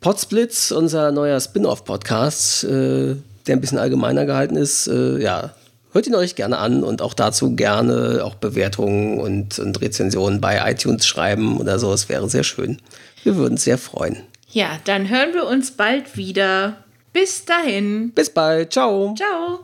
Podsblitz, 0.01 0.71
unser 0.71 1.11
neuer 1.11 1.39
Spin-off-Podcast, 1.39 2.65
äh, 2.65 3.15
der 3.47 3.55
ein 3.55 3.61
bisschen 3.61 3.79
allgemeiner 3.79 4.25
gehalten 4.25 4.57
ist. 4.57 4.87
Äh, 4.87 5.21
ja, 5.21 5.53
hört 5.93 6.07
ihn 6.07 6.15
euch 6.15 6.35
gerne 6.35 6.57
an 6.57 6.83
und 6.83 7.01
auch 7.01 7.13
dazu 7.13 7.55
gerne 7.55 8.21
auch 8.23 8.35
Bewertungen 8.35 9.17
und, 9.17 9.59
und 9.59 9.81
Rezensionen 9.81 10.41
bei 10.41 10.69
iTunes 10.69 11.07
schreiben 11.07 11.57
oder 11.57 11.79
so. 11.79 11.93
Es 11.93 12.09
wäre 12.09 12.29
sehr 12.29 12.43
schön. 12.43 12.81
Wir 13.23 13.37
würden 13.37 13.53
uns 13.53 13.63
sehr 13.63 13.77
freuen. 13.77 14.23
Ja, 14.51 14.79
dann 14.85 15.09
hören 15.09 15.33
wir 15.33 15.45
uns 15.45 15.71
bald 15.71 16.17
wieder. 16.17 16.83
Bis 17.13 17.45
dahin. 17.45 18.11
Bis 18.11 18.29
bald. 18.31 18.73
Ciao. 18.73 19.13
Ciao. 19.15 19.59